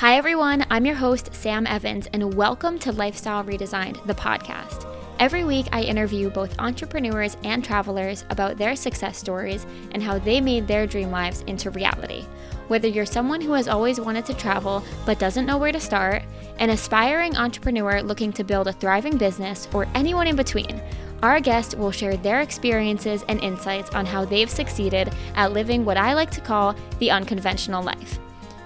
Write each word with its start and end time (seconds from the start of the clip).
Hi, 0.00 0.16
everyone. 0.16 0.64
I'm 0.70 0.86
your 0.86 0.94
host, 0.94 1.28
Sam 1.34 1.66
Evans, 1.66 2.08
and 2.14 2.32
welcome 2.32 2.78
to 2.78 2.90
Lifestyle 2.90 3.44
Redesigned, 3.44 4.02
the 4.06 4.14
podcast. 4.14 4.86
Every 5.18 5.44
week, 5.44 5.66
I 5.72 5.82
interview 5.82 6.30
both 6.30 6.58
entrepreneurs 6.58 7.36
and 7.44 7.62
travelers 7.62 8.24
about 8.30 8.56
their 8.56 8.76
success 8.76 9.18
stories 9.18 9.66
and 9.92 10.02
how 10.02 10.18
they 10.18 10.40
made 10.40 10.66
their 10.66 10.86
dream 10.86 11.10
lives 11.10 11.42
into 11.42 11.68
reality. 11.68 12.24
Whether 12.68 12.88
you're 12.88 13.04
someone 13.04 13.42
who 13.42 13.52
has 13.52 13.68
always 13.68 14.00
wanted 14.00 14.24
to 14.24 14.32
travel 14.32 14.82
but 15.04 15.18
doesn't 15.18 15.44
know 15.44 15.58
where 15.58 15.70
to 15.70 15.78
start, 15.78 16.22
an 16.60 16.70
aspiring 16.70 17.36
entrepreneur 17.36 18.02
looking 18.02 18.32
to 18.32 18.42
build 18.42 18.68
a 18.68 18.72
thriving 18.72 19.18
business, 19.18 19.68
or 19.74 19.86
anyone 19.94 20.26
in 20.26 20.34
between, 20.34 20.80
our 21.22 21.40
guests 21.40 21.74
will 21.74 21.92
share 21.92 22.16
their 22.16 22.40
experiences 22.40 23.22
and 23.28 23.38
insights 23.44 23.90
on 23.90 24.06
how 24.06 24.24
they've 24.24 24.48
succeeded 24.48 25.12
at 25.34 25.52
living 25.52 25.84
what 25.84 25.98
I 25.98 26.14
like 26.14 26.30
to 26.30 26.40
call 26.40 26.74
the 27.00 27.10
unconventional 27.10 27.82
life. 27.82 28.18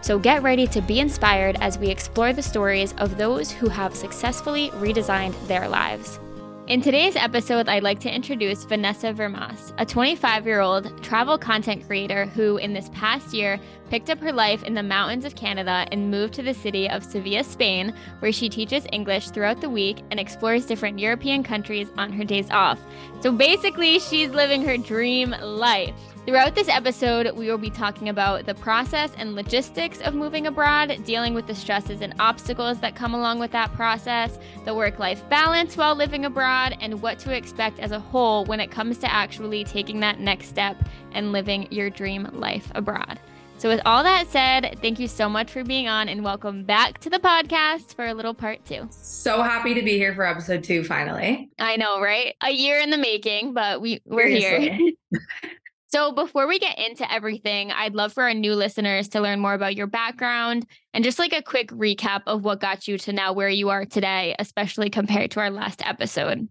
So 0.04 0.18
get 0.18 0.42
ready 0.42 0.66
to 0.66 0.82
be 0.82 1.00
inspired 1.00 1.56
as 1.62 1.78
we 1.78 1.88
explore 1.88 2.34
the 2.34 2.42
stories 2.42 2.92
of 2.98 3.16
those 3.16 3.50
who 3.50 3.70
have 3.70 3.96
successfully 3.96 4.68
redesigned 4.72 5.34
their 5.46 5.66
lives. 5.66 6.20
In 6.66 6.82
today's 6.82 7.16
episode, 7.16 7.70
I'd 7.70 7.82
like 7.82 8.00
to 8.00 8.14
introduce 8.14 8.64
Vanessa 8.64 9.14
Vermaas, 9.14 9.72
a 9.78 9.86
25 9.86 10.46
year 10.46 10.60
old 10.60 11.02
travel 11.02 11.38
content 11.38 11.86
creator 11.86 12.26
who, 12.26 12.58
in 12.58 12.74
this 12.74 12.90
past 12.90 13.32
year, 13.32 13.58
picked 13.88 14.10
up 14.10 14.18
her 14.18 14.32
life 14.32 14.62
in 14.62 14.74
the 14.74 14.82
mountains 14.82 15.24
of 15.24 15.36
Canada 15.36 15.86
and 15.90 16.10
moved 16.10 16.34
to 16.34 16.42
the 16.42 16.52
city 16.52 16.86
of 16.86 17.02
Sevilla, 17.02 17.42
Spain, 17.42 17.94
where 18.18 18.32
she 18.32 18.50
teaches 18.50 18.86
English 18.92 19.30
throughout 19.30 19.62
the 19.62 19.70
week 19.70 20.02
and 20.10 20.20
explores 20.20 20.66
different 20.66 20.98
European 20.98 21.42
countries 21.42 21.88
on 21.96 22.12
her 22.12 22.24
days 22.24 22.50
off. 22.50 22.78
So 23.20 23.32
basically, 23.32 23.98
she's 24.00 24.28
living 24.28 24.62
her 24.66 24.76
dream 24.76 25.34
life. 25.40 26.13
Throughout 26.26 26.54
this 26.54 26.70
episode, 26.70 27.36
we 27.36 27.50
will 27.50 27.58
be 27.58 27.68
talking 27.68 28.08
about 28.08 28.46
the 28.46 28.54
process 28.54 29.12
and 29.18 29.34
logistics 29.34 30.00
of 30.00 30.14
moving 30.14 30.46
abroad, 30.46 31.04
dealing 31.04 31.34
with 31.34 31.46
the 31.46 31.54
stresses 31.54 32.00
and 32.00 32.14
obstacles 32.18 32.80
that 32.80 32.96
come 32.96 33.12
along 33.12 33.40
with 33.40 33.50
that 33.50 33.70
process, 33.74 34.38
the 34.64 34.74
work 34.74 34.98
life 34.98 35.22
balance 35.28 35.76
while 35.76 35.94
living 35.94 36.24
abroad, 36.24 36.78
and 36.80 37.02
what 37.02 37.18
to 37.18 37.36
expect 37.36 37.78
as 37.78 37.90
a 37.92 38.00
whole 38.00 38.46
when 38.46 38.58
it 38.58 38.70
comes 38.70 38.96
to 38.98 39.12
actually 39.12 39.64
taking 39.64 40.00
that 40.00 40.18
next 40.18 40.48
step 40.48 40.78
and 41.12 41.30
living 41.30 41.68
your 41.70 41.90
dream 41.90 42.26
life 42.32 42.72
abroad. 42.74 43.20
So, 43.58 43.68
with 43.68 43.82
all 43.84 44.02
that 44.02 44.26
said, 44.28 44.78
thank 44.80 44.98
you 44.98 45.08
so 45.08 45.28
much 45.28 45.50
for 45.50 45.62
being 45.62 45.88
on 45.88 46.08
and 46.08 46.24
welcome 46.24 46.64
back 46.64 47.00
to 47.00 47.10
the 47.10 47.18
podcast 47.18 47.94
for 47.94 48.06
a 48.06 48.14
little 48.14 48.34
part 48.34 48.64
two. 48.64 48.88
So 48.90 49.42
happy 49.42 49.74
to 49.74 49.82
be 49.82 49.98
here 49.98 50.14
for 50.14 50.24
episode 50.24 50.64
two, 50.64 50.84
finally. 50.84 51.50
I 51.58 51.76
know, 51.76 52.00
right? 52.00 52.34
A 52.42 52.50
year 52.50 52.80
in 52.80 52.88
the 52.88 52.98
making, 52.98 53.52
but 53.52 53.82
we, 53.82 54.00
we're 54.06 54.38
Seriously. 54.38 54.96
here. 55.10 55.20
So, 55.94 56.10
before 56.10 56.48
we 56.48 56.58
get 56.58 56.76
into 56.76 57.08
everything, 57.08 57.70
I'd 57.70 57.94
love 57.94 58.12
for 58.12 58.24
our 58.24 58.34
new 58.34 58.56
listeners 58.56 59.06
to 59.10 59.20
learn 59.20 59.38
more 59.38 59.54
about 59.54 59.76
your 59.76 59.86
background 59.86 60.66
and 60.92 61.04
just 61.04 61.20
like 61.20 61.32
a 61.32 61.40
quick 61.40 61.70
recap 61.70 62.22
of 62.26 62.42
what 62.42 62.58
got 62.58 62.88
you 62.88 62.98
to 62.98 63.12
now 63.12 63.32
where 63.32 63.48
you 63.48 63.68
are 63.68 63.84
today, 63.84 64.34
especially 64.40 64.90
compared 64.90 65.30
to 65.30 65.38
our 65.38 65.50
last 65.50 65.86
episode. 65.86 66.48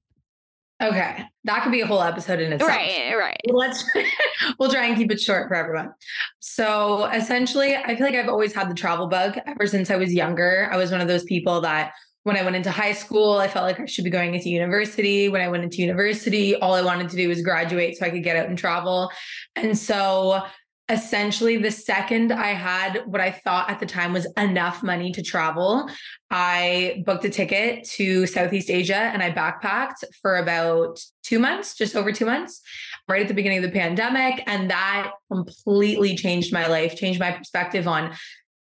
Okay, 0.81 1.25
that 1.43 1.61
could 1.61 1.73
be 1.73 1.81
a 1.81 1.85
whole 1.85 2.01
episode 2.01 2.39
in 2.39 2.53
itself. 2.53 2.69
Right, 2.69 3.13
right. 3.17 3.41
Let's 3.47 3.83
we'll 4.59 4.71
try 4.71 4.85
and 4.85 4.95
keep 4.95 5.11
it 5.11 5.19
short 5.19 5.49
for 5.49 5.55
everyone. 5.55 5.91
So, 6.39 7.07
essentially, 7.07 7.75
I 7.75 7.97
feel 7.97 8.05
like 8.05 8.15
I've 8.15 8.29
always 8.29 8.53
had 8.53 8.69
the 8.69 8.75
travel 8.75 9.07
bug 9.07 9.37
ever 9.45 9.67
since 9.67 9.91
I 9.91 9.97
was 9.97 10.13
younger. 10.13 10.69
I 10.71 10.77
was 10.77 10.89
one 10.89 11.01
of 11.01 11.09
those 11.09 11.25
people 11.25 11.59
that 11.61 11.91
when 12.23 12.37
I 12.37 12.43
went 12.43 12.55
into 12.55 12.71
high 12.71 12.93
school, 12.93 13.37
I 13.37 13.47
felt 13.47 13.65
like 13.65 13.79
I 13.79 13.85
should 13.85 14.05
be 14.05 14.09
going 14.09 14.33
into 14.33 14.49
university. 14.49 15.29
When 15.29 15.41
I 15.41 15.49
went 15.49 15.63
into 15.63 15.77
university, 15.77 16.55
all 16.55 16.73
I 16.73 16.81
wanted 16.81 17.09
to 17.09 17.17
do 17.17 17.27
was 17.27 17.41
graduate 17.41 17.97
so 17.97 18.05
I 18.05 18.09
could 18.09 18.23
get 18.23 18.37
out 18.37 18.47
and 18.47 18.57
travel. 18.57 19.11
And 19.55 19.77
so 19.77 20.43
essentially 20.89 21.57
the 21.57 21.71
second 21.71 22.31
I 22.31 22.49
had 22.49 23.03
what 23.05 23.21
I 23.21 23.31
thought 23.31 23.69
at 23.69 23.79
the 23.79 23.85
time 23.85 24.11
was 24.11 24.27
enough 24.37 24.83
money 24.83 25.11
to 25.13 25.21
travel, 25.21 25.89
I 26.29 27.03
booked 27.05 27.25
a 27.25 27.29
ticket 27.29 27.85
to 27.91 28.27
Southeast 28.27 28.69
Asia 28.69 28.95
and 28.95 29.23
I 29.23 29.31
backpacked 29.31 30.03
for 30.21 30.37
about 30.37 30.99
two 31.23 31.39
months, 31.39 31.75
just 31.75 31.95
over 31.95 32.11
two 32.11 32.25
months, 32.25 32.61
right 33.07 33.21
at 33.21 33.27
the 33.27 33.33
beginning 33.33 33.59
of 33.59 33.63
the 33.63 33.79
pandemic. 33.79 34.43
And 34.45 34.69
that 34.69 35.11
completely 35.31 36.15
changed 36.15 36.51
my 36.51 36.67
life, 36.67 36.95
changed 36.95 37.19
my 37.19 37.31
perspective 37.31 37.87
on 37.87 38.13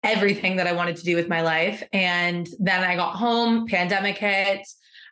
everything 0.03 0.55
that 0.55 0.67
I 0.67 0.73
wanted 0.73 0.97
to 0.97 1.03
do 1.03 1.15
with 1.15 1.29
my 1.29 1.41
life. 1.41 1.83
And 1.93 2.47
then 2.59 2.83
I 2.83 2.95
got 2.95 3.15
home, 3.15 3.67
pandemic 3.67 4.17
hit. 4.17 4.67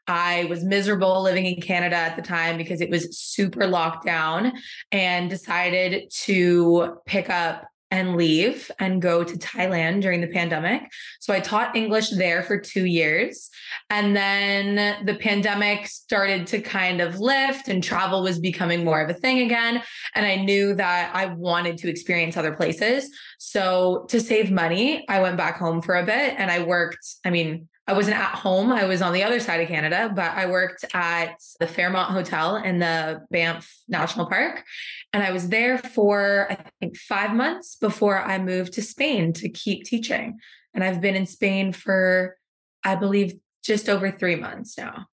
I 0.07 0.45
was 0.45 0.63
miserable 0.63 1.21
living 1.21 1.45
in 1.45 1.61
Canada 1.61 1.95
at 1.95 2.15
the 2.15 2.23
time 2.23 2.57
because 2.57 2.81
it 2.81 2.89
was 2.89 3.17
super 3.17 3.67
locked 3.67 4.05
down 4.05 4.53
and 4.91 5.29
decided 5.29 6.09
to 6.23 6.97
pick 7.05 7.29
up 7.29 7.67
and 7.91 8.15
leave 8.15 8.69
and 8.79 9.01
go 9.01 9.23
to 9.23 9.37
Thailand 9.37 10.01
during 10.01 10.21
the 10.21 10.27
pandemic. 10.27 10.83
So 11.19 11.33
I 11.33 11.39
taught 11.39 11.75
English 11.75 12.11
there 12.11 12.43
for 12.43 12.59
two 12.59 12.85
years. 12.85 13.49
And 13.89 14.15
then 14.15 15.05
the 15.05 15.15
pandemic 15.15 15.87
started 15.87 16.45
to 16.47 16.61
kind 16.61 17.01
of 17.01 17.19
lift 17.19 17.67
and 17.67 17.83
travel 17.83 18.21
was 18.21 18.39
becoming 18.39 18.85
more 18.85 19.01
of 19.01 19.09
a 19.09 19.13
thing 19.13 19.39
again. 19.39 19.81
And 20.13 20.25
I 20.25 20.35
knew 20.35 20.75
that 20.75 21.11
I 21.15 21.25
wanted 21.25 21.77
to 21.79 21.89
experience 21.89 22.37
other 22.37 22.53
places. 22.53 23.09
So 23.39 24.05
to 24.09 24.19
save 24.19 24.51
money, 24.51 25.05
I 25.09 25.21
went 25.21 25.37
back 25.37 25.57
home 25.57 25.81
for 25.81 25.95
a 25.95 26.05
bit 26.05 26.35
and 26.37 26.51
I 26.51 26.63
worked. 26.63 27.05
I 27.25 27.31
mean, 27.31 27.69
I 27.89 27.93
wasn't 27.93 28.17
at 28.17 28.35
home. 28.35 28.71
I 28.71 28.85
was 28.85 29.01
on 29.01 29.13
the 29.13 29.23
other 29.23 29.39
side 29.39 29.61
of 29.61 29.67
Canada, 29.67 30.11
but 30.15 30.31
I 30.35 30.45
worked 30.45 30.85
at 30.93 31.41
the 31.59 31.65
Fairmont 31.65 32.11
Hotel 32.11 32.57
in 32.57 32.77
the 32.77 33.25
Banff 33.31 33.75
National 33.87 34.27
Park. 34.27 34.63
And 35.11 35.23
I 35.23 35.31
was 35.31 35.49
there 35.49 35.79
for, 35.79 36.45
I 36.51 36.57
think, 36.79 36.95
five 36.95 37.33
months 37.33 37.77
before 37.77 38.19
I 38.19 38.37
moved 38.37 38.73
to 38.73 38.83
Spain 38.83 39.33
to 39.33 39.49
keep 39.49 39.85
teaching. 39.85 40.37
And 40.75 40.83
I've 40.83 41.01
been 41.01 41.15
in 41.15 41.25
Spain 41.25 41.73
for, 41.73 42.37
I 42.83 42.93
believe, 42.93 43.33
just 43.63 43.89
over 43.89 44.11
three 44.11 44.35
months 44.35 44.77
now. 44.77 45.07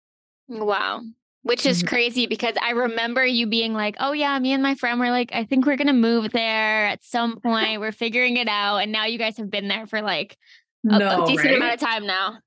Wow. 0.47 1.01
Which 1.45 1.65
is 1.65 1.79
mm-hmm. 1.79 1.89
crazy 1.89 2.27
because 2.27 2.57
I 2.61 2.73
remember 2.73 3.25
you 3.25 3.47
being 3.47 3.73
like, 3.73 3.97
oh, 4.01 4.13
yeah, 4.13 4.39
me 4.39 4.53
and 4.53 4.63
my 4.63 4.75
friend 4.75 5.01
were 5.01 5.09
like, 5.11 5.31
I 5.33 5.45
think 5.45 5.65
we're 5.65 5.79
going 5.79 5.87
to 5.87 5.95
move 5.95 6.31
there 6.31 6.89
at 6.89 7.03
some 7.03 7.41
point. 7.43 7.81
we're 7.81 7.91
figuring 7.91 8.37
it 8.37 8.49
out. 8.49 8.79
And 8.79 8.93
now 8.93 9.07
you 9.07 9.17
guys 9.17 9.39
have 9.39 9.51
been 9.51 9.69
there 9.69 9.87
for 9.87 10.03
like 10.03 10.37
a, 10.85 10.99
no, 10.99 11.25
a 11.25 11.27
decent 11.27 11.47
right? 11.47 11.57
amount 11.57 11.73
of 11.73 11.81
time 11.81 12.07
now. 12.07 12.41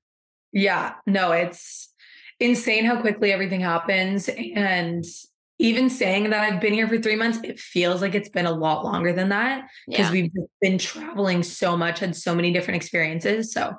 Yeah, 0.52 0.94
no, 1.06 1.32
it's 1.32 1.92
insane 2.38 2.84
how 2.84 3.00
quickly 3.00 3.32
everything 3.32 3.60
happens. 3.60 4.28
And 4.28 5.04
even 5.58 5.90
saying 5.90 6.30
that 6.30 6.40
I've 6.40 6.60
been 6.60 6.72
here 6.72 6.88
for 6.88 6.98
three 6.98 7.16
months, 7.16 7.38
it 7.44 7.60
feels 7.60 8.00
like 8.00 8.14
it's 8.14 8.30
been 8.30 8.46
a 8.46 8.52
lot 8.52 8.84
longer 8.84 9.12
than 9.12 9.28
that 9.28 9.68
because 9.86 10.06
yeah. 10.06 10.12
we've 10.12 10.32
been 10.60 10.78
traveling 10.78 11.42
so 11.42 11.76
much, 11.76 12.00
had 12.00 12.16
so 12.16 12.34
many 12.34 12.52
different 12.52 12.76
experiences. 12.76 13.52
So 13.52 13.74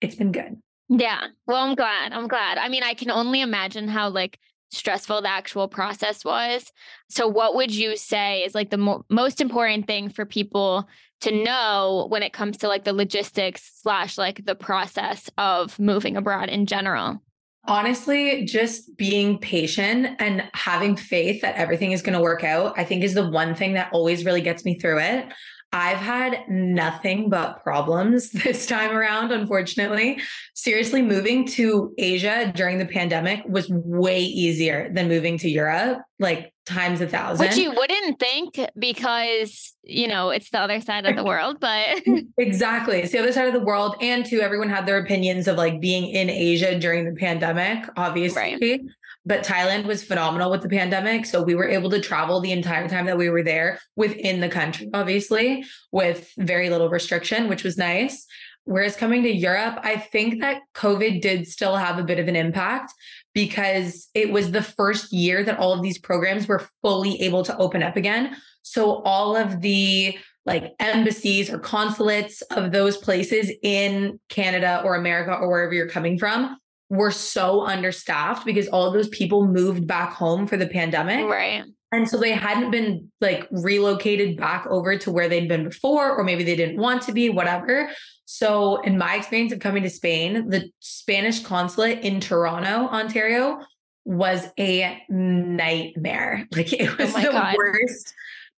it's 0.00 0.14
been 0.14 0.32
good. 0.32 0.60
Yeah. 0.88 1.26
Well, 1.46 1.58
I'm 1.58 1.74
glad. 1.74 2.12
I'm 2.12 2.28
glad. 2.28 2.58
I 2.58 2.68
mean, 2.68 2.82
I 2.82 2.94
can 2.94 3.10
only 3.10 3.40
imagine 3.40 3.88
how 3.88 4.08
like 4.08 4.38
stressful 4.72 5.22
the 5.22 5.30
actual 5.30 5.68
process 5.68 6.24
was. 6.24 6.72
So, 7.08 7.28
what 7.28 7.54
would 7.54 7.74
you 7.74 7.96
say 7.96 8.42
is 8.42 8.54
like 8.54 8.70
the 8.70 8.78
mo- 8.78 9.04
most 9.08 9.40
important 9.40 9.86
thing 9.86 10.08
for 10.08 10.24
people 10.24 10.88
to 11.20 11.44
know 11.44 12.06
when 12.08 12.22
it 12.22 12.32
comes 12.32 12.58
to 12.58 12.68
like 12.68 12.84
the 12.84 12.92
logistics 12.92 13.70
slash 13.80 14.18
like 14.18 14.44
the 14.44 14.54
process 14.54 15.30
of 15.38 15.78
moving 15.78 16.16
abroad 16.16 16.48
in 16.48 16.66
general? 16.66 17.22
Honestly, 17.68 18.44
just 18.44 18.96
being 18.96 19.38
patient 19.38 20.16
and 20.18 20.42
having 20.52 20.96
faith 20.96 21.42
that 21.42 21.54
everything 21.54 21.92
is 21.92 22.02
going 22.02 22.18
to 22.18 22.20
work 22.20 22.42
out, 22.42 22.76
I 22.76 22.82
think 22.82 23.04
is 23.04 23.14
the 23.14 23.28
one 23.28 23.54
thing 23.54 23.74
that 23.74 23.92
always 23.92 24.24
really 24.24 24.40
gets 24.40 24.64
me 24.64 24.74
through 24.74 24.98
it. 24.98 25.26
I've 25.74 25.98
had 25.98 26.48
nothing 26.48 27.30
but 27.30 27.62
problems 27.62 28.30
this 28.44 28.66
time 28.66 28.94
around, 28.94 29.32
unfortunately. 29.32 30.20
Seriously, 30.54 31.00
moving 31.02 31.46
to 31.48 31.94
Asia 31.96 32.52
during 32.54 32.78
the 32.78 32.86
pandemic 32.86 33.42
was 33.48 33.68
way 33.70 34.20
easier 34.20 34.90
than 34.92 35.08
moving 35.08 35.38
to 35.38 35.48
Europe, 35.48 36.02
like 36.18 36.52
times 36.66 37.00
a 37.00 37.06
thousand. 37.06 37.46
Which 37.46 37.56
you 37.56 37.72
wouldn't 37.72 38.20
think 38.20 38.60
because, 38.78 39.74
you 39.82 40.06
know, 40.06 40.30
it's 40.30 40.50
the 40.50 40.60
other 40.60 40.80
side 40.80 41.06
of 41.06 41.16
the 41.16 41.24
world, 41.24 41.56
but 41.58 42.02
exactly. 42.38 43.00
It's 43.00 43.12
the 43.12 43.18
other 43.18 43.32
side 43.32 43.48
of 43.48 43.54
the 43.54 43.64
world. 43.64 43.96
And 44.00 44.26
too, 44.26 44.40
everyone 44.40 44.68
had 44.68 44.86
their 44.86 44.98
opinions 44.98 45.48
of 45.48 45.56
like 45.56 45.80
being 45.80 46.08
in 46.08 46.28
Asia 46.28 46.78
during 46.78 47.06
the 47.06 47.18
pandemic, 47.18 47.88
obviously. 47.96 48.42
Right 48.60 48.80
but 49.24 49.44
Thailand 49.44 49.86
was 49.86 50.02
phenomenal 50.02 50.50
with 50.50 50.62
the 50.62 50.68
pandemic. 50.68 51.26
So 51.26 51.42
we 51.42 51.54
were 51.54 51.68
able 51.68 51.90
to 51.90 52.00
travel 52.00 52.40
the 52.40 52.52
entire 52.52 52.88
time 52.88 53.06
that 53.06 53.18
we 53.18 53.30
were 53.30 53.42
there 53.42 53.78
within 53.96 54.40
the 54.40 54.48
country, 54.48 54.90
obviously, 54.92 55.64
with 55.92 56.32
very 56.36 56.70
little 56.70 56.88
restriction, 56.88 57.48
which 57.48 57.64
was 57.64 57.78
nice. 57.78 58.26
Whereas 58.64 58.96
coming 58.96 59.22
to 59.24 59.32
Europe, 59.32 59.78
I 59.82 59.96
think 59.96 60.40
that 60.40 60.62
COVID 60.74 61.20
did 61.20 61.48
still 61.48 61.76
have 61.76 61.98
a 61.98 62.04
bit 62.04 62.18
of 62.18 62.28
an 62.28 62.36
impact 62.36 62.92
because 63.34 64.08
it 64.14 64.30
was 64.30 64.50
the 64.50 64.62
first 64.62 65.12
year 65.12 65.42
that 65.44 65.58
all 65.58 65.72
of 65.72 65.82
these 65.82 65.98
programs 65.98 66.46
were 66.46 66.68
fully 66.80 67.20
able 67.22 67.42
to 67.44 67.56
open 67.58 67.82
up 67.82 67.96
again. 67.96 68.36
So 68.62 69.02
all 69.02 69.36
of 69.36 69.60
the 69.60 70.16
like 70.44 70.74
embassies 70.80 71.50
or 71.50 71.58
consulates 71.58 72.42
of 72.42 72.72
those 72.72 72.96
places 72.96 73.50
in 73.62 74.18
Canada 74.28 74.82
or 74.84 74.96
America 74.96 75.34
or 75.34 75.48
wherever 75.48 75.72
you're 75.72 75.88
coming 75.88 76.18
from 76.18 76.56
were 76.92 77.10
so 77.10 77.62
understaffed 77.62 78.44
because 78.44 78.68
all 78.68 78.92
those 78.92 79.08
people 79.08 79.46
moved 79.46 79.86
back 79.86 80.12
home 80.12 80.46
for 80.46 80.58
the 80.58 80.66
pandemic. 80.66 81.24
Right. 81.26 81.64
And 81.90 82.06
so 82.06 82.18
they 82.18 82.32
hadn't 82.32 82.70
been 82.70 83.10
like 83.18 83.48
relocated 83.50 84.36
back 84.36 84.66
over 84.68 84.98
to 84.98 85.10
where 85.10 85.26
they'd 85.26 85.48
been 85.48 85.64
before, 85.64 86.14
or 86.14 86.22
maybe 86.22 86.44
they 86.44 86.54
didn't 86.54 86.76
want 86.76 87.00
to 87.02 87.12
be, 87.12 87.30
whatever. 87.30 87.90
So, 88.26 88.82
in 88.82 88.98
my 88.98 89.16
experience 89.16 89.52
of 89.52 89.60
coming 89.60 89.82
to 89.84 89.90
Spain, 89.90 90.50
the 90.50 90.70
Spanish 90.80 91.42
consulate 91.42 92.00
in 92.00 92.20
Toronto, 92.20 92.88
Ontario, 92.88 93.60
was 94.04 94.46
a 94.58 95.02
nightmare. 95.08 96.46
Like 96.54 96.74
it 96.74 96.98
was 96.98 97.14
oh 97.16 97.22
the 97.22 97.28
God. 97.30 97.54
worst 97.56 98.12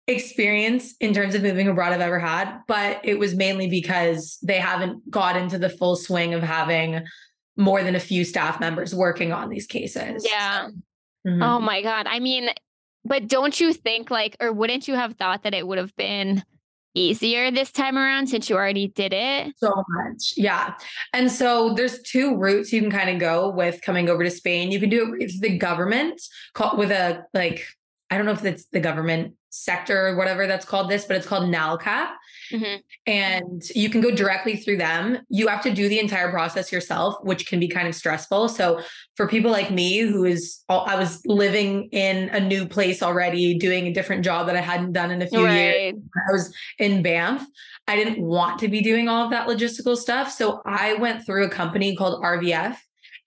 experience 0.08 0.94
in 1.00 1.12
terms 1.12 1.34
of 1.34 1.43
moving 1.43 1.69
abroad 1.69 1.93
I've 1.93 2.00
ever 2.00 2.19
had, 2.19 2.61
but 2.67 3.00
it 3.05 3.19
was 3.19 3.34
mainly 3.34 3.69
because 3.69 4.38
they 4.43 4.58
haven't 4.58 5.11
got 5.11 5.37
into 5.37 5.58
the 5.58 5.69
full 5.69 5.96
swing 5.96 6.32
of 6.32 6.43
having 6.43 7.02
more 7.56 7.82
than 7.82 7.94
a 7.94 8.00
few 8.00 8.25
staff 8.25 8.60
members 8.60 8.94
working 8.94 9.32
on 9.32 9.49
these 9.49 9.66
cases. 9.66 10.26
Yeah. 10.28 10.69
Mm-hmm. 11.26 11.43
Oh 11.43 11.60
my 11.60 11.82
God. 11.82 12.06
I 12.06 12.19
mean, 12.19 12.50
but 13.04 13.28
don't 13.28 13.58
you 13.58 13.72
think 13.72 14.10
like, 14.10 14.37
or 14.40 14.52
wouldn't 14.52 14.88
you 14.88 14.94
have 14.94 15.14
thought 15.14 15.43
that 15.43 15.54
it 15.54 15.66
would 15.66 15.78
have 15.78 15.94
been 15.96 16.43
easier 16.94 17.50
this 17.50 17.72
time 17.72 17.96
around 17.96 18.28
since 18.28 18.50
you 18.50 18.56
already 18.56 18.88
did 18.88 19.12
it? 19.12 19.52
So 19.56 19.72
much. 19.88 20.34
Yeah. 20.37 20.75
And 21.12 21.31
so 21.31 21.75
there's 21.75 22.00
two 22.02 22.37
routes 22.37 22.72
you 22.72 22.81
can 22.81 22.90
kind 22.90 23.10
of 23.10 23.19
go 23.19 23.50
with 23.50 23.82
coming 23.82 24.08
over 24.08 24.25
to 24.25 24.31
Spain. 24.31 24.70
You 24.70 24.81
can 24.81 24.90
do 24.90 25.05
it 25.05 25.10
with 25.10 25.40
the 25.40 25.56
government 25.58 26.20
with 26.76 26.90
a 26.90 27.25
like 27.34 27.66
I 28.10 28.16
don't 28.16 28.26
know 28.26 28.32
if 28.32 28.44
it's 28.44 28.66
the 28.66 28.81
government 28.81 29.34
sector 29.48 30.08
or 30.08 30.16
whatever 30.16 30.46
that's 30.46 30.66
called 30.66 30.90
this, 30.90 31.06
but 31.06 31.16
it's 31.16 31.26
called 31.26 31.44
NALCAP. 31.44 32.10
Mm-hmm. 32.50 32.81
And 33.06 33.62
you 33.75 33.91
can 33.91 34.00
go 34.00 34.11
directly 34.11 34.56
through 34.56 34.79
them. 34.79 35.19
You 35.29 35.49
have 35.49 35.62
to 35.62 35.73
do 35.73 35.89
the 35.89 35.99
entire 35.99 36.31
process 36.31 36.73
yourself, 36.73 37.17
which 37.23 37.47
can 37.47 37.61
be 37.61 37.69
kind 37.69 37.89
of 37.89 37.94
stressful. 37.94 38.49
So 38.49 38.81
for 39.17 39.29
people 39.29 39.50
like 39.50 39.71
me, 39.71 39.99
who 39.99 40.25
is, 40.25 40.62
I 40.69 40.97
was 40.97 41.25
living 41.27 41.89
in 41.93 42.29
a 42.31 42.41
new 42.41 42.67
place 42.67 43.03
already, 43.03 43.55
doing 43.59 43.87
a 43.87 43.93
different 43.93 44.25
job 44.25 44.47
that 44.47 44.56
I 44.56 44.61
hadn't 44.61 44.93
done 44.93 45.11
in 45.11 45.23
a 45.23 45.27
few 45.27 45.44
right. 45.44 45.55
years. 45.55 45.94
I 46.29 46.33
was 46.33 46.55
in 46.79 47.03
Banff. 47.03 47.47
I 47.87 47.97
didn't 47.97 48.23
want 48.23 48.59
to 48.61 48.69
be 48.69 48.81
doing 48.81 49.09
all 49.09 49.25
of 49.25 49.31
that 49.31 49.49
logistical 49.49 49.97
stuff. 49.97 50.31
So 50.31 50.62
I 50.65 50.94
went 50.94 51.27
through 51.27 51.44
a 51.44 51.50
company 51.50 51.97
called 51.97 52.23
RVF 52.23 52.77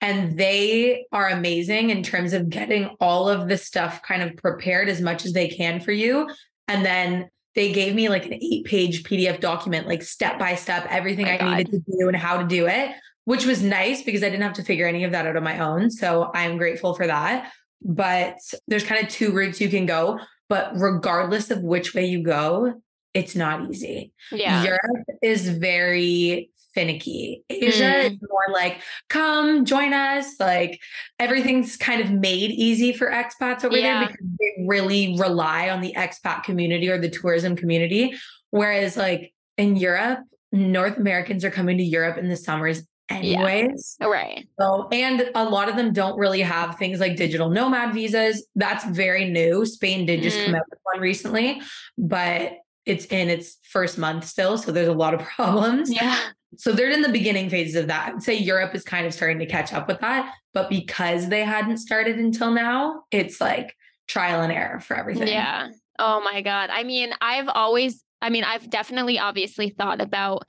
and 0.01 0.37
they 0.37 1.05
are 1.11 1.29
amazing 1.29 1.89
in 1.89 2.03
terms 2.03 2.33
of 2.33 2.49
getting 2.49 2.95
all 2.99 3.29
of 3.29 3.47
the 3.47 3.57
stuff 3.57 4.01
kind 4.03 4.21
of 4.21 4.35
prepared 4.37 4.89
as 4.89 5.01
much 5.01 5.25
as 5.25 5.33
they 5.33 5.47
can 5.47 5.79
for 5.79 5.91
you. 5.91 6.29
And 6.67 6.85
then 6.85 7.29
they 7.55 7.71
gave 7.71 7.95
me 7.95 8.09
like 8.09 8.25
an 8.25 8.33
eight 8.33 8.65
page 8.65 9.03
PDF 9.03 9.39
document, 9.39 9.87
like 9.87 10.03
step 10.03 10.37
by 10.37 10.55
step, 10.55 10.85
everything 10.89 11.25
I 11.25 11.37
God. 11.37 11.57
needed 11.57 11.71
to 11.71 11.79
do 11.79 12.07
and 12.07 12.15
how 12.15 12.37
to 12.37 12.47
do 12.47 12.67
it, 12.67 12.91
which 13.23 13.45
was 13.45 13.63
nice 13.63 14.03
because 14.03 14.23
I 14.23 14.29
didn't 14.29 14.43
have 14.43 14.53
to 14.53 14.63
figure 14.63 14.87
any 14.87 15.03
of 15.05 15.11
that 15.13 15.25
out 15.25 15.37
on 15.37 15.43
my 15.43 15.59
own. 15.59 15.89
So 15.89 16.29
I'm 16.33 16.57
grateful 16.57 16.93
for 16.95 17.07
that. 17.07 17.51
But 17.81 18.37
there's 18.67 18.83
kind 18.83 19.03
of 19.03 19.09
two 19.09 19.31
routes 19.31 19.61
you 19.61 19.69
can 19.69 19.85
go. 19.85 20.19
But 20.49 20.73
regardless 20.75 21.49
of 21.49 21.63
which 21.63 21.93
way 21.95 22.05
you 22.05 22.23
go, 22.23 22.81
it's 23.13 23.35
not 23.35 23.69
easy. 23.69 24.11
Yeah. 24.31 24.63
Europe 24.63 25.07
is 25.21 25.47
very 25.47 26.51
finicky. 26.75 27.43
Asia 27.49 27.83
mm. 27.83 28.11
is 28.11 28.17
more 28.29 28.53
like, 28.53 28.81
come 29.09 29.65
join 29.65 29.93
us. 29.93 30.39
Like 30.39 30.79
everything's 31.17 31.77
kind 31.77 32.01
of 32.01 32.11
made 32.11 32.51
easy 32.51 32.93
for 32.93 33.09
expats 33.09 33.63
over 33.63 33.75
yeah. 33.77 33.99
there 33.99 34.07
because 34.09 34.27
they 34.39 34.65
really 34.67 35.17
rely 35.17 35.69
on 35.69 35.81
the 35.81 35.93
expat 35.97 36.43
community 36.43 36.89
or 36.89 36.99
the 36.99 37.09
tourism 37.09 37.55
community. 37.55 38.13
Whereas, 38.51 38.95
like 38.95 39.33
in 39.57 39.77
Europe, 39.77 40.19
North 40.51 40.97
Americans 40.97 41.43
are 41.43 41.51
coming 41.51 41.77
to 41.77 41.83
Europe 41.83 42.17
in 42.17 42.29
the 42.29 42.37
summers 42.37 42.83
anyways. 43.09 43.97
Yeah. 43.99 44.07
Right. 44.07 44.47
So, 44.59 44.87
and 44.91 45.29
a 45.35 45.43
lot 45.43 45.69
of 45.69 45.75
them 45.75 45.93
don't 45.93 46.17
really 46.17 46.41
have 46.41 46.77
things 46.77 46.99
like 46.99 47.15
digital 47.15 47.49
nomad 47.49 47.93
visas. 47.93 48.45
That's 48.55 48.85
very 48.85 49.29
new. 49.29 49.65
Spain 49.65 50.05
did 50.05 50.21
just 50.21 50.37
mm. 50.37 50.45
come 50.45 50.55
out 50.55 50.63
with 50.69 50.79
one 50.83 51.01
recently, 51.01 51.61
but 51.97 52.53
it's 52.85 53.05
in 53.05 53.29
its 53.29 53.57
first 53.63 53.97
month 53.97 54.25
still. 54.25 54.57
So 54.57 54.71
there's 54.71 54.87
a 54.87 54.93
lot 54.93 55.13
of 55.13 55.21
problems. 55.35 55.91
Yeah. 55.91 56.17
So 56.57 56.71
they're 56.71 56.89
in 56.89 57.01
the 57.01 57.09
beginning 57.09 57.49
phases 57.49 57.75
of 57.75 57.87
that. 57.87 58.13
I'd 58.13 58.23
say 58.23 58.35
Europe 58.35 58.75
is 58.75 58.83
kind 58.83 59.05
of 59.05 59.13
starting 59.13 59.39
to 59.39 59.45
catch 59.45 59.73
up 59.73 59.87
with 59.87 59.99
that. 60.01 60.33
But 60.53 60.69
because 60.69 61.29
they 61.29 61.43
hadn't 61.43 61.77
started 61.77 62.17
until 62.17 62.51
now, 62.51 63.03
it's 63.11 63.41
like 63.41 63.75
trial 64.07 64.41
and 64.41 64.51
error 64.51 64.79
for 64.79 64.95
everything. 64.95 65.27
Yeah. 65.27 65.69
Oh 65.99 66.21
my 66.21 66.41
God. 66.41 66.69
I 66.69 66.83
mean, 66.83 67.11
I've 67.21 67.47
always, 67.47 68.03
I 68.21 68.29
mean, 68.29 68.43
I've 68.43 68.69
definitely 68.69 69.19
obviously 69.19 69.69
thought 69.69 70.01
about 70.01 70.43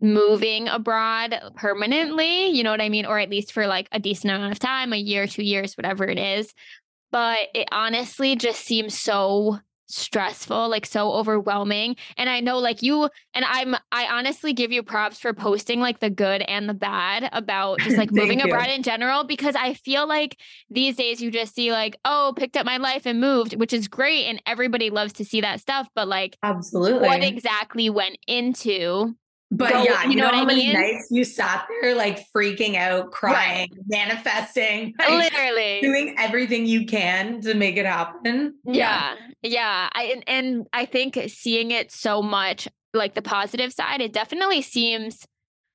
moving 0.00 0.68
abroad 0.68 1.40
permanently, 1.56 2.48
you 2.48 2.62
know 2.62 2.70
what 2.70 2.82
I 2.82 2.88
mean? 2.88 3.06
Or 3.06 3.18
at 3.18 3.30
least 3.30 3.52
for 3.52 3.66
like 3.66 3.88
a 3.92 3.98
decent 3.98 4.30
amount 4.30 4.52
of 4.52 4.58
time, 4.58 4.92
a 4.92 4.96
year, 4.96 5.26
two 5.26 5.42
years, 5.42 5.74
whatever 5.74 6.04
it 6.04 6.18
is. 6.18 6.52
But 7.10 7.48
it 7.54 7.68
honestly 7.72 8.36
just 8.36 8.60
seems 8.60 8.98
so 8.98 9.58
stressful, 9.86 10.68
like 10.68 10.86
so 10.86 11.12
overwhelming. 11.12 11.96
And 12.16 12.28
I 12.28 12.40
know 12.40 12.58
like 12.58 12.82
you 12.82 13.08
and 13.34 13.44
I'm 13.44 13.74
I 13.92 14.06
honestly 14.06 14.52
give 14.52 14.72
you 14.72 14.82
props 14.82 15.18
for 15.18 15.32
posting 15.32 15.80
like 15.80 16.00
the 16.00 16.10
good 16.10 16.42
and 16.42 16.68
the 16.68 16.74
bad 16.74 17.28
about 17.32 17.80
just 17.80 17.96
like 17.96 18.10
moving 18.12 18.40
you. 18.40 18.46
abroad 18.46 18.68
in 18.68 18.82
general 18.82 19.24
because 19.24 19.54
I 19.54 19.74
feel 19.74 20.06
like 20.06 20.38
these 20.70 20.96
days 20.96 21.20
you 21.20 21.30
just 21.30 21.54
see 21.54 21.72
like, 21.72 21.96
oh, 22.04 22.32
picked 22.36 22.56
up 22.56 22.66
my 22.66 22.76
life 22.76 23.06
and 23.06 23.20
moved, 23.20 23.56
which 23.56 23.72
is 23.72 23.88
great 23.88 24.26
and 24.26 24.42
everybody 24.46 24.90
loves 24.90 25.12
to 25.14 25.24
see 25.24 25.40
that 25.40 25.60
stuff, 25.60 25.88
but 25.94 26.08
like 26.08 26.36
Absolutely. 26.42 27.06
What 27.06 27.22
exactly 27.22 27.90
went 27.90 28.18
into 28.26 29.14
but 29.56 29.72
Go, 29.72 29.82
yeah, 29.82 30.04
you, 30.04 30.16
know, 30.16 30.30
know 30.30 30.36
how 30.36 30.44
many 30.44 30.66
mean? 30.66 30.74
nights 30.74 31.08
you 31.10 31.24
sat 31.24 31.66
there 31.80 31.94
like 31.94 32.26
freaking 32.34 32.76
out, 32.76 33.10
crying, 33.10 33.70
right. 33.70 33.84
manifesting, 33.86 34.94
like, 34.98 35.32
literally 35.32 35.80
doing 35.80 36.14
everything 36.18 36.66
you 36.66 36.84
can 36.84 37.40
to 37.40 37.54
make 37.54 37.76
it 37.76 37.86
happen. 37.86 38.54
Yeah. 38.64 39.14
Yeah. 39.42 39.50
yeah. 39.50 39.88
I, 39.92 40.02
and, 40.04 40.24
and 40.26 40.66
I 40.72 40.84
think 40.84 41.18
seeing 41.28 41.70
it 41.70 41.90
so 41.90 42.22
much, 42.22 42.68
like 42.92 43.14
the 43.14 43.22
positive 43.22 43.72
side, 43.72 44.00
it 44.00 44.12
definitely 44.12 44.62
seems, 44.62 45.26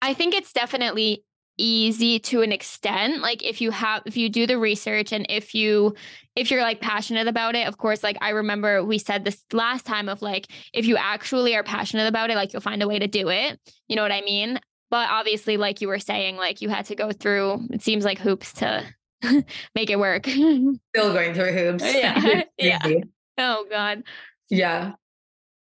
I 0.01 0.13
think 0.13 0.35
it's 0.35 0.53
definitely 0.53 1.23
easy 1.57 2.19
to 2.19 2.41
an 2.41 2.51
extent 2.51 3.21
like 3.21 3.43
if 3.43 3.61
you 3.61 3.71
have 3.71 4.01
if 4.05 4.17
you 4.17 4.29
do 4.29 4.47
the 4.47 4.57
research 4.57 5.11
and 5.11 5.25
if 5.29 5.53
you 5.53 5.93
if 6.35 6.49
you're 6.49 6.61
like 6.61 6.81
passionate 6.81 7.27
about 7.27 7.55
it 7.55 7.67
of 7.67 7.77
course 7.77 8.03
like 8.03 8.17
i 8.21 8.29
remember 8.29 8.83
we 8.83 8.97
said 8.97 9.23
this 9.23 9.43
last 9.53 9.85
time 9.85 10.09
of 10.09 10.21
like 10.21 10.47
if 10.73 10.85
you 10.85 10.97
actually 10.97 11.55
are 11.55 11.63
passionate 11.63 12.07
about 12.07 12.29
it 12.29 12.35
like 12.35 12.53
you'll 12.53 12.61
find 12.61 12.81
a 12.81 12.87
way 12.87 12.97
to 12.97 13.07
do 13.07 13.29
it 13.29 13.59
you 13.87 13.95
know 13.95 14.01
what 14.01 14.11
i 14.11 14.21
mean? 14.21 14.59
But 14.89 15.09
obviously 15.09 15.55
like 15.55 15.79
you 15.79 15.87
were 15.87 15.99
saying 15.99 16.35
like 16.35 16.61
you 16.61 16.67
had 16.67 16.85
to 16.87 16.95
go 16.95 17.11
through 17.11 17.67
it 17.71 17.81
seems 17.81 18.03
like 18.03 18.19
hoops 18.19 18.51
to 18.53 18.83
make 19.75 19.89
it 19.89 19.97
work. 19.99 20.25
Still 20.27 20.77
going 20.95 21.33
through 21.33 21.53
hoops. 21.53 21.83
Yeah 21.83 22.43
yeah. 22.57 22.87
oh 23.37 23.65
god. 23.69 24.03
Yeah 24.49 24.93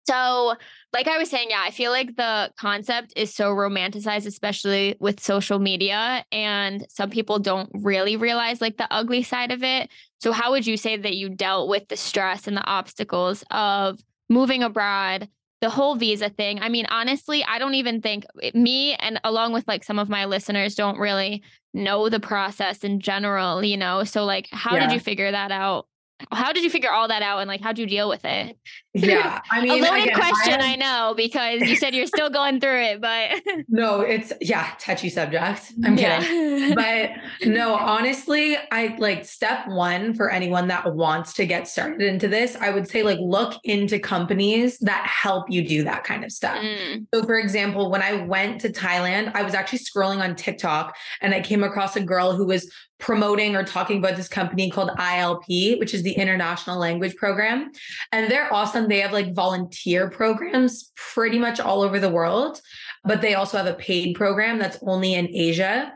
so 0.06 0.54
like 0.92 1.06
I 1.06 1.18
was 1.18 1.30
saying, 1.30 1.48
yeah, 1.50 1.62
I 1.64 1.70
feel 1.70 1.92
like 1.92 2.16
the 2.16 2.50
concept 2.58 3.12
is 3.14 3.32
so 3.32 3.50
romanticized, 3.50 4.26
especially 4.26 4.96
with 4.98 5.20
social 5.20 5.58
media. 5.58 6.24
And 6.32 6.84
some 6.88 7.10
people 7.10 7.38
don't 7.38 7.70
really 7.72 8.16
realize 8.16 8.60
like 8.60 8.76
the 8.76 8.92
ugly 8.92 9.22
side 9.22 9.52
of 9.52 9.62
it. 9.62 9.88
So, 10.20 10.32
how 10.32 10.50
would 10.50 10.66
you 10.66 10.76
say 10.76 10.96
that 10.96 11.16
you 11.16 11.28
dealt 11.28 11.68
with 11.68 11.88
the 11.88 11.96
stress 11.96 12.46
and 12.46 12.56
the 12.56 12.66
obstacles 12.66 13.44
of 13.50 14.00
moving 14.28 14.62
abroad, 14.62 15.28
the 15.60 15.70
whole 15.70 15.94
visa 15.94 16.28
thing? 16.28 16.60
I 16.60 16.68
mean, 16.68 16.86
honestly, 16.90 17.44
I 17.44 17.58
don't 17.58 17.74
even 17.74 18.02
think 18.02 18.24
eh, 18.42 18.50
me 18.52 18.94
and 18.94 19.20
along 19.22 19.52
with 19.52 19.66
like 19.68 19.84
some 19.84 19.98
of 19.98 20.08
my 20.08 20.24
listeners 20.24 20.74
don't 20.74 20.98
really 20.98 21.42
know 21.72 22.08
the 22.08 22.20
process 22.20 22.82
in 22.82 22.98
general, 22.98 23.64
you 23.64 23.76
know? 23.76 24.02
So, 24.02 24.24
like, 24.24 24.48
how 24.50 24.74
yeah. 24.74 24.86
did 24.86 24.94
you 24.94 25.00
figure 25.00 25.30
that 25.30 25.52
out? 25.52 25.86
how 26.32 26.52
did 26.52 26.62
you 26.62 26.70
figure 26.70 26.90
all 26.90 27.08
that 27.08 27.22
out 27.22 27.38
and 27.38 27.48
like 27.48 27.60
how 27.60 27.72
did 27.72 27.78
you 27.78 27.86
deal 27.86 28.08
with 28.08 28.24
it? 28.24 28.58
Yeah, 28.92 29.40
I 29.52 29.62
mean, 29.62 29.70
a 29.70 29.86
loaded 29.86 30.02
again, 30.02 30.16
question, 30.16 30.60
I, 30.60 30.72
I, 30.72 30.76
know, 30.76 31.14
because 31.16 31.60
you 31.60 31.76
said 31.76 31.94
you're 31.94 32.06
still 32.06 32.28
going 32.28 32.58
through 32.58 32.82
it, 32.82 33.00
but 33.00 33.40
no, 33.68 34.00
it's 34.00 34.32
yeah, 34.40 34.72
touchy 34.80 35.08
subject. 35.08 35.72
I'm 35.84 35.96
yeah. 35.96 36.20
kidding, 36.20 36.74
but 36.74 37.10
no, 37.46 37.76
honestly, 37.76 38.56
I 38.72 38.96
like 38.98 39.24
step 39.24 39.68
one 39.68 40.14
for 40.14 40.28
anyone 40.28 40.66
that 40.68 40.92
wants 40.92 41.34
to 41.34 41.46
get 41.46 41.68
started 41.68 42.02
into 42.02 42.26
this. 42.26 42.56
I 42.56 42.70
would 42.70 42.88
say 42.88 43.04
like 43.04 43.18
look 43.20 43.54
into 43.62 44.00
companies 44.00 44.78
that 44.80 45.06
help 45.06 45.48
you 45.48 45.66
do 45.66 45.84
that 45.84 46.02
kind 46.02 46.24
of 46.24 46.32
stuff. 46.32 46.58
Mm. 46.58 47.06
So, 47.14 47.22
for 47.22 47.38
example, 47.38 47.92
when 47.92 48.02
I 48.02 48.24
went 48.24 48.60
to 48.62 48.70
Thailand, 48.70 49.30
I 49.36 49.44
was 49.44 49.54
actually 49.54 49.80
scrolling 49.80 50.20
on 50.20 50.34
TikTok 50.34 50.96
and 51.20 51.32
I 51.32 51.40
came 51.42 51.62
across 51.62 51.94
a 51.94 52.00
girl 52.00 52.34
who 52.34 52.46
was 52.46 52.68
promoting 53.00 53.56
or 53.56 53.64
talking 53.64 53.98
about 53.98 54.14
this 54.14 54.28
company 54.28 54.70
called 54.70 54.90
ILP, 54.90 55.78
which 55.80 55.94
is 55.94 56.02
the 56.02 56.12
International 56.12 56.78
Language 56.78 57.16
Program. 57.16 57.72
And 58.12 58.30
they're 58.30 58.52
awesome. 58.52 58.79
They 58.88 59.00
have 59.00 59.12
like 59.12 59.34
volunteer 59.34 60.10
programs 60.10 60.92
pretty 60.96 61.38
much 61.38 61.60
all 61.60 61.82
over 61.82 61.98
the 61.98 62.08
world, 62.08 62.60
but 63.04 63.20
they 63.20 63.34
also 63.34 63.56
have 63.56 63.66
a 63.66 63.74
paid 63.74 64.14
program 64.14 64.58
that's 64.58 64.78
only 64.82 65.14
in 65.14 65.28
Asia. 65.28 65.92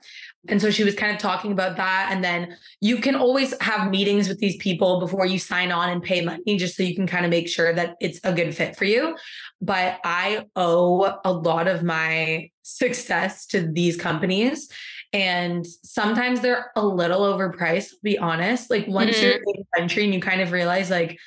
And 0.47 0.61
so 0.61 0.71
she 0.71 0.85
was 0.85 0.95
kind 0.95 1.11
of 1.11 1.19
talking 1.19 1.53
about 1.53 1.79
that. 1.79 2.11
And 2.11 2.23
then 2.23 2.57
you 2.83 2.99
can 2.99 3.15
always 3.15 3.55
have 3.63 3.91
meetings 3.91 4.29
with 4.29 4.39
these 4.41 4.57
people 4.57 5.01
before 5.01 5.25
you 5.25 5.39
sign 5.39 5.73
on 5.73 5.89
and 5.89 6.03
pay 6.03 6.21
money, 6.21 6.59
just 6.59 6.77
so 6.77 6.83
you 6.83 6.95
can 6.95 7.07
kind 7.07 7.25
of 7.25 7.31
make 7.31 7.49
sure 7.49 7.73
that 7.73 7.97
it's 7.99 8.21
a 8.25 8.33
good 8.33 8.55
fit 8.55 8.77
for 8.77 8.85
you. 8.85 9.17
But 9.63 10.01
I 10.05 10.45
owe 10.55 11.19
a 11.25 11.33
lot 11.33 11.67
of 11.67 11.83
my 11.83 12.51
success 12.63 13.47
to 13.47 13.67
these 13.73 13.97
companies. 13.97 14.69
And 15.15 15.65
sometimes 15.67 16.41
they're 16.41 16.73
a 16.77 16.85
little 16.85 17.21
overpriced, 17.21 17.91
to 17.91 17.97
be 18.03 18.19
honest. 18.19 18.69
Like 18.69 18.87
once 18.87 19.17
mm-hmm. 19.17 19.25
you're 19.25 19.37
in 19.37 19.43
the 19.45 19.79
country 19.79 20.05
and 20.05 20.13
you 20.13 20.21
kind 20.21 20.43
of 20.43 20.53
realize, 20.53 20.91
like, 20.91 21.19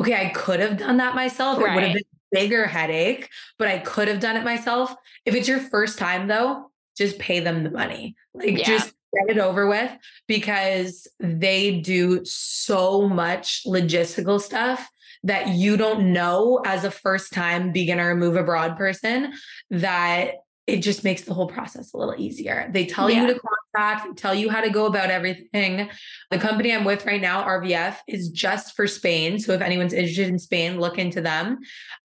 okay, 0.00 0.26
I 0.26 0.30
could 0.30 0.60
have 0.60 0.78
done 0.78 0.96
that 0.98 1.14
myself. 1.14 1.58
Right. 1.58 1.70
It 1.70 1.74
would 1.74 1.84
have 1.84 1.94
been 1.94 2.02
a 2.02 2.40
bigger 2.40 2.66
headache, 2.66 3.28
but 3.58 3.68
I 3.68 3.78
could 3.78 4.08
have 4.08 4.20
done 4.20 4.36
it 4.36 4.44
myself. 4.44 4.94
If 5.24 5.34
it's 5.34 5.48
your 5.48 5.60
first 5.60 5.98
time 5.98 6.26
though, 6.26 6.70
just 6.96 7.18
pay 7.18 7.40
them 7.40 7.64
the 7.64 7.70
money. 7.70 8.16
Like 8.34 8.58
yeah. 8.58 8.64
just 8.64 8.94
get 9.14 9.36
it 9.36 9.40
over 9.40 9.66
with 9.66 9.90
because 10.26 11.08
they 11.18 11.80
do 11.80 12.24
so 12.24 13.08
much 13.08 13.62
logistical 13.66 14.40
stuff 14.40 14.88
that 15.22 15.48
you 15.48 15.76
don't 15.76 16.12
know 16.12 16.62
as 16.64 16.84
a 16.84 16.90
first 16.90 17.32
time 17.32 17.72
beginner 17.72 18.14
move 18.14 18.36
abroad 18.36 18.76
person 18.76 19.32
that 19.70 20.36
it 20.70 20.82
just 20.82 21.04
makes 21.04 21.22
the 21.22 21.34
whole 21.34 21.46
process 21.46 21.92
a 21.92 21.96
little 21.96 22.14
easier. 22.16 22.70
They 22.72 22.86
tell 22.86 23.10
yeah. 23.10 23.22
you 23.22 23.34
to 23.34 23.40
contact, 23.74 24.16
tell 24.18 24.34
you 24.34 24.48
how 24.48 24.60
to 24.60 24.70
go 24.70 24.86
about 24.86 25.10
everything. 25.10 25.90
The 26.30 26.38
company 26.38 26.72
I'm 26.72 26.84
with 26.84 27.04
right 27.06 27.20
now, 27.20 27.42
RVF, 27.44 27.96
is 28.06 28.28
just 28.28 28.76
for 28.76 28.86
Spain. 28.86 29.38
So 29.38 29.52
if 29.52 29.60
anyone's 29.60 29.92
interested 29.92 30.28
in 30.28 30.38
Spain, 30.38 30.78
look 30.78 30.98
into 30.98 31.20
them. 31.20 31.58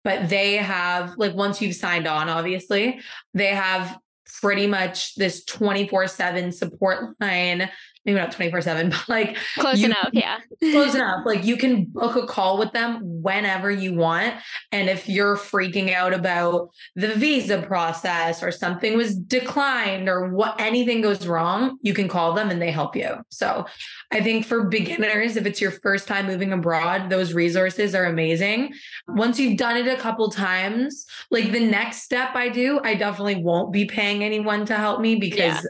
But 0.04 0.28
they 0.28 0.56
have, 0.56 1.16
like, 1.16 1.34
once 1.34 1.60
you've 1.60 1.74
signed 1.74 2.06
on, 2.06 2.28
obviously, 2.28 3.00
they 3.34 3.48
have 3.48 3.98
pretty 4.40 4.66
much 4.66 5.14
this 5.16 5.44
24 5.44 6.06
7 6.06 6.52
support 6.52 7.14
line 7.20 7.68
maybe 8.04 8.18
not 8.18 8.32
24 8.32 8.60
7, 8.62 8.90
but 8.90 9.08
like 9.08 9.36
close 9.56 9.80
you, 9.80 9.86
enough. 9.86 10.10
Yeah. 10.12 10.38
close 10.60 10.94
enough. 10.94 11.24
Like 11.24 11.44
you 11.44 11.56
can 11.56 11.84
book 11.84 12.16
a 12.16 12.26
call 12.26 12.58
with 12.58 12.72
them 12.72 13.22
whenever 13.22 13.70
you 13.70 13.94
want. 13.94 14.34
And 14.70 14.88
if 14.88 15.08
you're 15.08 15.36
freaking 15.36 15.92
out 15.92 16.12
about 16.12 16.70
the 16.96 17.08
visa 17.14 17.62
process 17.62 18.42
or 18.42 18.50
something 18.50 18.96
was 18.96 19.14
declined 19.14 20.08
or 20.08 20.30
what 20.30 20.60
anything 20.60 21.00
goes 21.00 21.26
wrong, 21.26 21.78
you 21.82 21.94
can 21.94 22.08
call 22.08 22.34
them 22.34 22.50
and 22.50 22.60
they 22.60 22.70
help 22.70 22.96
you. 22.96 23.16
So 23.30 23.66
I 24.10 24.20
think 24.20 24.46
for 24.46 24.64
beginners, 24.64 25.36
if 25.36 25.46
it's 25.46 25.60
your 25.60 25.70
first 25.70 26.08
time 26.08 26.26
moving 26.26 26.52
abroad, 26.52 27.10
those 27.10 27.32
resources 27.32 27.94
are 27.94 28.04
amazing. 28.04 28.74
Once 29.08 29.38
you've 29.38 29.56
done 29.58 29.76
it 29.76 29.86
a 29.86 29.96
couple 29.96 30.30
times, 30.30 31.06
like 31.30 31.52
the 31.52 31.64
next 31.64 32.02
step 32.02 32.30
I 32.34 32.48
do, 32.48 32.80
I 32.82 32.94
definitely 32.94 33.42
won't 33.42 33.72
be 33.72 33.84
paying 33.84 34.24
anyone 34.24 34.66
to 34.66 34.76
help 34.76 35.00
me 35.00 35.16
because 35.16 35.42
yeah 35.42 35.60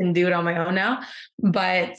can 0.00 0.12
do 0.12 0.26
it 0.26 0.32
on 0.32 0.44
my 0.44 0.64
own 0.64 0.74
now. 0.74 1.00
But 1.38 1.96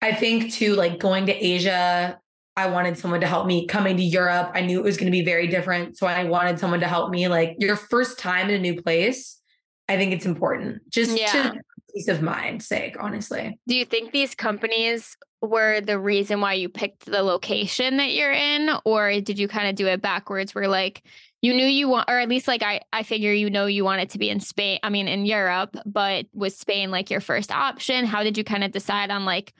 I 0.00 0.14
think 0.14 0.52
too, 0.52 0.74
like 0.74 0.98
going 0.98 1.26
to 1.26 1.32
Asia, 1.32 2.18
I 2.56 2.66
wanted 2.68 2.98
someone 2.98 3.20
to 3.20 3.26
help 3.26 3.46
me. 3.46 3.66
Coming 3.66 3.96
to 3.96 4.02
Europe, 4.02 4.50
I 4.54 4.62
knew 4.62 4.78
it 4.78 4.84
was 4.84 4.96
going 4.96 5.06
to 5.06 5.12
be 5.12 5.24
very 5.24 5.46
different. 5.46 5.96
So 5.96 6.06
I 6.06 6.24
wanted 6.24 6.58
someone 6.58 6.80
to 6.80 6.88
help 6.88 7.10
me. 7.10 7.28
Like 7.28 7.56
your 7.58 7.76
first 7.76 8.18
time 8.18 8.48
in 8.48 8.54
a 8.56 8.58
new 8.58 8.80
place, 8.82 9.40
I 9.88 9.96
think 9.96 10.12
it's 10.12 10.26
important 10.26 10.82
just 10.90 11.18
yeah. 11.18 11.32
to 11.32 11.60
peace 11.94 12.08
of 12.08 12.22
mind 12.22 12.62
sake, 12.62 12.96
honestly. 13.00 13.58
Do 13.66 13.76
you 13.76 13.84
think 13.84 14.12
these 14.12 14.34
companies 14.34 15.16
were 15.40 15.80
the 15.80 15.98
reason 15.98 16.40
why 16.40 16.54
you 16.54 16.68
picked 16.68 17.06
the 17.06 17.22
location 17.22 17.96
that 17.98 18.12
you're 18.12 18.32
in? 18.32 18.70
Or 18.84 19.20
did 19.20 19.38
you 19.38 19.48
kind 19.48 19.68
of 19.68 19.76
do 19.76 19.86
it 19.86 20.02
backwards 20.02 20.54
where 20.54 20.68
like 20.68 21.02
you 21.42 21.54
knew 21.54 21.66
you 21.66 21.88
want 21.88 22.08
or 22.10 22.18
at 22.18 22.28
least 22.28 22.48
like 22.48 22.62
I 22.62 22.80
I 22.92 23.02
figure 23.02 23.32
you 23.32 23.50
know 23.50 23.66
you 23.66 23.84
wanted 23.84 24.10
to 24.10 24.18
be 24.18 24.30
in 24.30 24.40
Spain 24.40 24.78
I 24.82 24.90
mean 24.90 25.08
in 25.08 25.26
Europe 25.26 25.76
but 25.86 26.26
was 26.32 26.56
Spain 26.56 26.90
like 26.90 27.10
your 27.10 27.20
first 27.20 27.50
option 27.52 28.04
how 28.04 28.22
did 28.22 28.36
you 28.36 28.44
kind 28.44 28.64
of 28.64 28.72
decide 28.72 29.10
on 29.10 29.24
like 29.24 29.52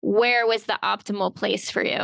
where 0.00 0.46
was 0.46 0.64
the 0.64 0.78
optimal 0.82 1.34
place 1.34 1.70
for 1.70 1.84
you 1.84 2.00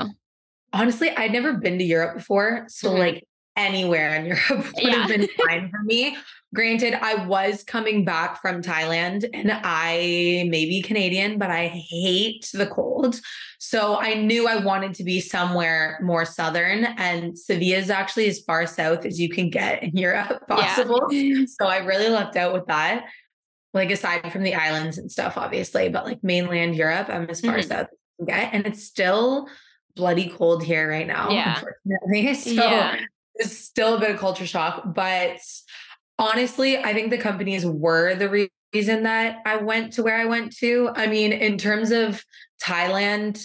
honestly 0.73 1.11
I'd 1.11 1.33
never 1.33 1.55
been 1.55 1.79
to 1.79 1.85
Europe 1.85 2.17
before 2.17 2.67
so 2.69 2.91
mm-hmm. 2.91 2.99
like 2.99 3.25
anywhere 3.57 4.15
in 4.15 4.27
Europe 4.27 4.43
would 4.51 4.83
yeah. 4.83 4.91
have 4.93 5.09
been 5.09 5.29
fine 5.47 5.71
for 5.71 5.83
me. 5.85 6.17
Granted, 6.55 6.95
I 6.95 7.27
was 7.27 7.65
coming 7.65 8.05
back 8.05 8.41
from 8.41 8.63
Thailand 8.63 9.29
and 9.33 9.51
I 9.53 10.47
may 10.51 10.67
be 10.67 10.83
Canadian, 10.83 11.39
but 11.39 11.51
I 11.51 11.69
hate 11.69 12.49
the 12.53 12.67
cold. 12.67 13.21
So 13.59 13.99
I 13.99 14.15
knew 14.15 14.47
I 14.47 14.57
wanted 14.57 14.95
to 14.95 15.05
be 15.05 15.21
somewhere 15.21 15.99
more 16.03 16.25
southern. 16.25 16.85
And 16.85 17.39
Sevilla 17.39 17.79
is 17.79 17.91
actually 17.91 18.29
as 18.29 18.41
far 18.41 18.67
south 18.67 19.07
as 19.07 19.19
you 19.19 19.31
can 19.31 19.49
get 19.49 19.83
in 19.83 19.97
Europe 19.97 20.47
possible. 20.49 21.07
Yeah. 21.11 21.45
So 21.61 21.67
I 21.67 21.79
really 21.79 22.09
lucked 22.09 22.37
out 22.37 22.53
with 22.53 22.67
that. 22.67 23.07
Like 23.75 23.91
aside 23.91 24.33
from 24.33 24.43
the 24.43 24.55
islands 24.55 24.99
and 24.99 25.11
stuff, 25.11 25.39
obviously, 25.39 25.89
but 25.89 26.05
like 26.05 26.23
mainland 26.23 26.77
Europe, 26.77 27.09
I'm 27.09 27.29
as 27.31 27.41
far 27.41 27.59
mm-hmm. 27.59 27.69
south 27.69 27.87
as 27.87 27.99
you 28.19 28.27
can 28.27 28.35
get. 28.35 28.55
And 28.55 28.67
it's 28.67 28.85
still 28.85 29.49
bloody 29.97 30.29
cold 30.29 30.63
here 30.63 30.89
right 30.89 31.07
now, 31.07 31.31
yeah. 31.31 31.59
unfortunately. 31.59 32.35
So 32.35 32.51
yeah 32.53 33.01
is 33.39 33.65
still 33.65 33.95
a 33.95 34.01
bit 34.01 34.11
of 34.11 34.19
culture 34.19 34.47
shock, 34.47 34.95
but 34.95 35.39
honestly, 36.19 36.79
I 36.79 36.93
think 36.93 37.11
the 37.11 37.19
companies 37.19 37.67
were 37.67 38.15
the 38.15 38.49
reason 38.75 39.03
that 39.05 39.39
I 39.45 39.57
went 39.57 39.95
to 39.95 40.03
where 40.03 40.17
I 40.17 40.25
went 40.25 40.57
to. 40.59 40.91
I 40.95 41.07
mean, 41.07 41.33
in 41.33 41.59
terms 41.59 41.91
of 41.91 42.25
Thailand, 42.62 43.45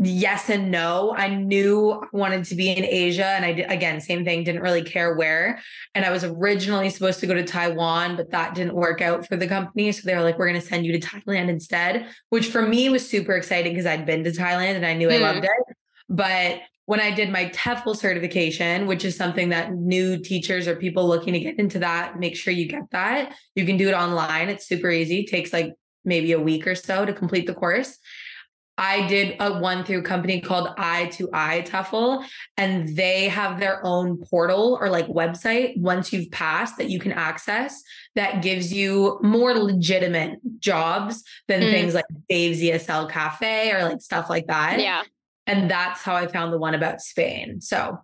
yes 0.00 0.48
and 0.48 0.70
no. 0.70 1.14
I 1.16 1.28
knew 1.28 1.90
I 1.90 2.06
wanted 2.12 2.44
to 2.46 2.54
be 2.54 2.70
in 2.70 2.84
Asia. 2.84 3.26
And 3.26 3.44
I 3.44 3.52
did, 3.52 3.70
again, 3.70 4.00
same 4.00 4.24
thing, 4.24 4.44
didn't 4.44 4.62
really 4.62 4.82
care 4.82 5.14
where. 5.14 5.60
And 5.94 6.04
I 6.04 6.10
was 6.10 6.24
originally 6.24 6.90
supposed 6.90 7.20
to 7.20 7.26
go 7.26 7.34
to 7.34 7.44
Taiwan, 7.44 8.16
but 8.16 8.30
that 8.30 8.54
didn't 8.54 8.74
work 8.74 9.00
out 9.00 9.26
for 9.26 9.36
the 9.36 9.48
company. 9.48 9.90
So 9.92 10.02
they 10.04 10.14
were 10.14 10.22
like, 10.22 10.38
we're 10.38 10.48
going 10.48 10.60
to 10.60 10.66
send 10.66 10.86
you 10.86 10.98
to 10.98 11.00
Thailand 11.00 11.48
instead, 11.48 12.06
which 12.30 12.48
for 12.48 12.62
me 12.62 12.88
was 12.88 13.08
super 13.08 13.32
exciting 13.32 13.72
because 13.72 13.86
I'd 13.86 14.06
been 14.06 14.24
to 14.24 14.30
Thailand 14.30 14.76
and 14.76 14.86
I 14.86 14.94
knew 14.94 15.08
mm. 15.08 15.14
I 15.14 15.18
loved 15.18 15.44
it. 15.44 15.76
But 16.08 16.60
when 16.88 17.00
I 17.00 17.10
did 17.10 17.30
my 17.30 17.50
TEFL 17.50 17.94
certification, 17.94 18.86
which 18.86 19.04
is 19.04 19.14
something 19.14 19.50
that 19.50 19.74
new 19.74 20.16
teachers 20.16 20.66
or 20.66 20.74
people 20.74 21.06
looking 21.06 21.34
to 21.34 21.38
get 21.38 21.58
into 21.58 21.80
that, 21.80 22.18
make 22.18 22.34
sure 22.34 22.50
you 22.50 22.66
get 22.66 22.90
that. 22.92 23.34
You 23.54 23.66
can 23.66 23.76
do 23.76 23.90
it 23.90 23.92
online. 23.92 24.48
It's 24.48 24.66
super 24.66 24.88
easy. 24.88 25.20
It 25.20 25.26
takes 25.26 25.52
like 25.52 25.74
maybe 26.06 26.32
a 26.32 26.40
week 26.40 26.66
or 26.66 26.74
so 26.74 27.04
to 27.04 27.12
complete 27.12 27.46
the 27.46 27.52
course. 27.52 27.98
I 28.78 29.06
did 29.06 29.36
a 29.38 29.58
one 29.58 29.84
through 29.84 30.02
company 30.04 30.40
called 30.40 30.70
i-to-i 30.78 31.62
TEFL, 31.66 32.24
and 32.56 32.96
they 32.96 33.28
have 33.28 33.60
their 33.60 33.84
own 33.84 34.24
portal 34.24 34.78
or 34.80 34.88
like 34.88 35.08
website 35.08 35.76
once 35.76 36.10
you've 36.10 36.30
passed 36.30 36.78
that 36.78 36.88
you 36.88 36.98
can 37.00 37.12
access 37.12 37.82
that 38.14 38.40
gives 38.40 38.72
you 38.72 39.20
more 39.22 39.52
legitimate 39.52 40.38
jobs 40.58 41.22
than 41.48 41.60
mm. 41.60 41.70
things 41.70 41.92
like 41.92 42.06
Dave's 42.30 42.60
ESL 42.60 43.10
Cafe 43.10 43.72
or 43.72 43.82
like 43.82 44.00
stuff 44.00 44.30
like 44.30 44.46
that. 44.46 44.80
Yeah. 44.80 45.02
And 45.48 45.68
that's 45.68 46.02
how 46.02 46.14
I 46.14 46.28
found 46.28 46.52
the 46.52 46.58
one 46.58 46.74
about 46.74 47.00
Spain. 47.00 47.60
So 47.60 47.98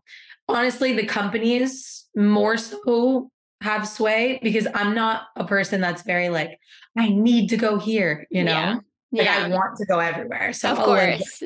honestly, 0.49 0.95
the 0.95 1.07
companies 1.07 2.07
more 2.17 2.57
so 2.57 3.31
have 3.61 3.87
sway 3.87 4.41
because 4.43 4.67
I'm 4.75 4.95
not 4.95 5.29
a 5.37 5.45
person 5.45 5.81
that's 5.81 6.03
very 6.03 6.29
like, 6.31 6.59
I 6.99 7.11
need 7.11 7.51
to 7.51 7.57
go 7.57 7.79
here, 7.79 8.27
you 8.31 8.43
know? 8.45 8.51
Yeah. 8.51 8.79
Like 9.13 9.27
yeah. 9.27 9.45
I 9.45 9.49
want 9.49 9.77
to 9.77 9.87
go 9.87 10.01
everywhere. 10.01 10.53
So 10.53 10.71
of 10.71 10.79
course. 10.79 11.43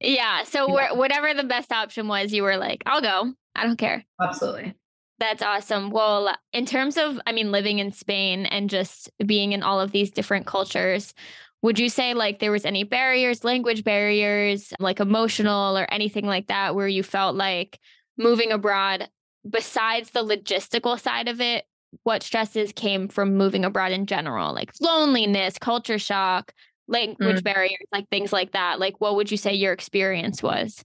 Yeah. 0.00 0.42
So 0.42 0.76
yeah. 0.76 0.92
whatever 0.92 1.32
the 1.34 1.44
best 1.44 1.70
option 1.70 2.08
was, 2.08 2.32
you 2.32 2.42
were 2.42 2.56
like, 2.56 2.82
I'll 2.84 3.00
go. 3.00 3.32
I 3.54 3.64
don't 3.64 3.76
care. 3.76 4.04
Absolutely. 4.20 4.74
That's 5.18 5.42
awesome. 5.42 5.90
Well, 5.90 6.34
in 6.52 6.66
terms 6.66 6.96
of, 6.96 7.20
I 7.26 7.32
mean, 7.32 7.52
living 7.52 7.78
in 7.78 7.92
Spain 7.92 8.46
and 8.46 8.68
just 8.68 9.08
being 9.24 9.52
in 9.52 9.62
all 9.62 9.80
of 9.80 9.92
these 9.92 10.10
different 10.10 10.46
cultures, 10.46 11.14
would 11.62 11.78
you 11.78 11.88
say 11.88 12.12
like 12.12 12.40
there 12.40 12.52
was 12.52 12.66
any 12.66 12.82
barriers, 12.82 13.44
language 13.44 13.84
barriers, 13.84 14.72
like 14.80 15.00
emotional 15.00 15.78
or 15.78 15.86
anything 15.92 16.26
like 16.26 16.48
that 16.48 16.74
where 16.74 16.88
you 16.88 17.02
felt 17.02 17.36
like 17.36 17.78
moving 18.18 18.50
abroad 18.50 19.08
besides 19.48 20.10
the 20.10 20.24
logistical 20.24 21.00
side 21.00 21.28
of 21.28 21.40
it, 21.40 21.64
what 22.02 22.22
stresses 22.22 22.72
came 22.72 23.08
from 23.08 23.36
moving 23.36 23.64
abroad 23.64 23.92
in 23.92 24.06
general, 24.06 24.52
like 24.52 24.72
loneliness, 24.80 25.56
culture 25.58 25.98
shock, 25.98 26.52
language 26.88 27.40
mm. 27.40 27.44
barriers, 27.44 27.86
like 27.92 28.08
things 28.08 28.32
like 28.32 28.52
that? 28.52 28.80
Like 28.80 29.00
what 29.00 29.14
would 29.14 29.30
you 29.30 29.36
say 29.36 29.54
your 29.54 29.72
experience 29.72 30.42
was? 30.42 30.84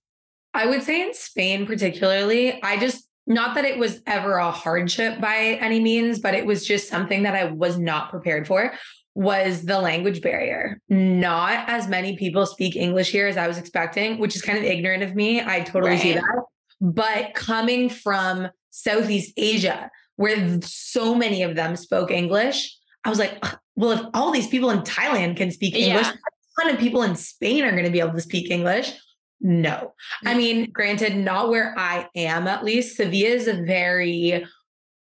I 0.53 0.67
would 0.67 0.83
say 0.83 1.01
in 1.01 1.13
Spain 1.13 1.65
particularly, 1.65 2.61
I 2.61 2.77
just 2.77 3.07
not 3.25 3.55
that 3.55 3.65
it 3.65 3.77
was 3.77 4.01
ever 4.07 4.37
a 4.37 4.51
hardship 4.51 5.19
by 5.19 5.57
any 5.59 5.81
means, 5.81 6.19
but 6.19 6.33
it 6.33 6.45
was 6.45 6.65
just 6.65 6.87
something 6.87 7.23
that 7.23 7.35
I 7.35 7.45
was 7.45 7.77
not 7.77 8.09
prepared 8.09 8.47
for 8.47 8.73
was 9.17 9.63
the 9.63 9.79
language 9.79 10.21
barrier. 10.21 10.79
Not 10.89 11.67
as 11.67 11.87
many 11.87 12.15
people 12.15 12.45
speak 12.45 12.75
English 12.75 13.11
here 13.11 13.25
as 13.25 13.35
I 13.35 13.47
was 13.47 13.57
expecting, 13.57 14.19
which 14.19 14.35
is 14.35 14.43
kind 14.43 14.59
of 14.59 14.63
ignorant 14.63 15.01
of 15.01 15.15
me. 15.15 15.41
I 15.41 15.61
totally 15.61 15.93
right. 15.93 15.99
see 15.99 16.13
that. 16.13 16.43
But 16.79 17.33
coming 17.33 17.89
from 17.89 18.49
Southeast 18.69 19.33
Asia, 19.35 19.89
where 20.17 20.61
so 20.61 21.15
many 21.15 21.41
of 21.41 21.55
them 21.55 21.75
spoke 21.75 22.11
English, 22.11 22.77
I 23.05 23.09
was 23.09 23.17
like, 23.17 23.43
well, 23.75 23.89
if 23.93 24.01
all 24.13 24.29
these 24.29 24.49
people 24.49 24.69
in 24.69 24.81
Thailand 24.81 25.35
can 25.35 25.49
speak 25.49 25.73
English, 25.73 26.05
yeah. 26.05 26.13
a 26.13 26.61
ton 26.61 26.75
of 26.75 26.79
people 26.79 27.01
in 27.01 27.15
Spain 27.15 27.63
are 27.63 27.71
going 27.71 27.85
to 27.85 27.89
be 27.89 27.99
able 27.99 28.13
to 28.13 28.21
speak 28.21 28.51
English. 28.51 28.93
No. 29.41 29.95
I 30.25 30.35
mm. 30.35 30.37
mean, 30.37 30.71
granted, 30.71 31.15
not 31.15 31.49
where 31.49 31.73
I 31.75 32.07
am, 32.15 32.47
at 32.47 32.63
least. 32.63 32.97
Sevilla 32.97 33.29
is 33.29 33.47
a 33.47 33.63
very 33.63 34.45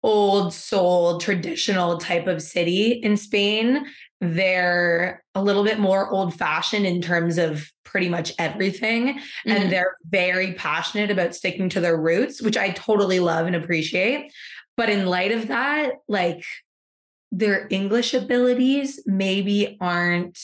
old 0.04 0.52
soul 0.52 1.18
traditional 1.18 1.96
type 1.96 2.26
of 2.26 2.42
city 2.42 2.92
in 2.92 3.16
Spain. 3.16 3.86
They're 4.20 5.24
a 5.34 5.42
little 5.42 5.64
bit 5.64 5.80
more 5.80 6.08
old 6.10 6.34
fashioned 6.34 6.86
in 6.86 7.00
terms 7.00 7.38
of 7.38 7.68
pretty 7.84 8.08
much 8.08 8.32
everything. 8.38 9.14
Mm-hmm. 9.14 9.50
And 9.50 9.72
they're 9.72 9.96
very 10.08 10.52
passionate 10.52 11.10
about 11.10 11.34
sticking 11.34 11.70
to 11.70 11.80
their 11.80 11.96
roots, 11.96 12.42
which 12.42 12.56
I 12.56 12.70
totally 12.70 13.18
love 13.18 13.46
and 13.46 13.56
appreciate. 13.56 14.30
But 14.76 14.90
in 14.90 15.06
light 15.06 15.32
of 15.32 15.48
that, 15.48 15.94
like 16.06 16.44
their 17.32 17.66
English 17.70 18.12
abilities 18.12 19.00
maybe 19.06 19.78
aren't 19.80 20.38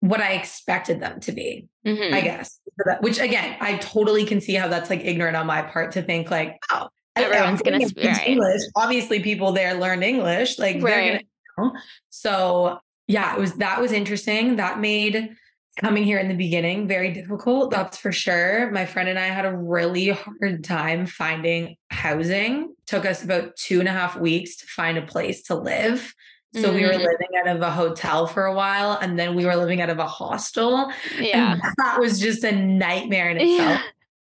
what 0.00 0.20
I 0.20 0.34
expected 0.34 1.00
them 1.00 1.18
to 1.20 1.32
be, 1.32 1.66
mm-hmm. 1.84 2.14
I 2.14 2.20
guess. 2.20 2.60
Which 3.00 3.18
again, 3.18 3.56
I 3.60 3.78
totally 3.78 4.24
can 4.24 4.40
see 4.40 4.54
how 4.54 4.68
that's 4.68 4.88
like 4.88 5.04
ignorant 5.04 5.36
on 5.36 5.48
my 5.48 5.62
part 5.62 5.92
to 5.92 6.02
think 6.02 6.30
like, 6.30 6.58
oh, 6.70 6.88
everyone's 7.20 7.62
going 7.62 7.80
to 7.80 7.88
speak 7.88 8.04
right. 8.04 8.26
English. 8.26 8.62
Obviously, 8.76 9.20
people 9.20 9.52
there 9.52 9.74
learn 9.74 10.02
English. 10.02 10.58
Like, 10.58 10.82
right. 10.82 11.26
Gonna, 11.56 11.72
so 12.10 12.78
yeah, 13.06 13.34
it 13.34 13.40
was 13.40 13.54
that 13.54 13.80
was 13.80 13.92
interesting. 13.92 14.56
That 14.56 14.80
made 14.80 15.36
coming 15.78 16.04
here 16.04 16.18
in 16.18 16.28
the 16.28 16.34
beginning 16.34 16.86
very 16.86 17.12
difficult. 17.12 17.70
That's 17.70 17.96
for 17.96 18.12
sure. 18.12 18.70
My 18.70 18.84
friend 18.84 19.08
and 19.08 19.18
I 19.18 19.26
had 19.26 19.46
a 19.46 19.56
really 19.56 20.08
hard 20.08 20.64
time 20.64 21.06
finding 21.06 21.76
housing. 21.90 22.74
Took 22.86 23.06
us 23.06 23.24
about 23.24 23.56
two 23.56 23.80
and 23.80 23.88
a 23.88 23.92
half 23.92 24.16
weeks 24.16 24.56
to 24.56 24.66
find 24.66 24.98
a 24.98 25.02
place 25.02 25.42
to 25.44 25.54
live. 25.54 26.14
So 26.54 26.62
mm-hmm. 26.62 26.74
we 26.74 26.82
were 26.82 26.92
mm. 26.92 26.98
living 26.98 27.28
out 27.38 27.56
of 27.56 27.62
a 27.62 27.70
hotel 27.70 28.26
for 28.26 28.46
a 28.46 28.54
while 28.54 28.98
and 29.00 29.18
then 29.18 29.34
we 29.34 29.44
were 29.44 29.54
living 29.54 29.80
out 29.80 29.90
of 29.90 29.98
a 29.98 30.06
hostel. 30.06 30.90
Yeah. 31.18 31.52
And 31.52 31.62
that 31.78 32.00
was 32.00 32.18
just 32.18 32.42
a 32.42 32.52
nightmare 32.52 33.30
in 33.30 33.36
itself. 33.38 33.58
Yeah. 33.58 33.82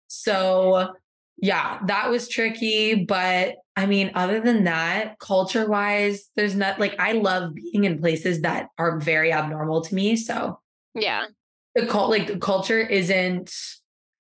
So 0.09 0.95
yeah, 1.39 1.79
that 1.87 2.11
was 2.11 2.29
tricky. 2.29 2.95
But 2.95 3.57
I 3.77 3.87
mean, 3.87 4.11
other 4.15 4.41
than 4.41 4.65
that, 4.65 5.19
culture 5.19 5.69
wise, 5.69 6.29
there's 6.37 6.55
not 6.55 6.81
like 6.81 6.99
I 6.99 7.13
love 7.13 7.55
being 7.55 7.85
in 7.85 8.01
places 8.01 8.43
that 8.43 8.69
are 8.79 8.99
very 8.99 9.33
abnormal 9.33 9.83
to 9.83 9.95
me. 9.95 10.17
So 10.17 10.61
yeah. 10.95 11.27
The 11.75 11.87
cult 11.87 12.11
like 12.11 12.27
the 12.27 12.39
culture 12.39 12.81
isn't 12.81 13.53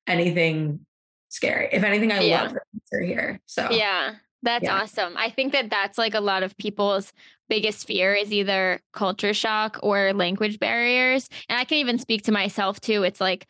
anything 0.06 0.80
scary. 1.28 1.70
If 1.72 1.82
anything, 1.82 2.12
I 2.12 2.20
yeah. 2.20 2.42
love 2.42 2.52
the 2.52 2.60
culture 2.90 3.04
here. 3.04 3.40
So 3.46 3.70
yeah. 3.70 4.16
That's 4.42 4.64
yeah. 4.64 4.82
awesome. 4.82 5.16
I 5.16 5.30
think 5.30 5.52
that 5.52 5.70
that's 5.70 5.98
like 5.98 6.14
a 6.14 6.20
lot 6.20 6.42
of 6.42 6.56
people's 6.56 7.12
biggest 7.48 7.86
fear 7.86 8.14
is 8.14 8.32
either 8.32 8.80
culture 8.92 9.34
shock 9.34 9.78
or 9.82 10.12
language 10.12 10.60
barriers. 10.60 11.28
And 11.48 11.58
I 11.58 11.64
can 11.64 11.78
even 11.78 11.98
speak 11.98 12.22
to 12.24 12.32
myself 12.32 12.80
too. 12.80 13.02
It's 13.02 13.20
like 13.20 13.46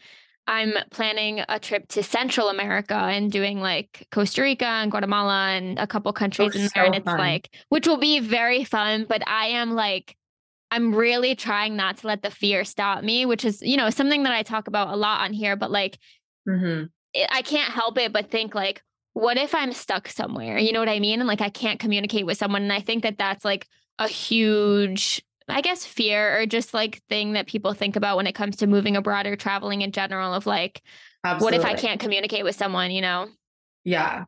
I'm 0.47 0.75
planning 0.91 1.43
a 1.49 1.59
trip 1.59 1.89
to 1.89 2.03
Central 2.03 2.49
America 2.49 2.95
and 2.95 3.33
doing 3.33 3.61
like 3.61 4.07
Costa 4.13 4.43
Rica 4.43 4.67
and 4.67 4.91
Guatemala 4.91 5.49
and 5.49 5.79
a 5.79 5.87
couple 5.87 6.13
countries 6.13 6.55
in 6.55 6.63
there. 6.63 6.71
So 6.75 6.81
and 6.85 6.95
it's 6.95 7.05
fun. 7.05 7.19
like, 7.19 7.51
which 7.69 7.87
will 7.89 7.99
be 7.99 8.21
very 8.21 8.63
fun, 8.63 9.07
but 9.09 9.27
I 9.27 9.47
am 9.49 9.73
like, 9.73 10.17
I'm 10.71 10.95
really 10.95 11.35
trying 11.35 11.77
not 11.77 11.99
to 11.99 12.07
let 12.07 12.23
the 12.23 12.31
fear 12.31 12.65
stop 12.65 13.03
me, 13.03 13.27
which 13.27 13.45
is, 13.45 13.61
you 13.63 13.77
know, 13.77 13.91
something 13.91 14.23
that 14.25 14.33
I 14.33 14.43
talk 14.43 14.69
about 14.69 14.93
a 14.93 14.97
lot 14.97 15.23
on 15.23 15.33
here, 15.33 15.57
but 15.57 15.71
like, 15.71 15.99
mm-hmm. 16.49 16.85
it, 17.13 17.29
I 17.31 17.43
can't 17.43 17.73
help 17.73 17.99
it 17.99 18.13
but 18.13 18.31
think 18.31 18.55
like, 18.55 18.83
what 19.15 19.39
if 19.39 19.55
I'm 19.55 19.73
stuck 19.73 20.09
somewhere? 20.09 20.59
You 20.59 20.73
know 20.73 20.81
what 20.81 20.89
I 20.89 21.01
mean? 21.01 21.21
And 21.21 21.27
like, 21.27 21.41
I 21.41 21.49
can't 21.49 21.81
communicate 21.81 22.27
with 22.27 22.39
someone. 22.39 22.63
And 22.63 22.73
I 22.73 22.81
think 22.81 23.03
that 23.03 23.19
that's 23.19 23.45
like 23.45 23.67
a 23.99 24.07
huge 24.07 25.25
I 25.49 25.61
guess 25.61 25.85
fear 25.85 26.41
or 26.41 26.47
just 26.47 26.75
like 26.75 27.03
thing 27.09 27.33
that 27.35 27.47
people 27.47 27.73
think 27.73 27.97
about 27.97 28.17
when 28.17 28.27
it 28.27 28.35
comes 28.35 28.57
to 28.57 28.67
moving 28.67 28.97
abroad 28.97 29.27
or 29.27 29.37
traveling 29.37 29.83
in 29.83 29.93
general 29.93 30.35
of 30.35 30.47
like 30.47 30.83
Absolutely. 31.25 31.59
what 31.59 31.67
if 31.67 31.73
I 31.73 31.81
can't 31.81 32.01
communicate 32.01 32.45
with 32.45 32.57
someone, 32.57 32.91
you 32.91 33.01
know? 33.01 33.29
Yeah. 33.85 34.25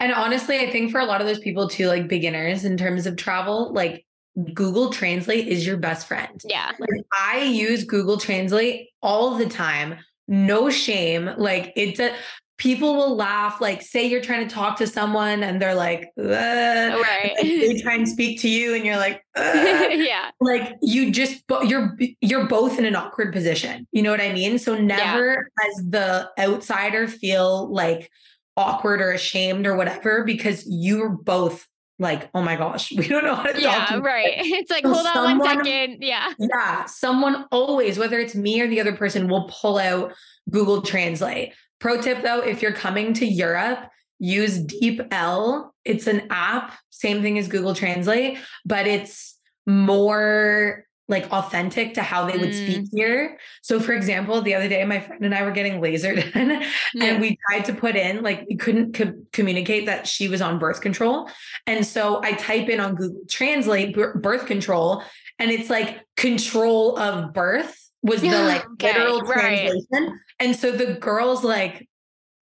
And 0.00 0.12
honestly, 0.12 0.58
I 0.58 0.70
think 0.70 0.90
for 0.90 1.00
a 1.00 1.04
lot 1.04 1.20
of 1.20 1.26
those 1.26 1.38
people 1.38 1.68
too, 1.68 1.86
like 1.86 2.08
beginners 2.08 2.64
in 2.64 2.76
terms 2.76 3.06
of 3.06 3.16
travel, 3.16 3.72
like 3.72 4.04
Google 4.52 4.90
Translate 4.90 5.48
is 5.48 5.66
your 5.66 5.76
best 5.76 6.06
friend. 6.06 6.40
Yeah. 6.44 6.72
Like 6.78 7.06
I 7.12 7.42
use 7.42 7.84
Google 7.84 8.18
Translate 8.18 8.90
all 9.00 9.36
the 9.36 9.46
time. 9.48 9.96
No 10.28 10.68
shame. 10.68 11.30
Like 11.38 11.72
it's 11.76 12.00
a 12.00 12.12
people 12.58 12.94
will 12.94 13.14
laugh 13.16 13.60
like 13.60 13.82
say 13.82 14.06
you're 14.06 14.20
trying 14.20 14.46
to 14.46 14.54
talk 14.54 14.78
to 14.78 14.86
someone 14.86 15.42
and 15.42 15.60
they're 15.60 15.74
like 15.74 16.10
oh, 16.18 16.22
right 16.24 17.34
they 17.40 17.80
try 17.82 17.94
and 17.94 18.08
speak 18.08 18.40
to 18.40 18.48
you 18.48 18.74
and 18.74 18.84
you're 18.84 18.96
like 18.96 19.22
yeah 19.36 20.30
like 20.40 20.72
you 20.80 21.10
just 21.10 21.42
you're 21.64 21.96
you're 22.20 22.46
both 22.46 22.78
in 22.78 22.84
an 22.84 22.96
awkward 22.96 23.32
position 23.32 23.86
you 23.92 24.02
know 24.02 24.10
what 24.10 24.20
i 24.20 24.32
mean 24.32 24.58
so 24.58 24.76
never 24.76 25.32
yeah. 25.32 25.68
as 25.68 25.90
the 25.90 26.30
outsider 26.38 27.06
feel 27.06 27.70
like 27.70 28.10
awkward 28.56 29.02
or 29.02 29.12
ashamed 29.12 29.66
or 29.66 29.76
whatever 29.76 30.24
because 30.24 30.64
you're 30.66 31.10
both 31.10 31.66
like, 31.98 32.28
oh 32.34 32.42
my 32.42 32.56
gosh, 32.56 32.92
we 32.92 33.08
don't 33.08 33.24
know 33.24 33.34
how 33.34 33.44
to 33.44 33.60
yeah, 33.60 33.86
talk. 33.86 33.90
Yeah, 33.90 33.98
right. 33.98 34.32
It's 34.36 34.70
like, 34.70 34.84
so 34.84 34.92
hold 34.92 35.06
on 35.06 35.38
one 35.38 35.48
second. 35.48 36.02
Yeah. 36.02 36.30
Yeah. 36.38 36.84
Someone 36.84 37.46
always, 37.50 37.98
whether 37.98 38.18
it's 38.18 38.34
me 38.34 38.60
or 38.60 38.68
the 38.68 38.80
other 38.80 38.94
person, 38.94 39.28
will 39.28 39.48
pull 39.48 39.78
out 39.78 40.12
Google 40.50 40.82
Translate. 40.82 41.54
Pro 41.78 42.00
tip 42.00 42.22
though, 42.22 42.40
if 42.40 42.62
you're 42.62 42.72
coming 42.72 43.12
to 43.14 43.26
Europe, 43.26 43.88
use 44.18 44.58
DeepL. 44.58 45.70
It's 45.84 46.06
an 46.06 46.26
app, 46.30 46.72
same 46.90 47.22
thing 47.22 47.38
as 47.38 47.48
Google 47.48 47.74
Translate, 47.74 48.38
but 48.64 48.86
it's 48.86 49.38
more 49.66 50.86
like 51.08 51.30
authentic 51.30 51.94
to 51.94 52.02
how 52.02 52.26
they 52.26 52.36
would 52.36 52.50
mm. 52.50 52.64
speak 52.64 52.88
here. 52.92 53.38
So 53.62 53.78
for 53.78 53.92
example, 53.92 54.42
the 54.42 54.54
other 54.54 54.68
day 54.68 54.84
my 54.84 54.98
friend 54.98 55.24
and 55.24 55.34
I 55.34 55.44
were 55.44 55.52
getting 55.52 55.80
lasered 55.80 56.16
yeah. 56.94 57.04
and 57.04 57.20
we 57.20 57.38
tried 57.48 57.64
to 57.66 57.74
put 57.74 57.94
in 57.94 58.22
like 58.22 58.44
we 58.48 58.56
couldn't 58.56 58.94
co- 58.94 59.14
communicate 59.32 59.86
that 59.86 60.08
she 60.08 60.28
was 60.28 60.42
on 60.42 60.58
birth 60.58 60.80
control. 60.80 61.30
And 61.66 61.86
so 61.86 62.20
I 62.24 62.32
type 62.32 62.68
in 62.68 62.80
on 62.80 62.96
Google 62.96 63.22
Translate 63.28 63.94
birth 63.94 64.46
control 64.46 65.02
and 65.38 65.50
it's 65.50 65.70
like 65.70 66.00
control 66.16 66.98
of 66.98 67.32
birth 67.32 67.78
was 68.02 68.20
the 68.20 68.28
like 68.30 68.68
okay, 68.72 68.92
literal 68.92 69.20
right. 69.20 69.70
translation. 69.70 70.20
And 70.38 70.54
so 70.54 70.72
the 70.72 70.94
girl's 70.94 71.44
like, 71.44 71.88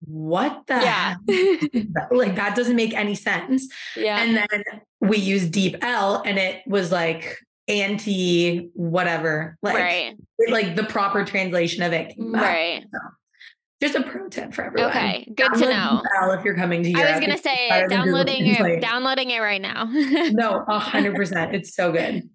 what 0.06 0.64
the 0.68 0.74
yeah. 0.76 1.16
like 2.12 2.36
that 2.36 2.56
doesn't 2.56 2.76
make 2.76 2.94
any 2.94 3.16
sense. 3.16 3.68
Yeah. 3.96 4.22
And 4.22 4.38
then 4.38 4.82
we 5.00 5.18
used 5.18 5.58
L, 5.82 6.22
and 6.26 6.38
it 6.38 6.62
was 6.68 6.92
like 6.92 7.38
anti 7.68 8.70
whatever. 8.74 9.58
Like 9.62 9.76
right. 9.76 10.16
like 10.50 10.76
the 10.76 10.84
proper 10.84 11.24
translation 11.24 11.84
of 11.84 11.94
it. 11.94 12.14
Right. 12.18 12.84
So, 12.92 13.00
just 13.82 13.96
a 13.96 14.04
pro 14.04 14.30
tip 14.30 14.54
for 14.54 14.64
everyone. 14.64 14.92
Okay, 14.92 15.28
good 15.36 15.52
Download 15.52 15.60
to 15.60 15.70
know. 15.70 16.02
DeepL 16.22 16.40
if 16.40 16.46
you're 16.46 16.56
coming 16.56 16.84
to 16.84 16.90
Europe. 16.90 17.06
I 17.06 17.12
was 17.12 17.20
gonna 17.20 17.38
say 17.38 17.86
downloading 17.90 18.48
it, 18.48 18.82
downloading 18.82 19.30
it 19.30 19.40
right 19.40 19.62
now. 19.62 19.86
no, 20.32 20.64
hundred 20.68 21.16
percent. 21.16 21.54
It's 21.54 21.76
so 21.76 21.92
good. 21.92 22.30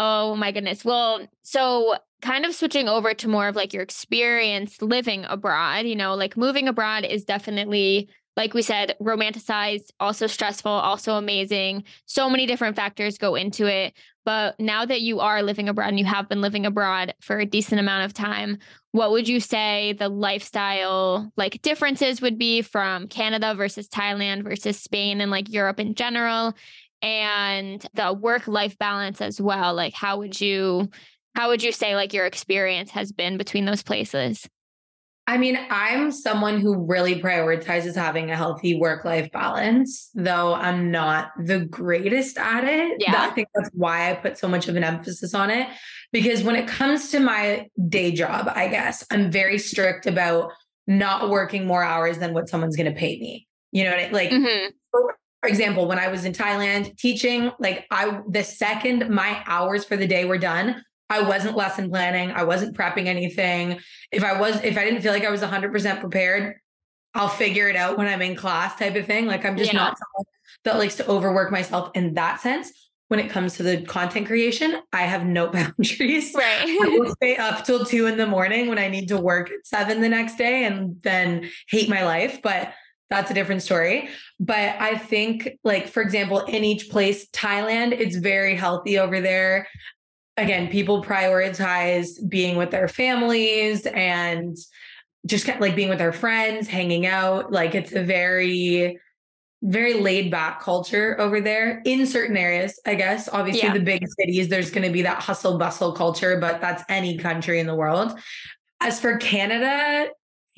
Oh 0.00 0.36
my 0.36 0.52
goodness. 0.52 0.84
Well, 0.84 1.26
so 1.42 1.96
kind 2.22 2.46
of 2.46 2.54
switching 2.54 2.88
over 2.88 3.14
to 3.14 3.28
more 3.28 3.48
of 3.48 3.56
like 3.56 3.72
your 3.72 3.82
experience 3.82 4.80
living 4.80 5.24
abroad, 5.28 5.86
you 5.86 5.96
know, 5.96 6.14
like 6.14 6.36
moving 6.36 6.68
abroad 6.68 7.04
is 7.04 7.24
definitely 7.24 8.08
like 8.36 8.54
we 8.54 8.62
said, 8.62 8.94
romanticized, 9.02 9.90
also 9.98 10.28
stressful, 10.28 10.70
also 10.70 11.16
amazing. 11.16 11.82
So 12.06 12.30
many 12.30 12.46
different 12.46 12.76
factors 12.76 13.18
go 13.18 13.34
into 13.34 13.66
it. 13.66 13.94
But 14.24 14.60
now 14.60 14.84
that 14.86 15.00
you 15.00 15.18
are 15.18 15.42
living 15.42 15.68
abroad 15.68 15.88
and 15.88 15.98
you 15.98 16.04
have 16.04 16.28
been 16.28 16.40
living 16.40 16.64
abroad 16.64 17.14
for 17.20 17.40
a 17.40 17.44
decent 17.44 17.80
amount 17.80 18.04
of 18.04 18.14
time, 18.14 18.58
what 18.92 19.10
would 19.10 19.26
you 19.26 19.40
say 19.40 19.94
the 19.94 20.08
lifestyle 20.08 21.32
like 21.36 21.62
differences 21.62 22.20
would 22.20 22.38
be 22.38 22.62
from 22.62 23.08
Canada 23.08 23.56
versus 23.56 23.88
Thailand 23.88 24.44
versus 24.44 24.78
Spain 24.78 25.20
and 25.20 25.32
like 25.32 25.52
Europe 25.52 25.80
in 25.80 25.96
general? 25.96 26.54
And 27.00 27.84
the 27.94 28.12
work 28.12 28.48
life 28.48 28.76
balance 28.78 29.20
as 29.20 29.40
well. 29.40 29.74
Like, 29.74 29.94
how 29.94 30.18
would 30.18 30.40
you 30.40 30.90
how 31.34 31.48
would 31.50 31.62
you 31.62 31.70
say 31.70 31.94
like 31.94 32.12
your 32.12 32.26
experience 32.26 32.90
has 32.90 33.12
been 33.12 33.36
between 33.36 33.64
those 33.64 33.82
places? 33.82 34.48
I 35.28 35.36
mean, 35.36 35.58
I'm 35.70 36.10
someone 36.10 36.58
who 36.58 36.86
really 36.86 37.20
prioritizes 37.20 37.94
having 37.94 38.30
a 38.30 38.36
healthy 38.36 38.74
work 38.80 39.04
life 39.04 39.30
balance, 39.30 40.08
though 40.14 40.54
I'm 40.54 40.90
not 40.90 41.32
the 41.38 41.60
greatest 41.60 42.38
at 42.38 42.64
it. 42.64 42.96
Yeah. 42.98 43.28
I 43.28 43.30
think 43.34 43.48
that's 43.54 43.68
why 43.74 44.10
I 44.10 44.14
put 44.14 44.38
so 44.38 44.48
much 44.48 44.68
of 44.68 44.76
an 44.76 44.84
emphasis 44.84 45.34
on 45.34 45.50
it. 45.50 45.68
Because 46.12 46.42
when 46.42 46.56
it 46.56 46.66
comes 46.66 47.10
to 47.10 47.20
my 47.20 47.68
day 47.90 48.10
job, 48.10 48.50
I 48.54 48.68
guess 48.68 49.04
I'm 49.10 49.30
very 49.30 49.58
strict 49.58 50.06
about 50.06 50.50
not 50.86 51.28
working 51.28 51.66
more 51.66 51.84
hours 51.84 52.16
than 52.16 52.32
what 52.32 52.48
someone's 52.48 52.74
going 52.74 52.90
to 52.90 52.98
pay 52.98 53.20
me. 53.20 53.46
You 53.70 53.84
know, 53.84 54.08
like, 54.10 54.30
mm-hmm. 54.30 54.70
For 55.40 55.48
example, 55.48 55.86
when 55.86 55.98
I 55.98 56.08
was 56.08 56.24
in 56.24 56.32
Thailand 56.32 56.96
teaching, 56.96 57.52
like, 57.58 57.86
I, 57.90 58.20
the 58.28 58.42
second 58.42 59.08
my 59.08 59.42
hours 59.46 59.84
for 59.84 59.96
the 59.96 60.06
day 60.06 60.24
were 60.24 60.38
done, 60.38 60.82
I 61.10 61.22
wasn't 61.22 61.56
lesson 61.56 61.90
planning. 61.90 62.32
I 62.32 62.44
wasn't 62.44 62.76
prepping 62.76 63.06
anything. 63.06 63.80
If 64.12 64.24
I 64.24 64.38
was, 64.38 64.62
if 64.62 64.76
I 64.76 64.84
didn't 64.84 65.00
feel 65.00 65.12
like 65.12 65.24
I 65.24 65.30
was 65.30 65.40
100% 65.40 66.00
prepared, 66.00 66.56
I'll 67.14 67.28
figure 67.28 67.68
it 67.68 67.76
out 67.76 67.96
when 67.96 68.06
I'm 68.06 68.22
in 68.22 68.36
class 68.36 68.76
type 68.76 68.94
of 68.96 69.06
thing. 69.06 69.26
Like 69.26 69.44
I'm 69.44 69.56
just 69.56 69.72
yeah. 69.72 69.78
not 69.78 69.98
someone 69.98 70.26
that 70.64 70.78
likes 70.78 70.96
to 70.96 71.08
overwork 71.08 71.50
myself 71.50 71.90
in 71.94 72.14
that 72.14 72.40
sense. 72.40 72.72
When 73.08 73.20
it 73.20 73.30
comes 73.30 73.56
to 73.56 73.62
the 73.62 73.80
content 73.86 74.26
creation, 74.26 74.82
I 74.92 75.02
have 75.02 75.24
no 75.24 75.46
boundaries. 75.50 76.34
Right. 76.34 76.78
I 76.82 76.98
will 76.98 77.10
stay 77.14 77.36
up 77.36 77.64
till 77.64 77.86
two 77.86 78.06
in 78.06 78.18
the 78.18 78.26
morning 78.26 78.68
when 78.68 78.78
I 78.78 78.88
need 78.88 79.08
to 79.08 79.16
work 79.16 79.48
at 79.48 79.66
seven 79.66 80.02
the 80.02 80.10
next 80.10 80.36
day 80.36 80.64
and 80.64 80.96
then 81.02 81.48
hate 81.68 81.88
my 81.88 82.04
life. 82.04 82.40
But 82.42 82.74
that's 83.10 83.30
a 83.30 83.34
different 83.34 83.62
story. 83.62 84.08
But 84.38 84.76
I 84.78 84.96
think, 84.96 85.58
like, 85.64 85.88
for 85.88 86.02
example, 86.02 86.40
in 86.40 86.64
each 86.64 86.90
place, 86.90 87.28
Thailand, 87.30 87.92
it's 87.92 88.16
very 88.16 88.54
healthy 88.54 88.98
over 88.98 89.20
there 89.20 89.66
again, 90.38 90.68
people 90.68 91.04
prioritize 91.04 92.16
being 92.28 92.56
with 92.56 92.70
their 92.70 92.88
families 92.88 93.84
and 93.86 94.56
just 95.26 95.46
like 95.60 95.76
being 95.76 95.88
with 95.88 95.98
their 95.98 96.12
friends, 96.12 96.68
hanging 96.68 97.04
out. 97.04 97.52
Like 97.52 97.74
it's 97.74 97.92
a 97.92 98.02
very, 98.02 98.98
very 99.62 99.94
laid 99.94 100.30
back 100.30 100.62
culture 100.62 101.20
over 101.20 101.40
there 101.40 101.82
in 101.84 102.06
certain 102.06 102.36
areas, 102.36 102.80
I 102.86 102.94
guess. 102.94 103.28
Obviously, 103.28 103.64
yeah. 103.64 103.74
the 103.74 103.80
big 103.80 104.06
cities, 104.20 104.48
there's 104.48 104.70
going 104.70 104.86
to 104.86 104.92
be 104.92 105.02
that 105.02 105.20
hustle 105.20 105.58
bustle 105.58 105.92
culture, 105.92 106.38
but 106.40 106.60
that's 106.60 106.84
any 106.88 107.18
country 107.18 107.58
in 107.58 107.66
the 107.66 107.74
world. 107.74 108.18
As 108.80 109.00
for 109.00 109.16
Canada, 109.16 110.08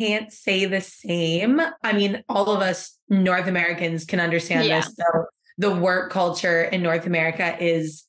can't 0.00 0.32
say 0.32 0.64
the 0.64 0.80
same. 0.80 1.60
I 1.84 1.92
mean, 1.92 2.22
all 2.28 2.50
of 2.50 2.60
us 2.62 2.96
North 3.08 3.46
Americans 3.46 4.04
can 4.04 4.18
understand 4.20 4.66
Yeah. 4.66 4.80
this. 4.80 4.94
So 4.96 5.26
the 5.58 5.74
work 5.74 6.10
culture 6.10 6.62
in 6.62 6.82
North 6.82 7.06
America 7.06 7.56
is 7.62 8.04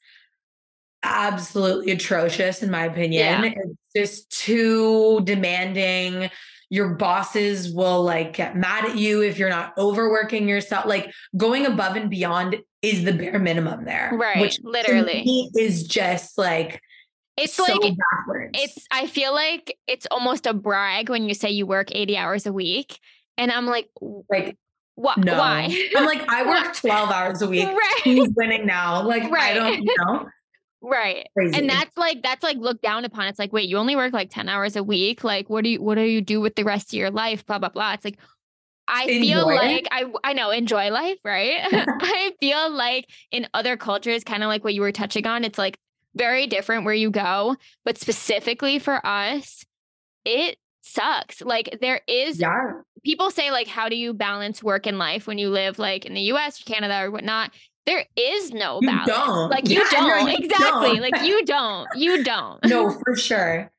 absolutely 1.03 1.91
atrocious, 1.91 2.63
in 2.63 2.71
my 2.71 2.85
opinion. 2.85 3.43
Yeah. 3.43 3.51
It's 3.55 3.77
just 3.95 4.29
too 4.45 5.21
demanding. 5.23 6.29
Your 6.69 6.95
bosses 6.95 7.73
will 7.73 8.01
like 8.03 8.33
get 8.33 8.55
mad 8.55 8.85
at 8.85 8.97
you 8.97 9.21
if 9.21 9.37
you're 9.37 9.49
not 9.49 9.77
overworking 9.77 10.47
yourself. 10.47 10.85
Like 10.85 11.11
going 11.35 11.65
above 11.65 11.97
and 11.97 12.09
beyond 12.09 12.55
is 12.81 13.03
the 13.03 13.11
bare 13.11 13.39
minimum 13.39 13.83
there. 13.83 14.11
Right, 14.13 14.39
Which 14.39 14.59
literally. 14.63 15.49
is 15.57 15.83
just 15.83 16.37
like 16.37 16.81
It's 17.43 17.53
so 17.53 17.63
like 17.65 17.93
backwards. 17.97 18.51
it's 18.53 18.87
I 18.91 19.07
feel 19.07 19.33
like 19.33 19.77
it's 19.87 20.07
almost 20.11 20.45
a 20.45 20.53
brag 20.53 21.09
when 21.09 21.27
you 21.27 21.33
say 21.33 21.49
you 21.49 21.65
work 21.65 21.89
80 21.91 22.17
hours 22.17 22.45
a 22.45 22.53
week. 22.53 22.99
And 23.37 23.51
I'm 23.51 23.65
like, 23.65 23.89
like 24.29 24.57
what 24.95 25.17
no. 25.17 25.37
why? 25.37 25.75
I'm 25.97 26.05
like, 26.05 26.21
I 26.29 26.45
work 26.47 26.75
12 26.75 27.09
hours 27.11 27.41
a 27.41 27.47
week. 27.47 27.67
right. 27.67 28.01
Who's 28.03 28.29
winning 28.35 28.65
now? 28.65 29.01
Like 29.03 29.23
I 29.23 29.29
Right. 29.29 29.53
don't 29.55 29.81
you 29.83 29.95
know. 30.05 30.27
Right. 30.83 31.27
Crazy. 31.37 31.57
And 31.57 31.69
that's 31.69 31.95
like 31.95 32.23
that's 32.23 32.43
like 32.43 32.57
looked 32.57 32.81
down 32.81 33.05
upon. 33.05 33.27
It's 33.27 33.37
like, 33.39 33.53
wait, 33.53 33.69
you 33.69 33.77
only 33.77 33.95
work 33.95 34.13
like 34.13 34.29
10 34.31 34.49
hours 34.49 34.75
a 34.75 34.83
week. 34.83 35.23
Like, 35.23 35.49
what 35.49 35.63
do 35.63 35.69
you 35.69 35.81
what 35.81 35.95
do 35.95 36.01
you 36.01 36.21
do 36.21 36.41
with 36.41 36.55
the 36.55 36.63
rest 36.63 36.89
of 36.93 36.97
your 36.97 37.11
life? 37.11 37.45
Blah, 37.45 37.59
blah, 37.59 37.69
blah. 37.69 37.93
It's 37.93 38.03
like 38.05 38.17
I 38.87 39.05
feel 39.07 39.47
Enjoy 39.47 39.51
it. 39.53 39.55
like 39.55 39.87
I 39.91 40.05
I 40.23 40.33
know, 40.33 40.49
enjoy 40.49 40.89
life, 40.89 41.17
right? 41.23 41.59
I 41.71 42.33
feel 42.39 42.71
like 42.71 43.05
in 43.31 43.47
other 43.53 43.77
cultures, 43.77 44.23
kind 44.23 44.43
of 44.43 44.47
like 44.47 44.63
what 44.63 44.73
you 44.73 44.81
were 44.81 44.91
touching 44.91 45.25
on, 45.27 45.43
it's 45.45 45.57
like 45.59 45.77
very 46.15 46.47
different 46.47 46.85
where 46.85 46.93
you 46.93 47.09
go. 47.11 47.55
But 47.85 47.97
specifically 47.97 48.79
for 48.79 49.05
us, 49.05 49.65
it 50.25 50.57
sucks. 50.81 51.41
Like 51.41 51.77
there 51.81 52.01
is 52.07 52.39
yeah. 52.39 52.71
people 53.03 53.31
say 53.31 53.51
like 53.51 53.67
how 53.67 53.89
do 53.89 53.95
you 53.95 54.13
balance 54.13 54.61
work 54.63 54.85
and 54.87 54.97
life 54.97 55.27
when 55.27 55.37
you 55.37 55.49
live 55.49 55.79
like 55.79 56.05
in 56.05 56.13
the 56.13 56.21
US 56.33 56.61
or 56.61 56.65
Canada 56.65 57.01
or 57.03 57.11
whatnot? 57.11 57.51
There 57.85 58.05
is 58.15 58.51
no 58.51 58.79
You 58.81 58.87
balance. 58.89 59.07
don't. 59.07 59.49
Like 59.49 59.67
you 59.69 59.77
Yeah, 59.79 59.99
don't. 59.99 60.27
you 60.29 60.37
exactly. 60.37 60.89
don't. 60.93 61.01
Like 61.01 61.23
you 61.23 61.45
don't. 61.45 61.87
You 61.95 62.23
don't. 62.23 62.63
No, 62.67 62.91
for 62.91 63.15
sure. 63.15 63.71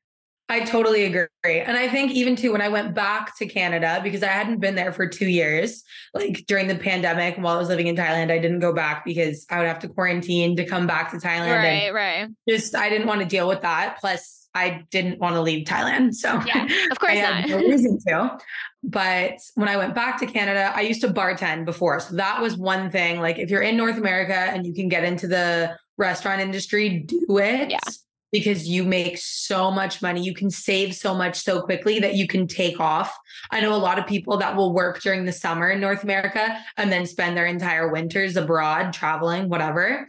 I 0.49 0.59
totally 0.61 1.05
agree. 1.05 1.27
And 1.45 1.77
I 1.77 1.87
think 1.87 2.11
even 2.11 2.35
too, 2.35 2.51
when 2.51 2.61
I 2.61 2.67
went 2.69 2.93
back 2.93 3.35
to 3.37 3.45
Canada, 3.47 4.01
because 4.03 4.23
I 4.23 4.27
hadn't 4.27 4.59
been 4.59 4.75
there 4.75 4.91
for 4.91 5.07
two 5.07 5.27
years, 5.27 5.83
like 6.13 6.45
during 6.47 6.67
the 6.67 6.75
pandemic 6.75 7.37
while 7.37 7.55
I 7.55 7.57
was 7.59 7.69
living 7.69 7.87
in 7.87 7.95
Thailand, 7.95 8.29
I 8.29 8.39
didn't 8.39 8.59
go 8.59 8.73
back 8.73 9.05
because 9.05 9.45
I 9.49 9.57
would 9.59 9.67
have 9.67 9.79
to 9.79 9.87
quarantine 9.87 10.55
to 10.57 10.65
come 10.65 10.85
back 10.85 11.11
to 11.11 11.17
Thailand. 11.17 11.55
Right, 11.55 11.87
And 11.87 11.95
right. 11.95 12.27
just, 12.47 12.75
I 12.75 12.89
didn't 12.89 13.07
want 13.07 13.21
to 13.21 13.25
deal 13.27 13.47
with 13.47 13.61
that. 13.61 13.97
Plus, 13.99 14.47
I 14.53 14.83
didn't 14.91 15.19
want 15.19 15.35
to 15.35 15.41
leave 15.41 15.65
Thailand. 15.65 16.13
So 16.13 16.39
Yeah, 16.45 16.67
Of 16.91 16.99
course 16.99 17.13
I 17.13 17.15
had 17.15 17.49
not. 17.49 17.61
no 17.61 17.67
reason 17.67 17.97
to. 18.07 18.37
But 18.83 19.37
when 19.55 19.69
I 19.69 19.77
went 19.77 19.95
back 19.95 20.19
to 20.19 20.25
Canada, 20.25 20.71
I 20.75 20.81
used 20.81 21.01
to 21.01 21.07
bartend 21.07 21.65
before. 21.65 21.99
So 22.01 22.15
that 22.17 22.41
was 22.41 22.57
one 22.57 22.91
thing. 22.91 23.19
Like 23.19 23.39
if 23.39 23.49
you're 23.49 23.61
in 23.61 23.77
North 23.77 23.97
America 23.97 24.35
and 24.35 24.65
you 24.67 24.73
can 24.73 24.89
get 24.89 25.05
into 25.05 25.27
the 25.27 25.75
restaurant 25.97 26.41
industry, 26.41 26.99
do 26.99 27.37
it. 27.39 27.71
Yeah. 27.71 27.79
Because 28.33 28.67
you 28.67 28.83
make 28.83 29.17
so 29.17 29.71
much 29.71 30.01
money. 30.01 30.21
You 30.21 30.33
can 30.33 30.49
save 30.49 30.93
so 30.95 31.13
much 31.13 31.39
so 31.39 31.61
quickly 31.61 31.99
that 31.99 32.15
you 32.15 32.27
can 32.27 32.47
take 32.47 32.79
off. 32.79 33.15
I 33.51 33.61
know 33.61 33.73
a 33.73 33.77
lot 33.77 33.99
of 33.99 34.07
people 34.07 34.35
that 34.37 34.57
will 34.57 34.73
work 34.73 35.01
during 35.01 35.23
the 35.23 35.31
summer 35.31 35.69
in 35.69 35.79
North 35.79 36.03
America 36.03 36.57
and 36.75 36.91
then 36.91 37.05
spend 37.05 37.37
their 37.37 37.45
entire 37.45 37.89
winters 37.89 38.35
abroad, 38.35 38.91
traveling, 38.91 39.47
whatever. 39.49 40.07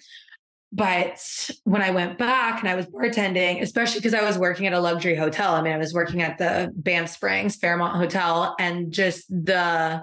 But 0.73 1.21
when 1.63 1.83
I 1.83 1.91
went 1.91 2.19
back 2.19 2.61
and 2.61 2.69
I 2.69 2.75
was 2.75 2.87
bartending, 2.87 3.63
especially 3.63 4.01
because 4.01 4.15
I 4.15 4.25
was 4.25 4.39
working 4.39 4.67
at 4.67 4.73
a 4.73 4.81
luxury 4.81 5.15
hotel, 5.15 5.55
I 5.55 5.63
mean, 5.63 5.73
I 5.73 5.79
was 5.79 5.95
working 5.95 6.21
at 6.21 6.37
the 6.39 6.73
Banff 6.75 7.11
Springs 7.11 7.55
Fairmont 7.55 7.97
Hotel 7.97 8.57
and 8.59 8.91
just 8.91 9.29
the 9.29 10.03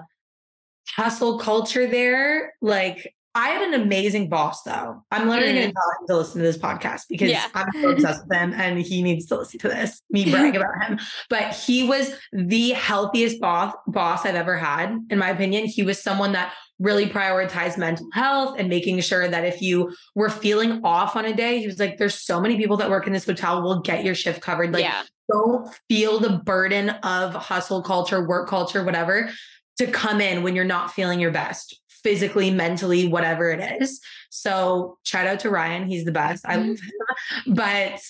hustle 0.88 1.38
culture 1.38 1.86
there. 1.86 2.54
Like, 2.62 3.14
I 3.34 3.48
had 3.48 3.62
an 3.62 3.80
amazing 3.80 4.28
boss, 4.28 4.62
though. 4.62 5.02
I'm 5.10 5.28
literally 5.28 5.54
going 5.54 5.68
mm. 5.68 5.70
to 5.70 5.74
tell 5.74 6.00
him 6.00 6.06
to 6.08 6.16
listen 6.16 6.40
to 6.40 6.46
this 6.46 6.58
podcast 6.58 7.02
because 7.08 7.30
Yeah. 7.30 7.46
I'm 7.54 7.66
so 7.80 7.88
obsessed 7.92 8.28
with 8.28 8.36
him 8.36 8.52
and 8.52 8.78
he 8.78 9.02
needs 9.02 9.26
to 9.26 9.38
listen 9.38 9.58
to 9.60 9.68
this, 9.68 10.02
me 10.10 10.30
brag 10.30 10.54
about 10.54 10.82
him. 10.82 10.98
But 11.30 11.54
he 11.54 11.86
was 11.86 12.14
the 12.32 12.70
healthiest 12.70 13.40
boss, 13.40 13.74
boss 13.86 14.26
I've 14.26 14.34
ever 14.34 14.56
had, 14.56 14.98
in 15.08 15.18
my 15.18 15.30
opinion. 15.30 15.64
He 15.64 15.82
was 15.82 16.02
someone 16.02 16.32
that 16.32 16.52
really 16.78 17.06
prioritized 17.06 17.78
mental 17.78 18.06
health 18.12 18.56
and 18.58 18.68
making 18.68 19.00
sure 19.00 19.26
that 19.28 19.44
if 19.44 19.62
you 19.62 19.94
were 20.14 20.28
feeling 20.28 20.80
off 20.84 21.16
on 21.16 21.24
a 21.24 21.34
day, 21.34 21.60
he 21.60 21.66
was 21.66 21.78
like, 21.78 21.96
There's 21.96 22.14
so 22.14 22.40
many 22.40 22.56
people 22.56 22.76
that 22.78 22.90
work 22.90 23.06
in 23.06 23.14
this 23.14 23.24
hotel, 23.24 23.62
will 23.62 23.80
get 23.80 24.04
your 24.04 24.14
shift 24.14 24.42
covered. 24.42 24.72
Like, 24.72 24.84
yeah. 24.84 25.04
don't 25.30 25.68
feel 25.88 26.18
the 26.18 26.38
burden 26.44 26.90
of 26.90 27.34
hustle 27.34 27.82
culture, 27.82 28.26
work 28.26 28.48
culture, 28.48 28.84
whatever, 28.84 29.30
to 29.78 29.86
come 29.86 30.20
in 30.20 30.42
when 30.42 30.54
you're 30.54 30.64
not 30.64 30.92
feeling 30.92 31.20
your 31.20 31.30
best, 31.30 31.80
physically, 32.02 32.50
mentally, 32.50 33.06
whatever 33.08 33.50
it 33.50 33.80
is. 33.80 34.00
So, 34.30 34.98
shout 35.04 35.26
out 35.26 35.40
to 35.40 35.50
Ryan. 35.50 35.86
He's 35.86 36.04
the 36.04 36.12
best. 36.12 36.44
I 36.46 36.56
love 36.56 36.66
him. 36.66 37.54
But 37.54 38.00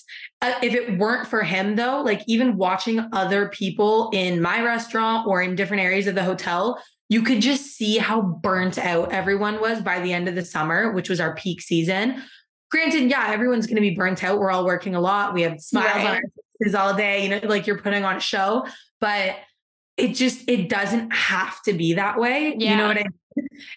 uh, 0.41 0.55
if 0.63 0.75
it 0.75 0.99
weren't 0.99 1.29
for 1.29 1.43
him, 1.43 1.77
though, 1.77 2.03
like 2.03 2.23
even 2.27 2.57
watching 2.57 3.05
other 3.13 3.49
people 3.49 4.11
in 4.13 4.41
my 4.41 4.63
restaurant 4.63 5.27
or 5.27 5.43
in 5.43 5.57
different 5.57 5.83
areas 5.83 6.07
of 6.07 6.15
the 6.15 6.25
hotel, 6.25 6.83
you 7.09 7.23
could 7.23 7.43
just 7.43 7.77
see 7.77 7.99
how 7.99 8.23
burnt 8.23 8.79
out 8.79 9.13
everyone 9.13 9.61
was 9.61 9.83
by 9.83 10.01
the 10.01 10.13
end 10.13 10.29
of 10.29 10.35
the 10.35 10.45
summer, 10.45 10.93
which 10.93 11.11
was 11.11 11.21
our 11.21 11.35
peak 11.35 11.61
season. 11.61 12.23
Granted, 12.71 13.11
yeah, 13.11 13.27
everyone's 13.29 13.67
going 13.67 13.77
to 13.77 13.83
be 13.83 13.95
burnt 13.95 14.25
out. 14.25 14.39
We're 14.39 14.51
all 14.51 14.65
working 14.65 14.95
a 14.95 15.01
lot. 15.01 15.35
We 15.35 15.43
have 15.43 15.61
smiles 15.61 16.05
on 16.05 16.07
our 16.07 16.23
faces 16.59 16.75
all 16.75 16.95
day, 16.95 17.25
you 17.25 17.29
know, 17.29 17.41
like 17.47 17.67
you're 17.67 17.79
putting 17.79 18.05
on 18.05 18.17
a 18.17 18.21
show, 18.21 18.67
but 18.99 19.37
it 19.99 20.15
just 20.15 20.49
it 20.49 20.69
doesn't 20.71 21.13
have 21.13 21.61
to 21.65 21.75
be 21.75 21.95
that 21.95 22.19
way. 22.19 22.57
You 22.59 22.77
know 22.77 22.87
what 22.87 22.97
I 22.97 23.03
mean? 23.03 23.13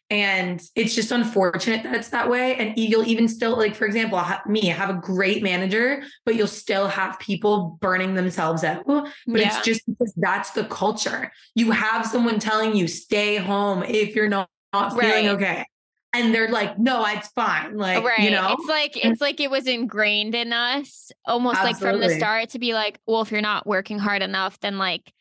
And 0.10 0.62
it's 0.76 0.96
just 0.96 1.12
unfortunate 1.12 1.84
that 1.84 1.96
it's 1.96 2.10
that 2.10 2.30
way. 2.30 2.56
And 2.56 2.78
you'll 2.78 3.08
even 3.08 3.28
still, 3.28 3.58
like, 3.58 3.76
for 3.76 3.86
example, 3.86 4.24
me, 4.48 4.72
I 4.72 4.74
have 4.74 4.90
a 4.90 5.00
great 5.00 5.44
manager, 5.44 6.04
but 6.26 6.36
you'll 6.36 6.48
still 6.48 6.88
have 6.88 7.20
people 7.20 7.78
burning 7.82 8.16
themselves 8.16 8.64
out. 8.64 8.86
But 8.86 9.10
yeah. 9.28 9.48
it's 9.48 9.62
just 9.62 9.86
because 9.86 10.14
that's 10.18 10.52
the 10.52 10.66
culture. 10.66 11.32
You 11.56 11.72
have 11.72 12.06
someone 12.06 12.40
telling 12.40 12.76
you, 12.76 12.88
stay 12.88 13.38
home 13.38 13.84
if 13.84 14.16
you're 14.16 14.30
not, 14.30 14.50
not 14.74 15.00
feeling 15.00 15.30
okay. 15.30 15.66
And 16.14 16.34
they're 16.34 16.50
like, 16.50 16.80
no, 16.80 17.06
it's 17.08 17.28
fine. 17.30 17.76
Like, 17.76 18.02
right. 18.04 18.20
you 18.20 18.32
know, 18.32 18.56
It's 18.58 18.70
like 18.70 19.06
it's 19.06 19.20
like 19.20 19.42
it 19.42 19.52
was 19.52 19.68
ingrained 19.68 20.34
in 20.34 20.54
us 20.54 21.12
almost 21.26 21.62
like 21.62 21.78
from 21.78 22.00
the 22.00 22.10
start 22.10 22.52
to 22.52 22.60
be 22.60 22.74
like, 22.74 23.00
well, 23.06 23.22
if 23.22 23.32
you're 23.32 23.42
not 23.42 23.68
working 23.68 24.00
hard 24.00 24.22
enough, 24.22 24.58
then 24.62 24.78
like 24.78 25.12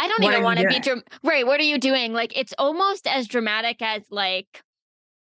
I 0.00 0.08
don't 0.08 0.22
What 0.22 0.32
even 0.32 0.42
want 0.42 0.58
to 0.60 0.66
be 0.66 0.80
dram- 0.80 1.02
right. 1.22 1.46
What 1.46 1.60
are 1.60 1.64
you 1.64 1.78
doing? 1.78 2.14
Like 2.14 2.32
it's 2.34 2.54
almost 2.58 3.06
as 3.06 3.28
dramatic 3.28 3.82
as 3.82 4.02
like 4.10 4.62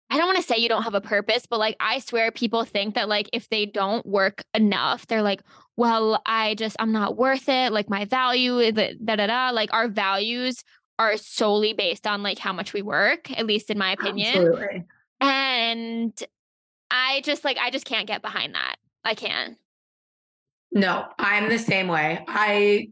I 0.09 0.17
don't 0.17 0.27
want 0.27 0.37
to 0.37 0.43
say 0.43 0.57
you 0.57 0.69
don't 0.69 0.83
have 0.83 0.93
a 0.93 1.01
purpose, 1.01 1.45
but 1.45 1.59
like 1.59 1.75
I 1.81 1.99
swear 1.99 2.31
people 2.31 2.63
think 2.63 2.95
that 2.95 3.09
like 3.09 3.29
if 3.33 3.49
they 3.49 3.65
don't 3.65 4.05
work 4.05 4.43
enough, 4.53 5.07
they're 5.07 5.21
like, 5.21 5.41
well, 5.75 6.21
I 6.25 6.55
just 6.55 6.77
I'm 6.79 6.93
not 6.93 7.17
worth 7.17 7.49
it. 7.49 7.73
Like 7.73 7.89
my 7.89 8.05
value 8.05 8.59
is 8.59 8.73
da 8.73 9.15
da 9.17 9.27
da. 9.27 9.49
Like 9.49 9.73
our 9.73 9.89
values 9.89 10.63
are 10.97 11.17
solely 11.17 11.73
based 11.73 12.07
on 12.07 12.23
like 12.23 12.39
how 12.39 12.53
much 12.53 12.71
we 12.71 12.81
work, 12.81 13.29
at 13.37 13.45
least 13.45 13.69
in 13.69 13.77
my 13.77 13.91
opinion. 13.91 14.47
absolutely. 14.47 14.85
And 15.19 16.23
I 16.89 17.21
just 17.25 17.43
like 17.43 17.57
I 17.57 17.71
just 17.71 17.85
can't 17.85 18.07
get 18.07 18.21
behind 18.21 18.55
that. 18.55 18.77
I 19.03 19.15
can't. 19.15 19.57
No, 20.71 21.07
I'm 21.19 21.49
the 21.49 21.59
same 21.59 21.89
way. 21.89 22.23
I, 22.29 22.87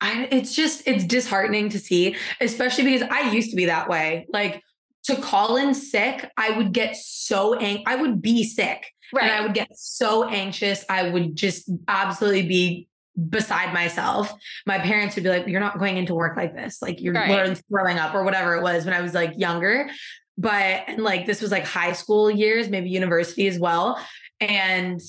I, 0.00 0.28
it's 0.30 0.54
just, 0.54 0.82
it's 0.86 1.04
disheartening 1.04 1.70
to 1.70 1.78
see, 1.78 2.16
especially 2.40 2.84
because 2.84 3.08
I 3.10 3.30
used 3.32 3.50
to 3.50 3.56
be 3.56 3.66
that 3.66 3.88
way. 3.88 4.26
Like 4.32 4.62
to 5.04 5.16
call 5.16 5.56
in 5.56 5.74
sick, 5.74 6.30
I 6.36 6.56
would 6.56 6.72
get 6.72 6.94
so 6.96 7.54
ang- 7.54 7.82
I 7.86 7.96
would 7.96 8.20
be 8.22 8.44
sick 8.44 8.92
and 9.18 9.30
I 9.30 9.40
would 9.40 9.54
get 9.54 9.68
so 9.74 10.24
anxious. 10.28 10.84
I 10.88 11.08
would 11.10 11.34
just 11.34 11.70
absolutely 11.88 12.46
be 12.46 12.88
beside 13.28 13.72
myself. 13.74 14.32
My 14.66 14.78
parents 14.78 15.16
would 15.16 15.24
be 15.24 15.30
like, 15.30 15.46
You're 15.48 15.60
not 15.60 15.78
going 15.78 15.96
into 15.96 16.14
work 16.14 16.36
like 16.36 16.54
this. 16.54 16.80
Like 16.80 17.00
you're 17.00 17.14
Right. 17.14 17.60
throwing 17.68 17.98
up 17.98 18.14
or 18.14 18.22
whatever 18.22 18.54
it 18.54 18.62
was 18.62 18.84
when 18.84 18.94
I 18.94 19.00
was 19.00 19.14
like 19.14 19.32
younger. 19.36 19.88
But 20.36 20.84
and 20.86 21.02
like 21.02 21.26
this 21.26 21.42
was 21.42 21.50
like 21.50 21.64
high 21.64 21.92
school 21.94 22.30
years, 22.30 22.68
maybe 22.68 22.90
university 22.90 23.48
as 23.48 23.58
well. 23.58 24.00
And 24.40 25.00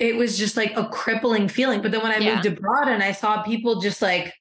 it 0.00 0.16
was 0.16 0.36
just 0.38 0.56
like 0.56 0.76
a 0.76 0.86
crippling 0.88 1.46
feeling. 1.46 1.82
But 1.82 1.92
then 1.92 2.02
when 2.02 2.10
I 2.10 2.18
Yeah. 2.18 2.34
moved 2.34 2.46
abroad 2.46 2.88
and 2.88 3.02
I 3.02 3.12
saw 3.12 3.42
people 3.42 3.80
just 3.80 4.00
like, 4.02 4.34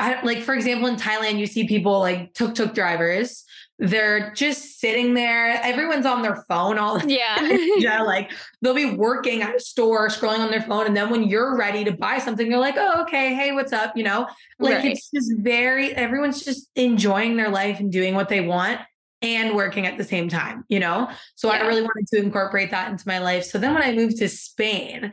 I 0.00 0.20
like, 0.24 0.42
for 0.42 0.54
example, 0.54 0.88
in 0.88 0.96
Thailand, 0.96 1.38
you 1.38 1.46
see 1.46 1.66
people 1.66 1.98
like 2.00 2.32
tuk 2.32 2.54
tuk 2.54 2.74
drivers. 2.74 3.44
They're 3.78 4.32
just 4.34 4.78
sitting 4.78 5.14
there. 5.14 5.60
Everyone's 5.62 6.06
on 6.06 6.22
their 6.22 6.44
phone 6.48 6.78
all 6.78 6.98
the 7.00 7.08
yeah. 7.08 7.58
yeah, 7.78 8.02
like 8.02 8.30
they'll 8.60 8.74
be 8.74 8.94
working 8.94 9.42
at 9.42 9.56
a 9.56 9.60
store, 9.60 10.08
scrolling 10.08 10.38
on 10.38 10.50
their 10.52 10.62
phone, 10.62 10.86
and 10.86 10.96
then 10.96 11.10
when 11.10 11.24
you're 11.24 11.56
ready 11.56 11.82
to 11.84 11.92
buy 11.92 12.18
something, 12.18 12.48
you're 12.48 12.60
like, 12.60 12.76
"Oh, 12.78 13.02
okay, 13.02 13.34
hey, 13.34 13.50
what's 13.52 13.72
up?" 13.72 13.96
You 13.96 14.04
know, 14.04 14.28
like 14.60 14.76
Right. 14.76 14.92
it's 14.92 15.10
just 15.10 15.32
very 15.38 15.92
everyone's 15.94 16.44
just 16.44 16.68
enjoying 16.76 17.36
their 17.36 17.48
life 17.50 17.80
and 17.80 17.90
doing 17.90 18.14
what 18.14 18.28
they 18.28 18.40
want 18.40 18.80
and 19.22 19.54
working 19.54 19.86
at 19.86 19.96
the 19.98 20.04
same 20.04 20.28
time. 20.28 20.64
You 20.68 20.80
know, 20.80 21.10
so 21.34 21.48
I 21.48 21.60
really 21.60 21.82
wanted 21.82 22.06
to 22.08 22.18
incorporate 22.18 22.70
that 22.70 22.90
into 22.90 23.06
my 23.06 23.18
life. 23.18 23.44
So 23.44 23.58
then 23.58 23.74
when 23.74 23.82
I 23.82 23.92
moved 23.92 24.18
to 24.18 24.28
Spain, 24.28 25.12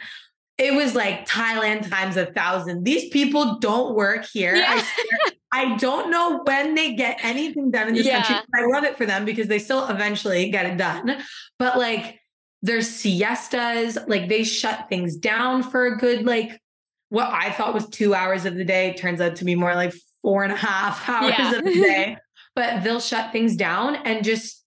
it 0.59 0.73
was 0.73 0.93
like 0.93 1.27
Thailand 1.27 1.89
times 1.89 2.17
a 2.17 2.25
thousand. 2.25 2.83
These 2.83 3.09
people 3.09 3.59
don't 3.59 3.95
work 3.95 4.25
here. 4.25 4.55
Yeah. 4.55 4.65
I, 4.67 4.81
swear, 4.81 5.35
I 5.53 5.75
don't 5.77 6.11
know 6.11 6.41
when 6.43 6.75
they 6.75 6.93
get 6.95 7.19
anything 7.23 7.71
done 7.71 7.87
in 7.87 7.93
this 7.95 8.05
yeah. 8.05 8.23
country. 8.23 8.45
I 8.53 8.65
love 8.65 8.83
it 8.83 8.97
for 8.97 9.05
them 9.05 9.23
because 9.23 9.47
they 9.47 9.57
still 9.57 9.87
eventually 9.87 10.49
get 10.51 10.65
it 10.65 10.77
done. 10.77 11.17
But 11.57 11.77
like 11.77 12.19
their 12.61 12.81
siestas, 12.81 13.97
like 14.07 14.27
they 14.27 14.43
shut 14.43 14.87
things 14.89 15.15
down 15.15 15.63
for 15.63 15.85
a 15.85 15.97
good, 15.97 16.25
like 16.25 16.59
what 17.07 17.29
I 17.31 17.51
thought 17.51 17.73
was 17.73 17.87
two 17.87 18.13
hours 18.13 18.45
of 18.45 18.55
the 18.55 18.65
day 18.65 18.93
turns 18.93 19.21
out 19.21 19.37
to 19.37 19.45
be 19.45 19.55
more 19.55 19.75
like 19.75 19.93
four 20.21 20.43
and 20.43 20.51
a 20.51 20.57
half 20.57 21.07
hours 21.09 21.33
yeah. 21.37 21.55
of 21.55 21.63
the 21.63 21.73
day. 21.73 22.17
But 22.55 22.83
they'll 22.83 22.99
shut 22.99 23.31
things 23.31 23.55
down 23.55 23.95
and 23.95 24.23
just 24.23 24.63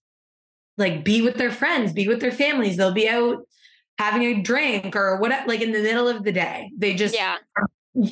like 0.77 1.03
be 1.03 1.21
with 1.21 1.35
their 1.35 1.51
friends, 1.51 1.93
be 1.93 2.07
with 2.07 2.19
their 2.19 2.31
families. 2.31 2.77
They'll 2.77 2.93
be 2.93 3.09
out 3.09 3.47
having 3.99 4.23
a 4.23 4.41
drink 4.41 4.95
or 4.95 5.17
what 5.17 5.31
like 5.47 5.61
in 5.61 5.71
the 5.71 5.81
middle 5.81 6.07
of 6.07 6.23
the 6.23 6.31
day. 6.31 6.71
They 6.77 6.95
just 6.95 7.15
yeah. 7.15 7.37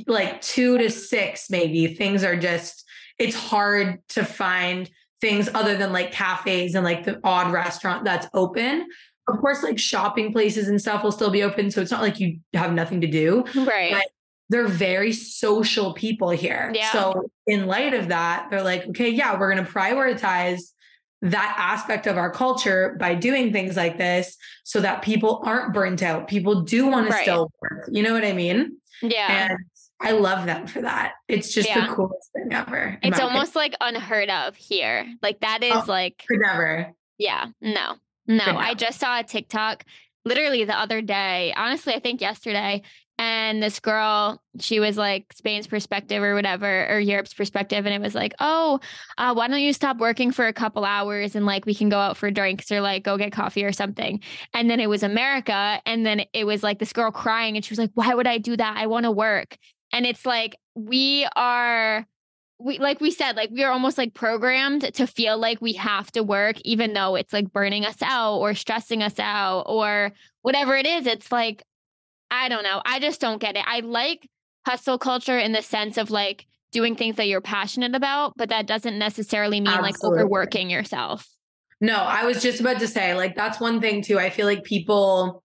like 0.08 0.42
2 0.42 0.78
to 0.78 0.90
6 0.90 1.50
maybe. 1.50 1.96
Things 1.96 2.24
are 2.24 2.38
just 2.38 2.86
it's 3.18 3.36
hard 3.36 4.00
to 4.10 4.26
find 4.26 4.90
things 5.22 5.48
other 5.54 5.78
than 5.78 5.94
like 5.94 6.12
cafes 6.12 6.76
and 6.76 6.84
like 6.84 7.06
the 7.06 7.20
odd 7.24 7.52
restaurant 7.52 8.04
that's 8.04 8.28
open. 8.34 8.88
Of 9.28 9.40
course, 9.40 9.64
like 9.64 9.78
shopping 9.78 10.34
places 10.34 10.68
and 10.68 10.82
stuff 10.82 11.04
will 11.04 11.12
still 11.12 11.30
be 11.30 11.44
open. 11.44 11.70
So 11.70 11.82
it's 11.82 11.92
not 11.92 12.02
like 12.02 12.20
you 12.20 12.40
have 12.54 12.74
nothing 12.74 13.02
to 13.02 13.08
do. 13.08 13.46
Right. 13.56 13.94
But 13.94 14.08
they're 14.52 14.68
very 14.68 15.14
social 15.14 15.94
people 15.94 16.30
here. 16.30 16.74
Yeah. 16.76 16.92
So 16.92 17.32
in 17.48 17.68
light 17.68 17.94
of 17.94 18.10
that, 18.10 18.48
they're 18.52 18.62
like, 18.62 18.86
okay, 18.90 19.08
yeah, 19.08 19.40
we're 19.40 19.52
going 19.52 19.66
to 19.66 19.72
prioritize 19.72 20.60
that 21.22 21.56
aspect 21.58 22.06
of 22.06 22.18
our 22.18 22.30
culture 22.30 22.98
by 23.00 23.16
doing 23.16 23.54
things 23.54 23.78
like 23.78 23.98
this 23.98 24.36
so 24.66 24.82
that 24.82 25.04
people 25.04 25.42
aren't 25.46 25.74
burnt 25.74 26.04
out. 26.04 26.28
People 26.28 26.64
do 26.64 26.86
want 26.86 27.10
right. 27.10 27.20
to 27.20 27.22
still 27.24 27.52
work. 27.62 27.88
You 27.94 28.04
know 28.04 28.12
what 28.12 28.26
I 28.26 28.34
mean? 28.34 28.78
Yeah. 29.02 29.48
And 29.52 29.58
I 30.02 30.12
love 30.12 30.46
them 30.46 30.68
for 30.68 30.82
that. 30.82 31.14
It's 31.30 31.54
just 31.54 31.70
yeah. 31.70 31.88
the 31.88 31.94
coolest 31.94 32.34
thing 32.34 32.52
ever. 32.52 33.00
It's 33.04 33.22
almost 33.22 33.52
opinion. 33.56 33.78
like 33.80 33.96
unheard 33.96 34.30
of 34.30 34.58
here. 34.58 35.08
Like 35.22 35.40
that 35.40 35.60
oh, 35.62 35.78
is 35.78 35.84
oh, 35.88 35.92
like 35.92 36.26
never. 36.30 36.92
Yeah. 37.18 37.48
No. 37.62 37.96
No. 38.28 38.44
I 38.44 38.74
just 38.74 39.00
saw 39.00 39.18
a 39.18 39.24
TikTok 39.24 39.86
literally 40.26 40.66
the 40.66 40.78
other 40.78 41.02
day. 41.02 41.54
Honestly, 41.56 41.94
I 41.94 42.00
think 42.00 42.20
yesterday 42.20 42.82
and 43.22 43.62
this 43.62 43.80
girl 43.80 44.42
she 44.60 44.80
was 44.80 44.98
like 44.98 45.32
spain's 45.32 45.68
perspective 45.68 46.24
or 46.24 46.34
whatever 46.34 46.88
or 46.90 47.00
europe's 47.00 47.34
perspective 47.34 47.86
and 47.86 47.94
it 47.94 48.02
was 48.02 48.16
like 48.16 48.34
oh 48.40 48.80
uh, 49.20 49.32
why 49.34 49.48
don't 49.48 49.62
you 49.62 49.74
stop 49.74 49.98
working 49.98 50.32
for 50.32 50.48
a 50.48 50.54
couple 50.54 50.84
hours 50.84 51.36
and 51.36 51.46
like 51.46 51.66
we 51.68 51.76
can 51.76 51.88
go 51.88 52.00
out 52.00 52.18
for 52.18 52.32
drinks 52.32 52.72
or 52.72 52.82
like 52.82 53.04
go 53.04 53.18
get 53.18 53.32
coffee 53.32 53.64
or 53.64 53.72
something? 53.72 54.20
And 54.54 54.70
then 54.70 54.80
it 54.80 54.90
was 54.90 55.04
america 55.04 55.80
and 55.86 56.06
then 56.06 56.24
it 56.34 56.46
was 56.46 56.64
like 56.64 56.80
this 56.80 56.94
girl 56.94 57.12
crying 57.12 57.56
and 57.56 57.64
she 57.64 57.72
was 57.72 57.80
like 57.80 57.92
why 57.94 58.14
would 58.14 58.28
i 58.28 58.40
do 58.40 58.58
that? 58.58 58.78
I 58.78 58.88
want 58.88 59.06
to 59.06 59.12
work. 59.12 59.58
And 59.94 60.06
it's 60.06 60.26
like 60.26 60.56
we 60.76 61.28
are 61.36 62.06
we 62.60 62.80
like 62.80 63.02
we 63.02 63.12
said 63.12 63.36
like 63.36 63.50
we 63.52 63.64
are 63.64 63.72
almost 63.72 63.98
like 63.98 64.14
programmed 64.14 64.94
to 64.94 65.08
feel 65.08 65.38
like 65.38 65.62
we 65.62 65.74
have 65.74 66.12
to 66.14 66.24
work 66.24 66.58
even 66.64 66.94
though 66.94 67.16
it's 67.16 67.34
like 67.34 67.52
burning 67.52 67.86
us 67.86 68.02
out 68.02 68.38
or 68.38 68.54
stressing 68.54 69.02
us 69.04 69.20
out 69.20 69.64
or 69.68 70.12
whatever 70.42 70.76
it 70.76 70.86
is. 70.86 71.08
It's 71.08 71.32
like 71.32 71.64
I 72.32 72.50
don't 72.50 72.64
know. 72.64 72.82
I 72.86 73.00
just 73.00 73.22
don't 73.22 73.40
get 73.40 73.58
it. 73.58 73.66
I 73.68 73.82
like 73.82 74.28
hustle 74.66 74.98
culture 74.98 75.38
in 75.38 75.52
the 75.52 75.62
sense 75.62 75.98
of 75.98 76.10
like 76.10 76.48
doing 76.72 76.96
things 76.96 77.18
that 77.18 77.28
you're 77.28 77.42
passionate 77.42 77.94
about, 77.94 78.34
but 78.38 78.50
that 78.50 78.66
doesn't 78.66 78.98
necessarily 78.98 79.60
mean 79.60 79.68
Absolutely. 79.68 79.92
like 79.92 80.24
overworking 80.24 80.70
yourself. 80.70 81.28
No, 81.82 81.96
I 81.96 82.26
was 82.26 82.42
just 82.42 82.62
about 82.62 82.80
to 82.80 82.88
say, 82.88 83.16
like, 83.16 83.36
that's 83.36 83.60
one 83.60 83.82
thing 83.82 84.02
too. 84.02 84.18
I 84.20 84.30
feel 84.30 84.46
like 84.46 84.64
people 84.64 85.44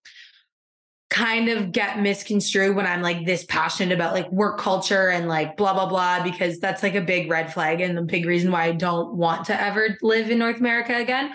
kind 1.09 1.49
of 1.49 1.73
get 1.73 2.01
misconstrued 2.01 2.77
when 2.77 2.87
I'm 2.87 3.01
like 3.01 3.25
this 3.25 3.45
passionate 3.47 3.95
about 3.95 4.13
like 4.13 4.31
work 4.31 4.59
culture 4.59 5.09
and 5.09 5.29
like 5.29 5.57
blah, 5.57 5.73
blah, 5.73 5.89
blah, 5.89 6.23
because 6.23 6.61
that's 6.61 6.83
like 6.83 6.95
a 6.95 7.01
big 7.01 7.31
red 7.31 7.53
flag 7.53 7.81
and 7.81 7.97
the 7.97 8.03
big 8.03 8.27
reason 8.27 8.53
why 8.53 8.65
I 8.65 8.73
don't 8.73 9.15
want 9.15 9.47
to 9.47 9.61
ever 9.61 9.97
live 10.03 10.31
in 10.31 10.39
North 10.39 10.59
America 10.59 10.97
again. 10.97 11.33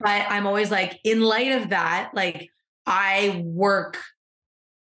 But 0.00 0.26
I'm 0.28 0.46
always 0.46 0.70
like, 0.70 0.98
in 1.04 1.20
light 1.20 1.52
of 1.52 1.70
that, 1.70 2.10
like, 2.12 2.50
I 2.86 3.42
work 3.44 3.98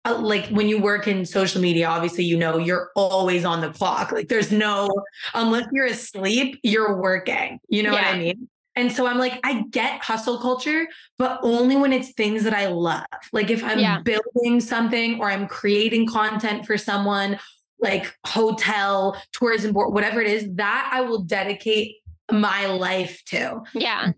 uh, 0.10 0.20
like 0.20 0.48
when 0.48 0.68
you 0.68 0.80
work 0.80 1.08
in 1.08 1.26
social 1.26 1.62
media, 1.62 1.88
obviously, 1.88 2.24
you 2.24 2.38
know, 2.38 2.58
you're 2.58 2.92
always 2.96 3.46
on 3.46 3.62
the 3.62 3.70
clock. 3.70 4.12
Like 4.12 4.28
there's 4.28 4.52
no, 4.52 4.90
unless 5.34 5.68
you're 5.72 5.86
asleep, 5.86 6.60
you're 6.64 7.00
working. 7.00 7.60
You 7.70 7.84
know 7.84 7.94
yeah. 7.94 8.06
what 8.06 8.16
I 8.16 8.20
mean? 8.20 8.50
And 8.76 8.92
so 8.92 9.08
I'm 9.08 9.18
like, 9.18 9.40
I 9.44 9.64
get 9.72 10.02
hustle 10.02 10.40
culture, 10.40 10.88
but 11.18 11.40
only 11.44 11.76
when 11.76 11.92
it's 11.92 12.14
things 12.14 12.44
that 12.44 12.54
I 12.54 12.68
love. 12.68 13.06
Like 13.34 13.50
if 13.50 13.64
I'm 13.64 13.80
yeah. 13.80 14.00
building 14.02 14.62
something 14.62 15.20
or 15.20 15.30
I'm 15.30 15.48
creating 15.48 16.08
content 16.08 16.66
for 16.66 16.78
someone, 16.78 17.40
like 17.80 18.14
hotel, 18.26 19.22
tourism 19.34 19.74
board, 19.74 19.94
whatever 19.94 20.22
it 20.22 20.28
is, 20.28 20.48
that 20.56 20.90
I 20.94 21.02
will 21.02 21.24
dedicate 21.24 21.98
my 22.32 22.68
life 22.68 23.22
to. 23.28 23.62
Yeah 23.74 24.12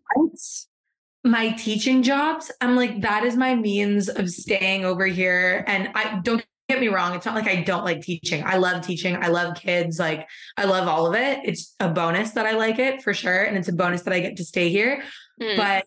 my 1.24 1.52
teaching 1.52 2.04
jobs, 2.04 2.52
I'm 2.62 2.76
like, 2.76 3.02
that 3.02 3.24
is 3.24 3.36
my 3.36 3.56
means 3.56 4.10
of 4.10 4.30
staying 4.30 4.86
over 4.86 5.06
here. 5.06 5.64
And 5.68 5.90
I 5.94 6.20
don't 6.24 6.46
get 6.68 6.80
me 6.80 6.88
wrong. 6.88 7.14
It's 7.16 7.26
not 7.26 7.36
like 7.36 7.48
I 7.48 7.62
don't 7.62 7.84
like 7.84 8.02
teaching. 8.02 8.44
I 8.44 8.58
love 8.58 8.86
teaching. 8.86 9.16
I 9.18 9.28
love 9.28 9.56
kids. 9.56 10.00
Like 10.00 10.28
I 10.58 10.66
love 10.66 10.88
all 10.88 11.06
of 11.06 11.16
it. 11.16 11.40
It's 11.44 11.76
a 11.80 11.90
bonus 11.90 12.32
that 12.32 12.46
I 12.46 12.54
like 12.54 12.80
it 12.80 13.04
for 13.04 13.14
sure. 13.14 13.44
And 13.44 13.58
it's 13.58 13.68
a 13.68 13.74
bonus 13.74 14.04
that 14.04 14.14
I 14.14 14.20
get 14.20 14.38
to 14.38 14.46
stay 14.46 14.70
here. 14.70 15.04
Mm. 15.42 15.58
But 15.58 15.86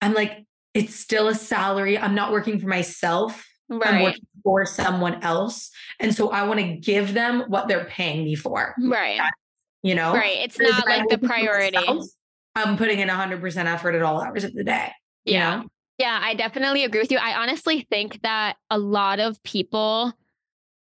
I'm 0.00 0.14
like, 0.14 0.46
it's 0.72 0.94
still 0.94 1.28
a 1.28 1.34
salary. 1.34 1.98
I'm 1.98 2.14
not 2.14 2.32
working 2.32 2.60
for 2.60 2.68
myself. 2.68 3.44
Right. 3.68 3.86
I'm 3.86 4.02
working 4.02 4.26
for 4.42 4.64
someone 4.66 5.22
else. 5.22 5.70
And 5.98 6.14
so 6.14 6.30
I 6.30 6.44
want 6.44 6.60
to 6.60 6.76
give 6.76 7.12
them 7.12 7.44
what 7.48 7.68
they're 7.68 7.84
paying 7.84 8.24
me 8.24 8.34
for. 8.34 8.74
Right. 8.80 9.18
That, 9.18 9.32
you 9.82 9.94
know? 9.94 10.12
Right. 10.12 10.38
It's 10.38 10.58
not 10.58 10.86
like 10.86 11.08
the 11.08 11.18
priority. 11.18 11.76
Myself, 11.76 12.06
I'm 12.54 12.76
putting 12.76 12.98
in 12.98 13.08
100% 13.08 13.64
effort 13.66 13.94
at 13.94 14.02
all 14.02 14.20
hours 14.20 14.44
of 14.44 14.54
the 14.54 14.64
day. 14.64 14.90
Yeah. 15.24 15.56
Know? 15.60 15.68
Yeah, 15.98 16.18
I 16.22 16.34
definitely 16.34 16.84
agree 16.84 17.00
with 17.00 17.12
you. 17.12 17.18
I 17.18 17.40
honestly 17.40 17.86
think 17.90 18.22
that 18.22 18.56
a 18.70 18.78
lot 18.78 19.20
of 19.20 19.42
people, 19.42 20.12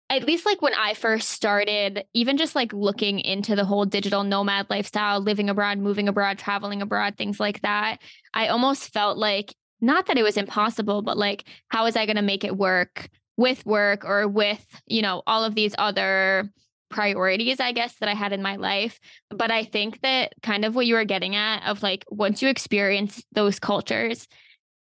at 0.09 0.25
least 0.25 0.47
like 0.47 0.63
when 0.63 0.75
I 0.75 0.95
first 0.95 1.31
started, 1.31 2.05
even 2.15 2.37
just 2.37 2.55
like 2.55 2.73
looking 2.73 3.19
into 3.19 3.57
the 3.57 3.65
whole 3.65 3.85
digital 3.85 4.23
nomad 4.23 4.71
lifestyle, 4.71 5.21
living 5.21 5.51
abroad, 5.51 5.79
moving 5.79 6.09
abroad, 6.09 6.39
traveling 6.39 6.83
abroad, 6.83 7.17
things 7.17 7.41
like 7.41 7.61
that, 7.63 7.99
I 8.33 8.47
almost 8.47 8.93
felt 8.93 9.19
like 9.19 9.55
not 9.81 10.07
that 10.07 10.19
it 10.19 10.23
was 10.23 10.37
impossible, 10.37 11.03
but 11.03 11.19
like, 11.19 11.45
how 11.69 11.87
is 11.87 11.97
I 11.97 12.07
going 12.07 12.17
to 12.17 12.23
make 12.23 12.45
it 12.45 12.57
work 12.57 13.09
with 13.37 13.65
work 13.67 14.05
or 14.05 14.27
with, 14.29 14.65
you 14.87 15.03
know, 15.03 15.23
all 15.27 15.45
of 15.45 15.55
these 15.55 15.75
other 15.79 16.49
priorities, 16.91 17.61
I 17.61 17.73
guess, 17.73 17.95
that 17.97 18.09
I 18.09 18.15
had 18.15 18.33
in 18.33 18.43
my 18.43 18.57
life. 18.57 18.99
But 19.31 19.51
I 19.51 19.65
think 19.65 20.01
that 20.03 20.33
kind 20.43 20.65
of 20.65 20.75
what 20.75 20.87
you 20.87 20.95
were 20.95 21.05
getting 21.05 21.37
at 21.37 21.69
of 21.69 21.83
like 21.83 22.05
once 22.09 22.43
you 22.43 22.49
experience 22.49 23.23
those 23.33 23.59
cultures, 23.59 24.27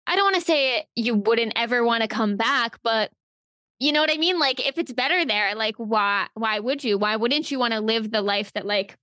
I 0.06 0.16
don't 0.16 0.24
want 0.24 0.36
to 0.36 0.40
say 0.42 0.86
you 0.94 1.14
wouldn't 1.14 1.54
ever 1.56 1.84
want 1.84 2.02
to 2.02 2.08
come 2.08 2.36
back, 2.36 2.78
but 2.82 3.10
you 3.78 3.92
know 3.92 4.00
what 4.00 4.12
I 4.12 4.16
mean? 4.16 4.38
Like 4.38 4.66
if 4.66 4.78
it's 4.78 4.92
better 4.92 5.24
there, 5.24 5.54
like 5.54 5.76
why 5.76 6.28
why 6.34 6.60
would 6.60 6.82
you? 6.82 6.98
Why 6.98 7.16
wouldn't 7.16 7.50
you 7.50 7.58
want 7.58 7.74
to 7.74 7.80
live 7.80 8.10
the 8.10 8.22
life 8.22 8.52
that 8.54 8.66
like 8.66 8.96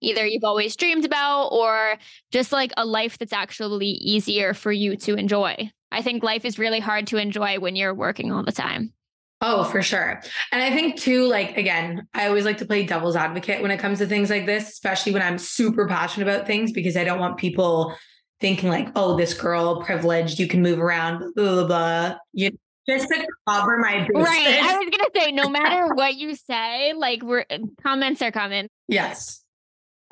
either 0.00 0.26
you've 0.26 0.44
always 0.44 0.76
dreamed 0.76 1.04
about 1.04 1.48
or 1.48 1.96
just 2.30 2.52
like 2.52 2.72
a 2.76 2.84
life 2.84 3.18
that's 3.18 3.32
actually 3.32 3.86
easier 3.86 4.54
for 4.54 4.70
you 4.70 4.96
to 4.98 5.14
enjoy? 5.14 5.70
I 5.90 6.02
think 6.02 6.22
life 6.22 6.44
is 6.44 6.58
really 6.58 6.80
hard 6.80 7.06
to 7.08 7.16
enjoy 7.16 7.58
when 7.58 7.74
you're 7.74 7.94
working 7.94 8.30
all 8.32 8.44
the 8.44 8.52
time. 8.52 8.92
Oh, 9.42 9.64
for 9.64 9.82
sure. 9.82 10.20
And 10.50 10.62
I 10.62 10.70
think 10.70 10.98
too, 10.98 11.26
like, 11.26 11.58
again, 11.58 12.08
I 12.14 12.26
always 12.26 12.44
like 12.44 12.58
to 12.58 12.66
play 12.66 12.86
devil's 12.86 13.16
advocate 13.16 13.60
when 13.60 13.70
it 13.70 13.78
comes 13.78 13.98
to 13.98 14.06
things 14.06 14.30
like 14.30 14.46
this, 14.46 14.70
especially 14.70 15.12
when 15.12 15.22
I'm 15.22 15.38
super 15.38 15.86
passionate 15.86 16.26
about 16.26 16.46
things, 16.46 16.72
because 16.72 16.96
I 16.96 17.04
don't 17.04 17.20
want 17.20 17.36
people 17.36 17.94
thinking 18.40 18.70
like, 18.70 18.88
oh, 18.96 19.16
this 19.16 19.34
girl 19.34 19.82
privileged, 19.82 20.38
you 20.38 20.48
can 20.48 20.62
move 20.62 20.78
around, 20.78 21.34
blah, 21.34 21.54
blah, 21.54 21.66
blah. 21.66 22.16
You 22.32 22.50
just 22.88 23.08
to 23.08 23.26
cover 23.48 23.78
my 23.78 23.98
bases. 23.98 24.10
Right. 24.14 24.60
I 24.62 24.78
was 24.78 24.88
gonna 24.90 25.10
say, 25.14 25.32
no 25.32 25.48
matter 25.48 25.94
what 25.94 26.14
you 26.14 26.34
say, 26.34 26.92
like 26.94 27.22
we're 27.22 27.44
uh, 27.50 27.58
comments 27.82 28.22
are 28.22 28.30
coming. 28.30 28.68
Yes. 28.88 29.42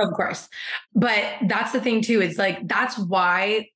Of 0.01 0.13
course. 0.13 0.49
But 0.95 1.25
that's 1.47 1.71
the 1.71 1.81
thing 1.81 2.03
too. 2.03 2.21
It's 2.21 2.37
like 2.37 2.67
that's 2.67 2.99
why 2.99 3.69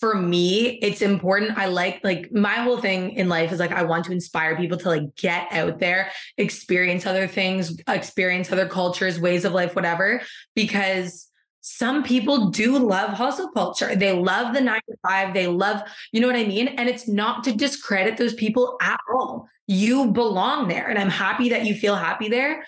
for 0.00 0.14
me, 0.14 0.78
it's 0.80 1.02
important. 1.02 1.58
I 1.58 1.66
like 1.66 2.00
like 2.02 2.32
my 2.32 2.54
whole 2.54 2.78
thing 2.78 3.12
in 3.12 3.28
life 3.28 3.52
is 3.52 3.60
like 3.60 3.70
I 3.70 3.82
want 3.82 4.06
to 4.06 4.12
inspire 4.12 4.56
people 4.56 4.78
to 4.78 4.88
like 4.88 5.14
get 5.14 5.46
out 5.52 5.78
there, 5.78 6.10
experience 6.38 7.06
other 7.06 7.26
things, 7.26 7.78
experience 7.86 8.50
other 8.50 8.66
cultures, 8.66 9.20
ways 9.20 9.44
of 9.44 9.52
life, 9.52 9.76
whatever, 9.76 10.22
because 10.54 11.30
some 11.60 12.02
people 12.02 12.48
do 12.48 12.78
love 12.78 13.10
hustle 13.10 13.50
culture. 13.50 13.94
They 13.94 14.12
love 14.12 14.54
the 14.54 14.62
nine 14.62 14.80
to 14.88 14.96
five. 15.06 15.34
They 15.34 15.46
love, 15.46 15.82
you 16.12 16.20
know 16.22 16.26
what 16.26 16.36
I 16.36 16.46
mean? 16.46 16.68
And 16.68 16.88
it's 16.88 17.06
not 17.06 17.44
to 17.44 17.52
discredit 17.52 18.16
those 18.16 18.32
people 18.32 18.78
at 18.80 18.98
all. 19.14 19.46
You 19.66 20.10
belong 20.10 20.68
there. 20.68 20.88
And 20.88 20.98
I'm 20.98 21.10
happy 21.10 21.50
that 21.50 21.66
you 21.66 21.74
feel 21.74 21.96
happy 21.96 22.30
there. 22.30 22.64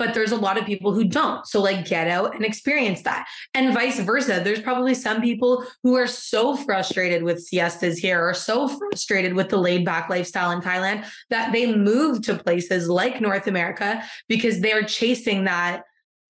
But 0.00 0.14
there's 0.14 0.32
a 0.32 0.36
lot 0.36 0.56
of 0.56 0.64
people 0.64 0.94
who 0.94 1.04
don't. 1.04 1.46
So, 1.46 1.60
like, 1.60 1.84
get 1.84 2.08
out 2.08 2.34
and 2.34 2.42
experience 2.42 3.02
that. 3.02 3.28
And 3.52 3.74
vice 3.74 4.00
versa. 4.00 4.40
There's 4.42 4.62
probably 4.62 4.94
some 4.94 5.20
people 5.20 5.66
who 5.82 5.94
are 5.94 6.06
so 6.06 6.56
frustrated 6.56 7.22
with 7.22 7.42
siestas 7.42 7.98
here 7.98 8.26
or 8.26 8.32
so 8.32 8.66
frustrated 8.66 9.34
with 9.34 9.50
the 9.50 9.58
laid 9.58 9.84
back 9.84 10.08
lifestyle 10.08 10.52
in 10.52 10.62
Thailand 10.62 11.06
that 11.28 11.52
they 11.52 11.74
move 11.74 12.22
to 12.22 12.34
places 12.34 12.88
like 12.88 13.20
North 13.20 13.46
America 13.46 14.02
because 14.26 14.62
they're 14.62 14.84
chasing 14.84 15.44
that 15.44 15.82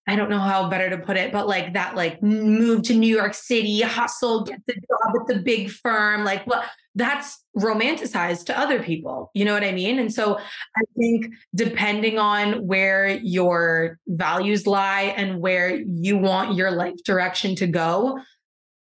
I 0.09 0.17
don't 0.17 0.31
know 0.31 0.41
how 0.41 0.69
better 0.69 0.91
to 0.91 0.99
put 0.99 1.17
it, 1.17 1.31
but 1.31 1.47
like 1.47 1.75
that, 1.75 1.95
like 1.95 2.21
move 2.21 2.83
to 2.85 2.95
New 2.95 3.15
York 3.15 3.35
City, 3.35 3.83
hustle, 3.83 4.43
get 4.43 4.59
the 4.67 4.73
job 4.73 5.21
at 5.21 5.27
the 5.29 5.41
big 5.41 5.71
firm, 5.71 6.25
like 6.25 6.45
what 6.49 6.65
that's 7.01 7.43
romanticized 7.57 8.45
to 8.47 8.59
other 8.59 8.83
people. 8.83 9.31
You 9.35 9.45
know 9.45 9.55
what 9.55 9.65
I 9.65 9.73
mean? 9.73 9.99
And 9.99 10.13
so 10.13 10.39
I 10.39 10.83
think 10.97 11.27
depending 11.55 12.19
on 12.19 12.67
where 12.67 13.09
your 13.09 13.99
values 14.07 14.67
lie 14.67 15.15
and 15.17 15.41
where 15.41 15.75
you 15.75 16.19
want 16.19 16.55
your 16.55 16.71
life 16.71 17.03
direction 17.05 17.57
to 17.57 17.67
go, 17.67 18.21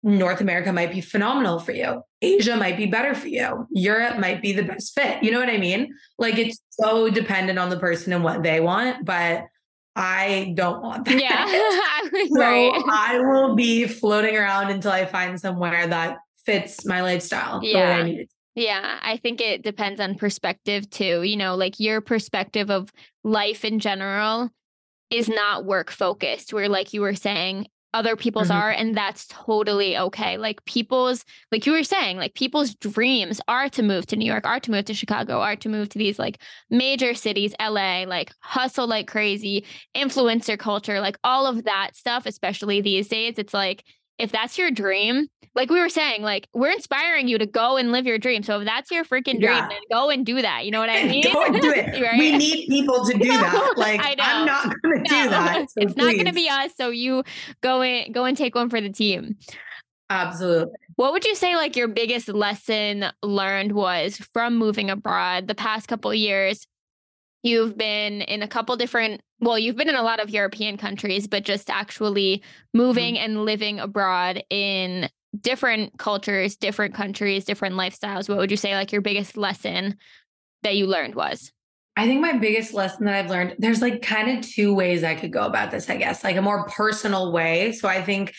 North 0.04 0.42
America 0.42 0.74
might 0.74 0.92
be 0.92 1.00
phenomenal 1.00 1.60
for 1.60 1.72
you. 1.72 2.02
Asia 2.22 2.58
might 2.58 2.76
be 2.76 2.86
better 2.86 3.16
for 3.16 3.28
you. 3.28 3.66
Europe 3.72 4.20
might 4.20 4.42
be 4.42 4.52
the 4.52 4.63
best 4.63 4.94
fit. 4.94 5.24
You 5.24 5.32
know 5.32 5.39
what 5.39 5.50
I 5.50 5.58
mean? 5.58 5.94
Like 6.20 6.38
it's 6.38 6.60
so 6.72 7.10
dependent 7.10 7.58
on 7.58 7.70
the 7.70 7.80
person 7.80 8.12
and 8.12 8.24
what 8.24 8.44
they 8.44 8.60
want. 8.60 9.06
But 9.06 9.46
I 9.96 10.54
don't 10.56 10.82
want 10.82 11.06
that. 11.06 11.22
Yeah. 11.22 11.46
so. 12.36 12.72
I 12.89 13.20
will 13.20 13.56
be 13.56 13.88
floating 13.88 14.36
around 14.36 14.72
until 14.72 14.92
I 14.92 15.06
find 15.06 15.39
somewhere 15.39 15.88
that 15.88 16.18
fits 16.46 16.86
my 16.86 17.02
lifestyle. 17.02 17.60
Yeah. 17.64 18.04
I 18.06 18.28
yeah, 18.56 19.00
I 19.02 19.18
think 19.18 19.42
it 19.42 19.64
depends 19.64 20.00
on 20.00 20.16
perspective 20.16 20.88
too. 20.90 21.24
You 21.24 21.38
know, 21.38 21.56
like 21.56 21.80
your 21.80 22.02
perspective 22.02 22.70
of 22.70 22.92
life 23.24 23.66
in 23.66 23.80
general 23.80 24.50
is 25.10 25.28
not 25.28 25.66
work 25.66 25.90
focused, 25.90 26.54
where, 26.54 26.70
like 26.70 26.94
you 26.94 27.02
were 27.02 27.16
saying, 27.16 27.68
other 27.96 28.16
people's 28.16 28.50
mm-hmm. 28.50 28.58
are 28.58 28.72
and 28.72 28.98
that's 28.98 29.28
totally 29.28 29.96
okay 29.96 30.36
like 30.40 30.66
people's 30.66 31.24
like 31.52 31.68
you 31.68 31.72
were 31.72 31.84
saying 31.84 32.18
like 32.18 32.34
people's 32.34 32.74
dreams 32.74 33.40
are 33.48 33.70
to 33.70 33.84
move 33.84 34.08
to 34.08 34.16
new 34.16 34.26
york 34.26 34.48
are 34.48 34.60
to 34.60 34.72
move 34.72 34.84
to 34.84 34.96
chicago 34.96 35.40
are 35.40 35.56
to 35.56 35.70
move 35.70 35.90
to 35.90 36.00
these 36.00 36.18
like 36.18 36.42
major 36.72 37.14
cities 37.14 37.54
la 37.60 38.02
like 38.08 38.32
hustle 38.40 38.88
like 38.88 39.06
crazy 39.06 39.64
influencer 39.96 40.58
culture 40.58 41.00
like 41.00 41.20
all 41.24 41.46
of 41.46 41.66
that 41.66 41.92
stuff 41.96 42.26
especially 42.26 42.82
these 42.82 43.08
days 43.08 43.36
it's 43.38 43.54
like 43.54 43.84
if 44.18 44.32
that's 44.32 44.58
your 44.58 44.72
dream, 44.72 45.28
like 45.56 45.70
we 45.70 45.80
were 45.80 45.89
saying, 45.89 46.22
like 46.22 46.48
we're 46.54 46.72
inspiring 46.72 47.28
you 47.28 47.38
to 47.38 47.46
go 47.46 47.78
and 47.78 47.92
live 47.92 48.06
your 48.06 48.18
dream. 48.18 48.44
So 48.44 48.60
if 48.60 48.66
that's 48.66 48.89
your 48.92 49.06
freaking 49.06 49.39
dream, 49.39 49.56
yeah. 49.56 49.68
then 49.68 49.80
go 49.92 50.10
and 50.10 50.26
do 50.26 50.42
that. 50.42 50.66
You 50.66 50.72
know 50.72 50.80
what 50.80 50.89
I 50.89 51.04
mean? 51.08 51.24
go 51.32 51.44
and 51.44 51.62
do 51.62 51.72
it. 51.72 52.02
right? 52.02 52.18
We 52.18 52.38
need 52.38 52.68
people 52.68 53.06
to 53.06 53.18
do 53.18 53.28
that. 53.28 53.74
Like 53.78 54.02
I'm 54.20 54.46
not 54.46 54.63
going 54.82 55.04
to 55.04 55.12
no. 55.12 55.24
do 55.24 55.30
that. 55.30 55.56
So 55.70 55.82
it's 55.82 55.94
please. 55.94 55.96
not 55.96 56.13
going 56.13 56.26
to 56.26 56.34
be 56.34 56.48
us. 56.50 56.72
So 56.76 56.89
you 56.89 57.24
go 57.62 57.82
and 57.82 58.13
go 58.13 58.26
and 58.26 58.38
take 58.38 58.56
one 58.56 58.70
for 58.70 58.80
the 58.80 58.89
team. 58.89 59.38
Absolutely. 60.10 60.74
What 60.96 61.12
would 61.12 61.26
you 61.26 61.36
say 61.36 61.56
like 61.56 61.76
your 61.76 61.88
biggest 61.88 62.30
lesson 62.30 63.06
learned 63.24 63.72
was 63.72 64.18
from 64.18 64.58
moving 64.58 64.89
abroad 64.89 65.48
the 65.48 65.56
past 65.56 65.88
couple 65.88 66.13
years 66.13 66.68
You've 67.44 67.78
been 67.78 68.22
in 68.22 68.42
a 68.42 68.48
couple 68.48 68.78
different, 68.78 69.22
well, 69.42 69.60
you've 69.60 69.76
been 69.76 69.89
in 69.89 69.96
a 69.96 70.02
lot 70.02 70.22
of 70.22 70.30
European 70.30 70.78
countries, 70.78 71.28
but 71.28 71.44
just 71.44 71.70
actually 71.70 72.42
moving 72.74 73.16
mm-hmm. 73.16 73.26
and 73.26 73.44
living 73.44 73.80
abroad 73.82 74.42
in 74.50 75.10
different 75.39 75.98
cultures, 75.98 76.56
different 76.56 76.93
countries, 76.93 77.46
different 77.46 77.76
lifestyles. 77.76 78.30
What 78.30 78.38
would 78.38 78.52
you 78.52 78.58
say 78.58 78.76
like 78.76 78.91
your 78.91 79.02
biggest 79.02 79.38
lesson 79.38 79.98
that 80.63 80.76
you 80.76 80.88
learned 80.88 81.15
was? 81.15 81.52
I 81.96 82.08
think 82.08 82.22
my 82.22 82.34
biggest 82.34 82.74
lesson 82.74 83.06
that 83.06 83.15
I've 83.15 83.30
learned, 83.30 83.56
there's 83.60 83.82
like 83.82 84.02
kind 84.02 84.38
of 84.38 84.50
two 84.50 84.74
ways 84.74 85.04
I 85.04 85.13
could 85.15 85.32
go 85.32 85.43
about 85.43 85.69
this, 85.69 85.89
I 85.89 85.98
guess, 85.98 86.24
like 86.24 86.36
a 86.36 86.41
more 86.41 86.65
personal 86.67 87.32
way. 87.32 87.72
So 87.72 87.88
I 87.88 88.02
think 88.02 88.34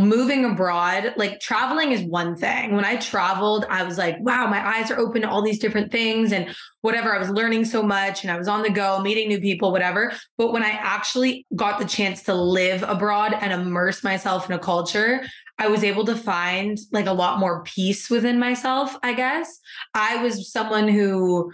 moving 0.00 0.44
abroad, 0.44 1.14
like 1.16 1.40
traveling 1.40 1.92
is 1.92 2.02
one 2.02 2.36
thing. 2.36 2.74
When 2.74 2.84
I 2.84 2.96
traveled, 2.96 3.66
I 3.68 3.82
was 3.84 3.98
like, 3.98 4.16
wow, 4.20 4.46
my 4.46 4.76
eyes 4.76 4.90
are 4.90 4.98
open 4.98 5.22
to 5.22 5.28
all 5.28 5.42
these 5.42 5.58
different 5.58 5.92
things 5.92 6.32
and 6.32 6.54
whatever. 6.80 7.14
I 7.14 7.18
was 7.18 7.30
learning 7.30 7.64
so 7.64 7.82
much 7.82 8.22
and 8.22 8.30
I 8.30 8.38
was 8.38 8.48
on 8.48 8.62
the 8.62 8.70
go, 8.70 9.00
meeting 9.00 9.28
new 9.28 9.40
people, 9.40 9.72
whatever. 9.72 10.12
But 10.38 10.52
when 10.52 10.62
I 10.62 10.70
actually 10.70 11.46
got 11.54 11.78
the 11.78 11.84
chance 11.84 12.22
to 12.24 12.34
live 12.34 12.82
abroad 12.82 13.34
and 13.34 13.52
immerse 13.52 14.02
myself 14.02 14.48
in 14.48 14.54
a 14.54 14.58
culture, 14.58 15.24
I 15.58 15.68
was 15.68 15.84
able 15.84 16.04
to 16.06 16.16
find 16.16 16.78
like 16.90 17.06
a 17.06 17.12
lot 17.12 17.38
more 17.38 17.62
peace 17.62 18.10
within 18.10 18.38
myself, 18.38 18.96
I 19.02 19.14
guess. 19.14 19.60
I 19.94 20.22
was 20.22 20.50
someone 20.50 20.88
who 20.88 21.52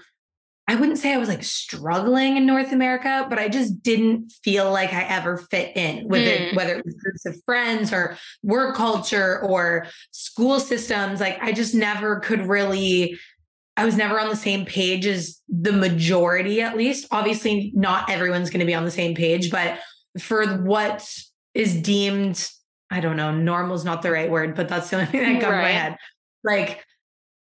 I 0.70 0.76
wouldn't 0.76 0.98
say 0.98 1.12
I 1.12 1.18
was 1.18 1.28
like 1.28 1.42
struggling 1.42 2.36
in 2.36 2.46
North 2.46 2.70
America, 2.70 3.26
but 3.28 3.40
I 3.40 3.48
just 3.48 3.82
didn't 3.82 4.30
feel 4.44 4.70
like 4.70 4.92
I 4.92 5.02
ever 5.02 5.36
fit 5.36 5.76
in 5.76 6.06
with 6.06 6.22
mm. 6.22 6.26
it, 6.28 6.56
whether 6.56 6.76
it 6.76 6.84
was 6.84 6.94
groups 6.94 7.26
of 7.26 7.42
friends 7.44 7.92
or 7.92 8.16
work 8.44 8.76
culture 8.76 9.40
or 9.40 9.86
school 10.12 10.60
systems. 10.60 11.18
Like 11.18 11.42
I 11.42 11.50
just 11.50 11.74
never 11.74 12.20
could 12.20 12.46
really, 12.46 13.18
I 13.76 13.84
was 13.84 13.96
never 13.96 14.20
on 14.20 14.28
the 14.28 14.36
same 14.36 14.64
page 14.64 15.06
as 15.06 15.40
the 15.48 15.72
majority, 15.72 16.62
at 16.62 16.76
least. 16.76 17.08
Obviously, 17.10 17.72
not 17.74 18.08
everyone's 18.08 18.48
going 18.48 18.60
to 18.60 18.66
be 18.66 18.74
on 18.74 18.84
the 18.84 18.92
same 18.92 19.16
page, 19.16 19.50
but 19.50 19.80
for 20.20 20.46
what 20.58 21.04
is 21.52 21.74
deemed, 21.82 22.48
I 22.90 23.00
don't 23.00 23.16
know, 23.16 23.30
normal 23.32 23.76
is 23.76 23.84
not 23.84 24.02
the 24.02 24.10
right 24.10 24.30
word, 24.30 24.54
but 24.54 24.68
that's 24.68 24.90
the 24.90 24.96
only 24.96 25.06
thing 25.06 25.20
that 25.20 25.40
comes 25.40 25.52
right. 25.52 25.56
to 25.56 25.62
my 25.62 25.70
head. 25.70 25.96
Like 26.42 26.84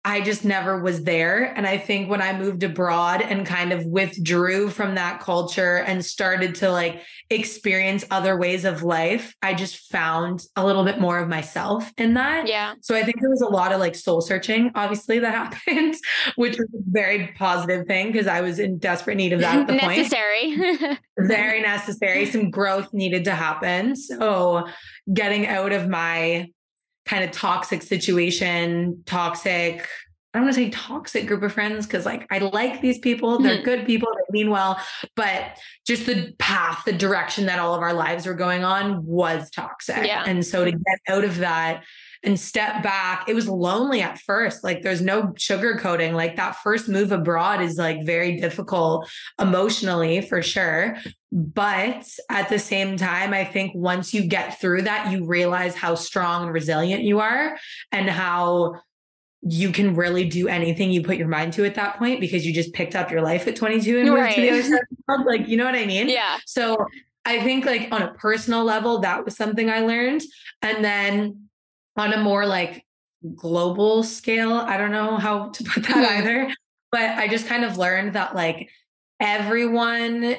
I 0.06 0.22
just 0.22 0.46
never 0.46 0.82
was 0.82 1.04
there. 1.04 1.44
And 1.44 1.68
I 1.68 1.78
think 1.78 2.10
when 2.10 2.22
I 2.22 2.38
moved 2.38 2.64
abroad 2.64 3.22
and 3.22 3.46
kind 3.46 3.74
of 3.74 3.86
withdrew 3.86 4.70
from 4.70 4.96
that 4.96 5.20
culture 5.20 5.76
and 5.76 6.06
started 6.06 6.56
to 6.56 6.72
like 6.72 7.02
experience 7.30 8.06
other 8.10 8.38
ways 8.38 8.64
of 8.64 8.82
life, 8.82 9.36
I 9.42 9.54
just 9.54 9.92
found 9.92 10.46
a 10.56 10.66
little 10.66 10.86
bit 10.86 11.02
more 11.02 11.20
of 11.20 11.28
myself 11.28 11.92
in 11.98 12.14
that. 12.14 12.48
Yeah. 12.48 12.76
So 12.82 12.96
I 12.96 13.04
think 13.04 13.20
there 13.20 13.30
was 13.30 13.42
a 13.42 13.50
lot 13.50 13.74
of 13.74 13.82
like 13.82 13.94
soul 13.94 14.22
searching, 14.22 14.72
obviously, 14.74 15.20
that 15.20 15.34
happened, 15.68 15.96
which 16.38 16.58
was 16.58 16.68
a 16.74 16.84
very 16.88 17.34
positive 17.38 17.86
thing 17.86 18.14
because 18.14 18.28
I 18.28 18.40
was 18.40 18.58
in 18.58 18.78
desperate 18.78 19.18
need 19.18 19.34
of 19.34 19.42
that 19.42 19.60
at 19.60 19.68
the 19.68 19.74
necessary. 19.74 20.56
point. 20.56 20.60
Necessary. 20.82 21.00
very 21.20 21.62
necessary. 21.62 22.26
Some 22.26 22.52
growth 22.52 22.94
needed 22.94 23.26
to 23.26 23.36
happen. 23.36 23.98
So 23.98 24.66
getting 25.14 25.46
out 25.46 25.74
of 25.74 25.90
my 25.90 26.48
kind 27.10 27.24
of 27.24 27.32
toxic 27.32 27.82
situation, 27.82 29.02
toxic, 29.08 29.88
I 30.32 30.38
don't 30.38 30.46
want 30.46 30.56
to 30.56 30.62
say 30.62 30.70
toxic 30.70 31.26
group 31.26 31.42
of 31.42 31.52
friends 31.52 31.88
because 31.88 32.06
like 32.06 32.28
I 32.30 32.38
like 32.38 32.82
these 32.82 33.00
people. 33.00 33.40
They're 33.40 33.56
mm-hmm. 33.56 33.66
good 33.66 33.86
people, 33.88 34.10
they 34.14 34.40
mean 34.40 34.52
well, 34.52 34.80
but 35.16 35.58
just 35.88 36.06
the 36.06 36.36
path, 36.38 36.84
the 36.86 36.94
direction 36.94 37.48
that 37.48 37.58
all 37.58 37.74
of 37.74 37.82
our 37.82 37.94
lives 37.94 38.28
were 38.28 38.36
going 38.36 38.64
on 38.64 39.04
was 39.04 39.50
toxic. 39.50 40.06
Yeah. 40.06 40.24
And 40.28 40.46
so 40.46 40.66
to 40.66 40.72
get 40.72 41.00
out 41.08 41.24
of 41.24 41.38
that 41.38 41.84
and 42.22 42.40
step 42.40 42.84
back, 42.84 43.28
it 43.28 43.34
was 43.34 43.50
lonely 43.50 44.02
at 44.02 44.20
first. 44.20 44.64
Like 44.64 44.84
there's 44.84 45.02
no 45.02 45.30
sugarcoating. 45.30 46.14
Like 46.14 46.36
that 46.36 46.58
first 46.58 46.88
move 46.88 47.12
abroad 47.12 47.60
is 47.60 47.78
like 47.78 48.06
very 48.06 48.40
difficult 48.40 49.10
emotionally 49.42 50.22
for 50.22 50.44
sure. 50.44 50.96
But 51.32 52.08
at 52.30 52.50
the 52.50 52.58
same 52.58 52.98
time, 52.98 53.34
I 53.34 53.46
think 53.46 53.74
once 53.76 54.14
you 54.14 54.24
get 54.24 54.60
through 54.60 54.84
that, 54.84 55.12
you 55.12 55.26
realize 55.26 55.76
how 55.76 55.96
strong 55.96 56.44
and 56.44 56.54
resilient 56.54 57.04
you 57.04 57.20
are 57.20 57.58
and 57.92 58.10
how 58.10 58.82
you 59.42 59.72
can 59.72 59.96
really 59.96 60.28
do 60.28 60.48
anything 60.48 60.92
you 60.92 61.02
put 61.02 61.18
your 61.18 61.28
mind 61.28 61.54
to 61.54 61.66
at 61.66 61.76
that 61.76 61.98
point 61.98 62.20
because 62.20 62.46
you 62.46 62.54
just 62.54 62.74
picked 62.74 62.96
up 62.96 63.12
your 63.12 63.22
life 63.22 63.48
at 63.48 63.56
22 63.56 64.00
and 64.00 64.10
moved 64.10 64.22
right. 64.22 64.36
to 64.36 64.42
the 64.42 64.50
other 64.50 64.64
side 64.64 64.74
of 64.74 64.80
the 64.90 65.04
world. 65.08 65.26
Like, 65.26 65.48
you 65.48 65.56
know 65.56 65.66
what 65.66 65.76
I 65.76 65.86
mean? 65.86 66.10
Yeah. 66.10 66.38
So 66.46 66.86
I 67.26 67.42
think 67.42 67.66
like 67.66 67.90
on 67.92 68.02
a 68.02 68.14
personal 68.16 68.64
level, 68.64 69.00
that 69.00 69.24
was 69.24 69.38
something 69.38 69.70
I 69.70 69.82
learned. 69.82 70.24
And 70.62 70.84
then 70.84 71.50
on 71.96 72.12
a 72.12 72.18
more 72.18 72.46
like 72.46 72.86
global 73.36 74.04
scale, 74.04 74.54
I 74.54 74.78
don't 74.78 74.92
know 74.92 75.18
how 75.18 75.50
to 75.50 75.64
put 75.64 75.84
that 75.84 75.92
mm-hmm. 75.92 76.18
either, 76.18 76.54
but 76.92 77.02
I 77.02 77.28
just 77.28 77.48
kind 77.48 77.64
of 77.64 77.78
learned 77.78 78.14
that 78.14 78.36
like 78.36 78.70
everyone 79.20 80.36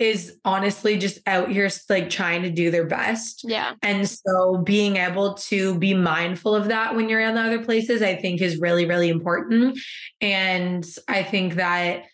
is 0.00 0.38
honestly 0.46 0.96
just 0.96 1.20
out 1.26 1.50
here 1.50 1.68
like 1.90 2.08
trying 2.08 2.40
to 2.42 2.50
do 2.50 2.70
their 2.70 2.86
best. 2.86 3.44
Yeah. 3.46 3.74
And 3.82 4.08
so 4.08 4.56
being 4.56 4.96
able 4.96 5.34
to 5.34 5.78
be 5.78 5.92
mindful 5.92 6.54
of 6.54 6.68
that 6.68 6.96
when 6.96 7.10
you're 7.10 7.20
in 7.20 7.36
other 7.36 7.62
places, 7.62 8.00
I 8.00 8.16
think 8.16 8.40
is 8.40 8.58
really, 8.58 8.86
really 8.86 9.10
important. 9.10 9.78
And 10.22 10.86
I 11.06 11.22
think 11.22 11.56
that 11.56 12.06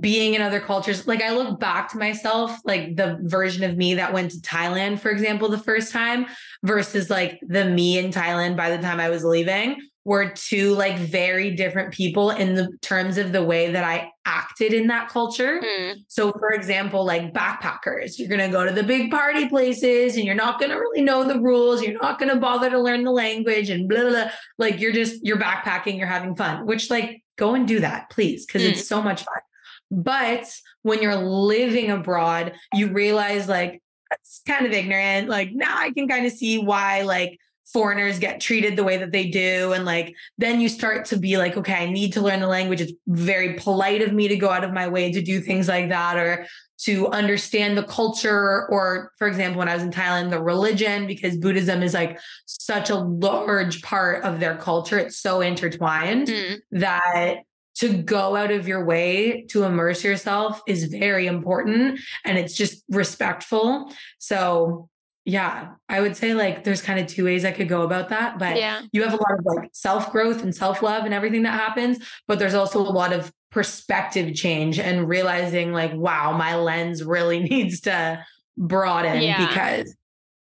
being 0.00 0.32
in 0.32 0.40
other 0.40 0.60
cultures, 0.60 1.06
like 1.06 1.22
I 1.22 1.32
look 1.36 1.60
back 1.60 1.90
to 1.92 1.98
myself, 1.98 2.58
like 2.64 2.96
the 2.96 3.18
version 3.20 3.62
of 3.62 3.76
me 3.76 3.94
that 3.96 4.14
went 4.14 4.30
to 4.30 4.38
Thailand, 4.38 4.98
for 4.98 5.10
example, 5.10 5.50
the 5.50 5.58
first 5.58 5.92
time 5.92 6.24
versus 6.62 7.10
like 7.10 7.38
the 7.46 7.66
me 7.66 7.98
in 7.98 8.10
Thailand 8.10 8.56
by 8.56 8.74
the 8.74 8.82
time 8.82 8.98
I 8.98 9.10
was 9.10 9.22
leaving 9.22 9.76
were 10.04 10.28
two 10.28 10.74
like 10.74 10.98
very 10.98 11.50
different 11.54 11.92
people 11.92 12.30
in 12.30 12.54
the 12.54 12.68
terms 12.82 13.16
of 13.16 13.32
the 13.32 13.42
way 13.42 13.72
that 13.72 13.84
I 13.84 14.12
acted 14.26 14.74
in 14.74 14.86
that 14.88 15.08
culture. 15.08 15.60
Mm. 15.62 16.04
So 16.08 16.30
for 16.32 16.50
example, 16.50 17.04
like 17.04 17.32
backpackers, 17.32 18.18
you're 18.18 18.28
going 18.28 18.40
to 18.40 18.48
go 18.48 18.66
to 18.66 18.72
the 18.72 18.82
big 18.82 19.10
party 19.10 19.48
places 19.48 20.16
and 20.16 20.24
you're 20.24 20.34
not 20.34 20.58
going 20.58 20.70
to 20.70 20.76
really 20.76 21.02
know 21.02 21.24
the 21.24 21.40
rules, 21.40 21.82
you're 21.82 22.00
not 22.00 22.18
going 22.18 22.30
to 22.32 22.38
bother 22.38 22.68
to 22.70 22.80
learn 22.80 23.04
the 23.04 23.10
language 23.10 23.70
and 23.70 23.88
blah, 23.88 24.00
blah 24.02 24.10
blah 24.10 24.30
like 24.58 24.78
you're 24.78 24.92
just 24.92 25.24
you're 25.24 25.38
backpacking, 25.38 25.96
you're 25.98 26.06
having 26.06 26.36
fun, 26.36 26.66
which 26.66 26.90
like 26.90 27.22
go 27.36 27.54
and 27.54 27.66
do 27.66 27.80
that, 27.80 28.10
please, 28.10 28.44
because 28.46 28.62
mm. 28.62 28.70
it's 28.70 28.86
so 28.86 29.02
much 29.02 29.24
fun. 29.24 29.40
But 29.90 30.52
when 30.82 31.02
you're 31.02 31.16
living 31.16 31.90
abroad, 31.90 32.54
you 32.74 32.88
realize 32.88 33.48
like 33.48 33.82
that's 34.10 34.42
kind 34.46 34.66
of 34.66 34.72
ignorant. 34.72 35.28
Like 35.28 35.50
now 35.52 35.76
I 35.78 35.92
can 35.92 36.08
kind 36.08 36.26
of 36.26 36.32
see 36.32 36.58
why 36.58 37.02
like 37.02 37.38
foreigners 37.72 38.18
get 38.18 38.40
treated 38.40 38.76
the 38.76 38.84
way 38.84 38.98
that 38.98 39.12
they 39.12 39.28
do. 39.28 39.72
And 39.72 39.84
like, 39.84 40.14
then 40.38 40.60
you 40.60 40.68
start 40.68 41.06
to 41.06 41.16
be 41.16 41.38
like, 41.38 41.56
okay, 41.56 41.74
I 41.74 41.90
need 41.90 42.12
to 42.12 42.20
learn 42.20 42.40
the 42.40 42.46
language. 42.46 42.80
It's 42.80 42.92
very 43.06 43.54
polite 43.54 44.02
of 44.02 44.12
me 44.12 44.28
to 44.28 44.36
go 44.36 44.50
out 44.50 44.64
of 44.64 44.72
my 44.72 44.88
way 44.88 45.12
to 45.12 45.22
do 45.22 45.40
things 45.40 45.66
like 45.68 45.88
that 45.88 46.16
or 46.16 46.46
to 46.80 47.08
understand 47.08 47.78
the 47.78 47.84
culture. 47.84 48.66
Or, 48.68 49.12
for 49.18 49.26
example, 49.26 49.60
when 49.60 49.68
I 49.68 49.74
was 49.74 49.82
in 49.82 49.90
Thailand, 49.90 50.30
the 50.30 50.42
religion, 50.42 51.06
because 51.06 51.36
Buddhism 51.36 51.82
is 51.82 51.94
like 51.94 52.18
such 52.46 52.90
a 52.90 52.96
large 52.96 53.82
part 53.82 54.24
of 54.24 54.40
their 54.40 54.56
culture. 54.56 54.98
It's 54.98 55.16
so 55.16 55.40
intertwined 55.40 56.28
mm. 56.28 56.58
that 56.72 57.38
to 57.76 57.92
go 57.92 58.36
out 58.36 58.52
of 58.52 58.68
your 58.68 58.84
way 58.84 59.46
to 59.48 59.64
immerse 59.64 60.04
yourself 60.04 60.62
is 60.68 60.84
very 60.84 61.26
important 61.26 61.98
and 62.24 62.38
it's 62.38 62.54
just 62.54 62.84
respectful. 62.88 63.92
So 64.18 64.88
yeah, 65.24 65.70
I 65.88 66.00
would 66.00 66.16
say 66.16 66.34
like 66.34 66.64
there's 66.64 66.82
kind 66.82 67.00
of 67.00 67.06
two 67.06 67.24
ways 67.24 67.44
I 67.44 67.52
could 67.52 67.68
go 67.68 67.82
about 67.82 68.10
that. 68.10 68.38
But 68.38 68.56
yeah. 68.56 68.82
you 68.92 69.02
have 69.02 69.14
a 69.14 69.16
lot 69.16 69.38
of 69.38 69.44
like 69.44 69.70
self 69.72 70.12
growth 70.12 70.42
and 70.42 70.54
self 70.54 70.82
love 70.82 71.04
and 71.04 71.14
everything 71.14 71.42
that 71.44 71.58
happens. 71.58 71.98
But 72.28 72.38
there's 72.38 72.54
also 72.54 72.80
a 72.80 72.82
lot 72.82 73.12
of 73.12 73.32
perspective 73.50 74.34
change 74.34 74.78
and 74.78 75.08
realizing 75.08 75.72
like, 75.72 75.94
wow, 75.94 76.36
my 76.36 76.56
lens 76.56 77.02
really 77.02 77.40
needs 77.50 77.80
to 77.82 78.24
broaden 78.58 79.22
yeah. 79.22 79.46
because 79.46 79.96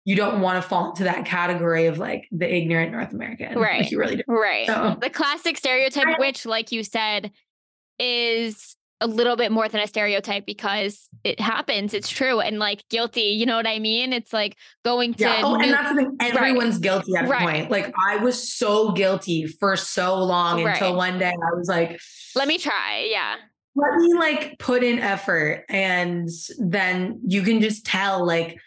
you 0.05 0.15
don't 0.15 0.41
want 0.41 0.61
to 0.61 0.67
fall 0.67 0.89
into 0.89 1.03
that 1.03 1.25
category 1.25 1.87
of 1.87 1.97
like 1.97 2.27
the 2.31 2.51
ignorant 2.51 2.91
North 2.91 3.11
American. 3.11 3.59
Right. 3.59 3.81
Like 3.81 3.91
you 3.91 3.99
really 3.99 4.15
do. 4.15 4.23
Right. 4.27 4.65
So. 4.65 4.97
The 4.99 5.09
classic 5.09 5.57
stereotype, 5.57 6.19
which, 6.19 6.45
like 6.45 6.71
you 6.71 6.83
said, 6.83 7.31
is 7.99 8.77
a 9.01 9.07
little 9.07 9.35
bit 9.35 9.51
more 9.51 9.69
than 9.69 9.81
a 9.81 9.87
stereotype 9.87 10.45
because 10.45 11.07
it 11.23 11.39
happens. 11.39 11.93
It's 11.93 12.09
true. 12.09 12.39
And 12.39 12.59
like 12.59 12.87
guilty, 12.89 13.21
you 13.21 13.45
know 13.45 13.55
what 13.55 13.67
I 13.67 13.79
mean? 13.79 14.11
It's 14.11 14.33
like 14.33 14.57
going 14.83 15.13
to. 15.15 15.23
Yeah. 15.23 15.41
Oh, 15.43 15.55
new- 15.55 15.63
and 15.63 15.73
that's 15.73 15.89
the 15.89 15.95
thing. 15.95 16.17
Everyone's 16.19 16.75
right. 16.75 16.83
guilty 16.83 17.15
at 17.15 17.25
a 17.25 17.27
right. 17.27 17.41
point. 17.41 17.71
Like 17.71 17.93
I 18.07 18.17
was 18.17 18.51
so 18.53 18.91
guilty 18.91 19.47
for 19.47 19.75
so 19.75 20.15
long 20.15 20.63
right. 20.63 20.73
until 20.73 20.95
one 20.95 21.17
day 21.17 21.31
I 21.31 21.55
was 21.55 21.67
like, 21.67 21.99
let 22.35 22.47
me 22.47 22.57
try. 22.57 23.07
Yeah. 23.09 23.35
Let 23.75 23.95
me 23.95 24.13
like 24.15 24.59
put 24.59 24.83
in 24.83 24.99
effort. 24.99 25.63
And 25.69 26.27
then 26.57 27.21
you 27.25 27.43
can 27.43 27.61
just 27.61 27.85
tell, 27.85 28.25
like, 28.25 28.57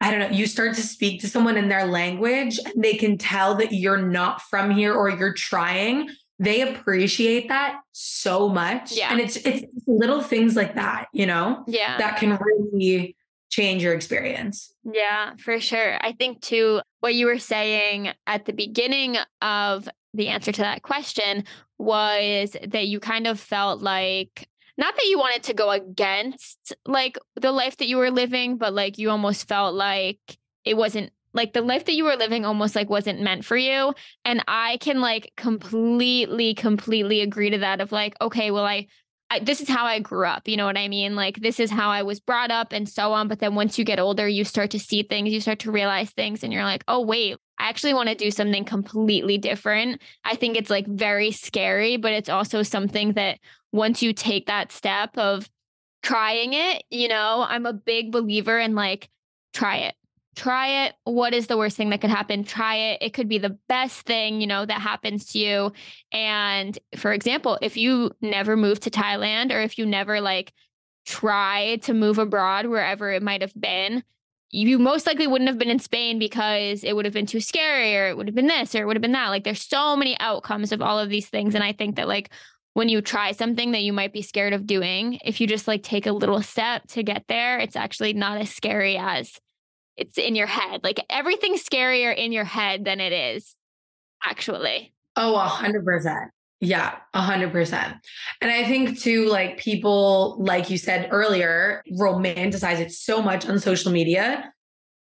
I 0.00 0.10
don't 0.10 0.20
know, 0.20 0.36
you 0.36 0.46
start 0.46 0.74
to 0.74 0.82
speak 0.82 1.22
to 1.22 1.28
someone 1.28 1.56
in 1.56 1.68
their 1.68 1.86
language 1.86 2.58
and 2.64 2.84
they 2.84 2.94
can 2.94 3.16
tell 3.16 3.54
that 3.56 3.72
you're 3.72 4.02
not 4.02 4.42
from 4.42 4.70
here 4.70 4.92
or 4.92 5.08
you're 5.08 5.32
trying 5.32 6.10
they 6.38 6.60
appreciate 6.62 7.48
that 7.48 7.80
so 7.92 8.48
much. 8.48 8.92
Yeah. 8.92 9.10
And 9.10 9.20
it's 9.20 9.36
it's 9.36 9.66
little 9.86 10.20
things 10.20 10.56
like 10.56 10.74
that, 10.76 11.08
you 11.12 11.26
know, 11.26 11.64
yeah, 11.66 11.98
that 11.98 12.18
can 12.18 12.38
really 12.38 13.16
change 13.50 13.82
your 13.82 13.94
experience. 13.94 14.72
Yeah, 14.84 15.32
for 15.38 15.58
sure. 15.60 15.98
I 16.00 16.12
think 16.12 16.40
too 16.40 16.80
what 17.00 17.14
you 17.14 17.26
were 17.26 17.38
saying 17.38 18.10
at 18.26 18.44
the 18.44 18.52
beginning 18.52 19.16
of 19.42 19.88
the 20.14 20.28
answer 20.28 20.52
to 20.52 20.62
that 20.62 20.82
question 20.82 21.44
was 21.78 22.56
that 22.66 22.86
you 22.86 23.00
kind 23.00 23.26
of 23.26 23.38
felt 23.38 23.80
like 23.80 24.48
not 24.76 24.94
that 24.94 25.06
you 25.06 25.18
wanted 25.18 25.42
to 25.44 25.54
go 25.54 25.70
against 25.70 26.74
like 26.86 27.18
the 27.34 27.52
life 27.52 27.76
that 27.78 27.88
you 27.88 27.96
were 27.96 28.10
living, 28.10 28.58
but 28.58 28.72
like 28.72 28.96
you 28.98 29.10
almost 29.10 29.48
felt 29.48 29.74
like 29.74 30.20
it 30.64 30.76
wasn't 30.76 31.10
like 31.32 31.52
the 31.52 31.62
life 31.62 31.84
that 31.84 31.94
you 31.94 32.04
were 32.04 32.16
living 32.16 32.44
almost 32.44 32.74
like 32.74 32.88
wasn't 32.88 33.20
meant 33.20 33.44
for 33.44 33.56
you 33.56 33.92
and 34.24 34.42
i 34.48 34.76
can 34.78 35.00
like 35.00 35.32
completely 35.36 36.54
completely 36.54 37.20
agree 37.20 37.50
to 37.50 37.58
that 37.58 37.80
of 37.80 37.92
like 37.92 38.14
okay 38.20 38.50
well 38.50 38.64
I, 38.64 38.86
I 39.30 39.40
this 39.40 39.60
is 39.60 39.68
how 39.68 39.84
i 39.84 40.00
grew 40.00 40.26
up 40.26 40.48
you 40.48 40.56
know 40.56 40.66
what 40.66 40.78
i 40.78 40.88
mean 40.88 41.14
like 41.14 41.36
this 41.36 41.60
is 41.60 41.70
how 41.70 41.90
i 41.90 42.02
was 42.02 42.20
brought 42.20 42.50
up 42.50 42.72
and 42.72 42.88
so 42.88 43.12
on 43.12 43.28
but 43.28 43.40
then 43.40 43.54
once 43.54 43.78
you 43.78 43.84
get 43.84 44.00
older 44.00 44.28
you 44.28 44.44
start 44.44 44.70
to 44.72 44.78
see 44.78 45.02
things 45.02 45.32
you 45.32 45.40
start 45.40 45.60
to 45.60 45.72
realize 45.72 46.10
things 46.10 46.42
and 46.42 46.52
you're 46.52 46.64
like 46.64 46.84
oh 46.88 47.00
wait 47.00 47.36
I 47.60 47.68
actually 47.68 47.94
want 47.94 48.08
to 48.08 48.14
do 48.14 48.30
something 48.30 48.64
completely 48.64 49.36
different. 49.36 50.00
I 50.24 50.36
think 50.36 50.56
it's 50.56 50.70
like 50.70 50.86
very 50.86 51.32
scary, 51.32 51.96
but 51.96 52.12
it's 52.12 52.28
also 52.28 52.62
something 52.62 53.14
that 53.14 53.40
once 53.72 54.00
you 54.00 54.12
take 54.12 54.46
that 54.46 54.70
step 54.70 55.18
of 55.18 55.50
trying 56.04 56.52
it, 56.52 56.84
you 56.88 57.08
know, 57.08 57.44
I'm 57.48 57.66
a 57.66 57.72
big 57.72 58.12
believer 58.12 58.60
in 58.60 58.76
like, 58.76 59.08
try 59.52 59.78
it 59.78 59.94
try 60.38 60.86
it. 60.86 60.94
What 61.02 61.34
is 61.34 61.48
the 61.48 61.56
worst 61.56 61.76
thing 61.76 61.90
that 61.90 62.00
could 62.00 62.10
happen? 62.10 62.44
Try 62.44 62.76
it. 62.76 63.02
It 63.02 63.12
could 63.12 63.28
be 63.28 63.38
the 63.38 63.58
best 63.68 64.06
thing, 64.06 64.40
you 64.40 64.46
know, 64.46 64.64
that 64.64 64.80
happens 64.80 65.26
to 65.32 65.38
you. 65.38 65.72
And 66.12 66.78
for 66.96 67.12
example, 67.12 67.58
if 67.60 67.76
you 67.76 68.12
never 68.20 68.56
move 68.56 68.78
to 68.80 68.90
Thailand 68.90 69.52
or 69.52 69.60
if 69.60 69.78
you 69.78 69.84
never 69.84 70.20
like 70.20 70.52
try 71.04 71.76
to 71.82 71.92
move 71.92 72.18
abroad 72.18 72.66
wherever 72.66 73.10
it 73.10 73.22
might 73.22 73.40
have 73.40 73.54
been, 73.58 74.04
you 74.50 74.78
most 74.78 75.06
likely 75.06 75.26
wouldn't 75.26 75.48
have 75.48 75.58
been 75.58 75.70
in 75.70 75.80
Spain 75.80 76.18
because 76.18 76.84
it 76.84 76.94
would 76.94 77.04
have 77.04 77.12
been 77.12 77.26
too 77.26 77.40
scary 77.40 77.96
or 77.96 78.08
it 78.08 78.16
would 78.16 78.28
have 78.28 78.36
been 78.36 78.46
this 78.46 78.74
or 78.74 78.82
it 78.82 78.86
would 78.86 78.96
have 78.96 79.02
been 79.02 79.12
that. 79.12 79.28
Like 79.28 79.42
there's 79.42 79.60
so 79.60 79.96
many 79.96 80.18
outcomes 80.20 80.70
of 80.70 80.80
all 80.80 81.00
of 81.00 81.10
these 81.10 81.28
things. 81.28 81.56
And 81.56 81.64
I 81.64 81.72
think 81.72 81.96
that 81.96 82.08
like 82.08 82.30
when 82.74 82.88
you 82.88 83.02
try 83.02 83.32
something 83.32 83.72
that 83.72 83.82
you 83.82 83.92
might 83.92 84.12
be 84.12 84.22
scared 84.22 84.52
of 84.52 84.66
doing, 84.66 85.18
if 85.24 85.40
you 85.40 85.48
just 85.48 85.66
like 85.66 85.82
take 85.82 86.06
a 86.06 86.12
little 86.12 86.40
step 86.42 86.86
to 86.88 87.02
get 87.02 87.24
there, 87.26 87.58
it's 87.58 87.76
actually 87.76 88.12
not 88.12 88.38
as 88.38 88.50
scary 88.50 88.96
as 88.96 89.32
it's 89.98 90.16
in 90.16 90.34
your 90.34 90.46
head. 90.46 90.82
Like 90.84 91.04
everything's 91.10 91.64
scarier 91.64 92.16
in 92.16 92.32
your 92.32 92.44
head 92.44 92.84
than 92.84 93.00
it 93.00 93.12
is 93.12 93.56
actually. 94.24 94.94
Oh, 95.16 95.34
a 95.34 95.40
hundred 95.40 95.84
percent. 95.84 96.30
Yeah, 96.60 96.96
a 97.14 97.20
hundred 97.20 97.52
percent. 97.52 97.96
And 98.40 98.50
I 98.50 98.64
think 98.64 98.98
too, 98.98 99.26
like 99.26 99.58
people, 99.58 100.36
like 100.40 100.70
you 100.70 100.78
said 100.78 101.08
earlier, 101.12 101.82
romanticize 101.92 102.80
it 102.80 102.92
so 102.92 103.22
much 103.22 103.46
on 103.46 103.58
social 103.58 103.92
media 103.92 104.52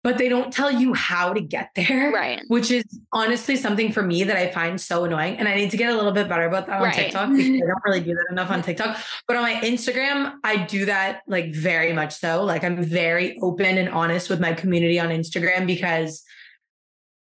but 0.04 0.18
they 0.18 0.28
don't 0.28 0.52
tell 0.52 0.70
you 0.70 0.94
how 0.94 1.34
to 1.34 1.40
get 1.40 1.70
there. 1.76 2.12
Right. 2.12 2.42
Which 2.48 2.70
is 2.70 2.84
honestly 3.14 3.56
something 3.56 3.92
for 3.94 4.04
me 4.04 4.26
that 4.26 4.36
I 4.36 4.52
find 4.52 4.80
so 4.80 5.06
annoying. 5.06 5.38
And 5.38 5.48
I 5.48 5.56
need 5.56 5.72
to 5.72 5.78
get 5.78 5.92
a 5.92 5.96
little 5.96 6.12
bit 6.12 6.28
better 6.28 6.44
about 6.44 6.68
that 6.68 6.78
on 6.78 6.84
right. 6.84 6.94
TikTok 6.94 7.30
because 7.30 7.46
I 7.46 7.60
don't 7.68 7.84
really 7.86 8.02
do 8.02 8.14
that 8.14 8.26
enough 8.30 8.52
on 8.52 8.62
TikTok. 8.62 8.98
But 9.28 9.38
on 9.38 9.44
my 9.44 9.56
Instagram, 9.62 10.34
I 10.44 10.58
do 10.58 10.86
that 10.86 11.22
like 11.26 11.54
very 11.54 11.94
much 11.94 12.14
so. 12.16 12.44
Like 12.44 12.66
I'm 12.66 12.84
very 12.84 13.40
open 13.42 13.78
and 13.78 13.88
honest 13.90 14.30
with 14.30 14.42
my 14.42 14.54
community 14.54 15.00
on 15.00 15.08
Instagram 15.08 15.66
because 15.66 16.24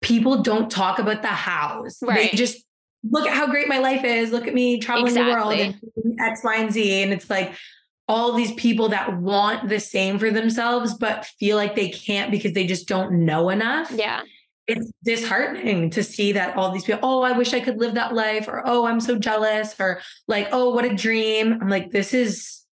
people 0.01 0.43
don't 0.43 0.71
talk 0.71 0.99
about 0.99 1.21
the 1.21 1.29
hows. 1.29 1.99
Right. 2.01 2.31
They 2.31 2.37
just 2.37 2.65
look 3.11 3.27
at 3.27 3.35
how 3.35 3.47
great 3.47 3.69
my 3.69 3.79
life 3.79 4.05
is. 4.05 4.33
Look 4.33 4.47
at 4.47 4.55
me 4.55 4.81
traveling 4.81 5.09
exactly. 5.09 5.33
the 5.33 5.39
world 5.39 5.77
and 6.03 6.21
X, 6.21 6.41
Y, 6.43 6.57
and 6.57 6.73
Z. 6.73 7.03
And 7.03 7.13
it's 7.13 7.29
like, 7.29 7.53
all 8.09 8.33
these 8.33 8.53
people 8.53 8.89
that 8.91 9.19
want 9.19 9.69
the 9.69 9.81
same 9.81 10.19
for 10.19 10.31
themselves, 10.31 10.95
but 10.95 11.25
feel 11.39 11.57
like 11.57 11.75
they 11.75 11.89
can't 11.89 12.31
because 12.31 12.53
they 12.53 12.67
just 12.67 12.87
don't 12.87 13.25
know 13.25 13.49
enough. 13.49 13.91
Yeah. 13.91 14.23
It's 14.67 14.91
disheartening 15.03 15.91
to 15.91 16.03
see 16.03 16.33
that 16.33 16.57
all 16.57 16.71
these 16.71 16.85
people, 16.85 17.01
oh, 17.03 17.23
I 17.23 17.33
wish 17.33 17.53
I 17.53 17.61
could 17.61 17.79
live 17.79 17.95
that 17.95 18.15
life, 18.15 18.49
or 18.49 18.63
oh, 18.65 18.87
I'm 18.87 19.01
so 19.01 19.19
jealous, 19.19 19.75
or 19.79 20.01
like, 20.27 20.49
oh, 20.53 20.71
what 20.71 20.85
a 20.85 20.95
dream. 20.95 21.59
I'm 21.61 21.69
like, 21.69 21.91
this 21.91 22.15
is 22.15 22.65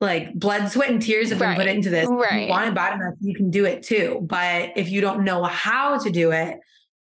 like 0.00 0.34
blood, 0.34 0.68
sweat, 0.70 0.90
and 0.90 1.00
tears 1.00 1.30
if 1.30 1.40
right. 1.40 1.50
we 1.50 1.64
put 1.64 1.70
it 1.70 1.76
into 1.76 1.90
this. 1.90 2.08
Right. 2.08 2.32
If 2.32 2.40
you 2.42 2.48
want 2.48 2.68
it 2.68 2.74
bad 2.74 3.00
enough, 3.00 3.14
you 3.20 3.34
can 3.34 3.50
do 3.50 3.64
it 3.64 3.82
too. 3.82 4.20
But 4.22 4.72
if 4.76 4.90
you 4.90 5.00
don't 5.00 5.24
know 5.24 5.44
how 5.44 5.98
to 5.98 6.10
do 6.10 6.30
it, 6.30 6.58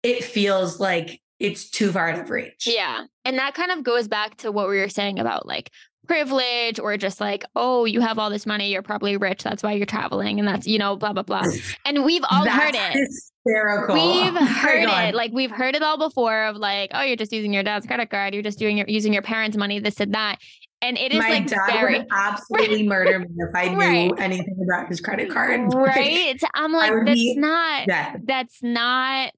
it 0.02 0.24
feels 0.24 0.80
like 0.80 1.20
it's 1.38 1.68
too 1.68 1.92
far 1.92 2.12
to 2.12 2.22
reach. 2.22 2.66
Yeah. 2.66 3.04
And 3.24 3.38
that 3.38 3.54
kind 3.54 3.70
of 3.70 3.82
goes 3.82 4.08
back 4.08 4.36
to 4.38 4.50
what 4.50 4.68
we 4.68 4.78
were 4.78 4.88
saying 4.88 5.18
about 5.18 5.46
like 5.46 5.70
privilege 6.06 6.78
or 6.78 6.96
just 6.96 7.20
like, 7.20 7.44
oh, 7.54 7.84
you 7.84 8.00
have 8.00 8.18
all 8.18 8.30
this 8.30 8.46
money, 8.46 8.72
you're 8.72 8.82
probably 8.82 9.16
rich, 9.16 9.42
that's 9.42 9.62
why 9.62 9.72
you're 9.72 9.86
traveling, 9.86 10.38
and 10.38 10.48
that's, 10.48 10.66
you 10.66 10.78
know, 10.78 10.96
blah, 10.96 11.12
blah, 11.12 11.22
blah. 11.22 11.42
And 11.84 12.04
we've 12.04 12.24
all 12.30 12.44
that's 12.44 12.56
heard 12.56 12.74
it. 12.74 13.08
Hysterical. 13.44 13.94
We've 13.94 14.34
oh 14.36 14.44
heard 14.44 14.88
it. 14.88 15.14
Like 15.14 15.32
we've 15.32 15.50
heard 15.50 15.76
it 15.76 15.82
all 15.82 15.98
before 15.98 16.44
of 16.44 16.56
like, 16.56 16.90
oh, 16.94 17.02
you're 17.02 17.16
just 17.16 17.32
using 17.32 17.52
your 17.52 17.62
dad's 17.62 17.86
credit 17.86 18.10
card, 18.10 18.34
you're 18.34 18.42
just 18.42 18.58
doing 18.58 18.78
your 18.78 18.86
using 18.88 19.12
your 19.12 19.22
parents' 19.22 19.56
money, 19.56 19.78
this 19.78 20.00
and 20.00 20.14
that. 20.14 20.38
And 20.82 20.98
it 20.98 21.12
is 21.12 21.18
My 21.18 21.30
like 21.30 21.46
dad 21.46 21.72
very 21.72 21.98
would 21.98 22.08
absolutely 22.12 22.82
murder 22.88 23.20
me 23.20 23.26
if 23.30 23.54
I 23.54 23.68
knew 23.68 23.78
right. 23.78 24.12
anything 24.18 24.58
about 24.62 24.88
his 24.88 25.00
credit 25.00 25.30
card. 25.30 25.60
Right. 25.74 26.38
I'm 26.54 26.72
like, 26.72 26.92
that's 27.04 27.14
be, 27.14 27.34
not 27.36 27.86
yeah. 27.88 28.16
that's 28.24 28.62
not 28.62 29.32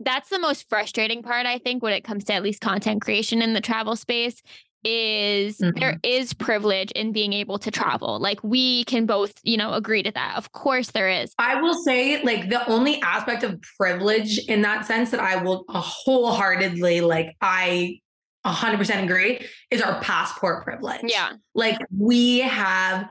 that's 0.00 0.28
the 0.28 0.38
most 0.38 0.68
frustrating 0.68 1.22
part, 1.22 1.46
I 1.46 1.58
think, 1.58 1.82
when 1.82 1.94
it 1.94 2.04
comes 2.04 2.24
to 2.24 2.34
at 2.34 2.42
least 2.42 2.60
content 2.60 3.00
creation 3.00 3.40
in 3.40 3.54
the 3.54 3.60
travel 3.60 3.96
space 3.96 4.42
is 4.86 5.58
mm-hmm. 5.58 5.78
there 5.78 5.98
is 6.02 6.32
privilege 6.32 6.92
in 6.92 7.12
being 7.12 7.32
able 7.32 7.58
to 7.58 7.70
travel. 7.70 8.18
Like 8.20 8.42
we 8.44 8.84
can 8.84 9.04
both, 9.04 9.34
you 9.42 9.56
know, 9.56 9.72
agree 9.72 10.02
to 10.04 10.12
that. 10.12 10.34
Of 10.36 10.52
course 10.52 10.92
there 10.92 11.08
is. 11.08 11.34
I 11.38 11.60
will 11.60 11.74
say 11.74 12.22
like 12.22 12.48
the 12.48 12.66
only 12.70 13.00
aspect 13.02 13.42
of 13.42 13.60
privilege 13.78 14.38
in 14.46 14.62
that 14.62 14.86
sense 14.86 15.10
that 15.10 15.20
I 15.20 15.42
will 15.42 15.64
wholeheartedly 15.68 17.00
like 17.00 17.36
I 17.40 18.00
100% 18.46 19.02
agree 19.02 19.44
is 19.70 19.82
our 19.82 20.00
passport 20.00 20.64
privilege. 20.64 21.00
Yeah. 21.02 21.32
Like 21.54 21.78
we 21.96 22.38
have 22.38 23.08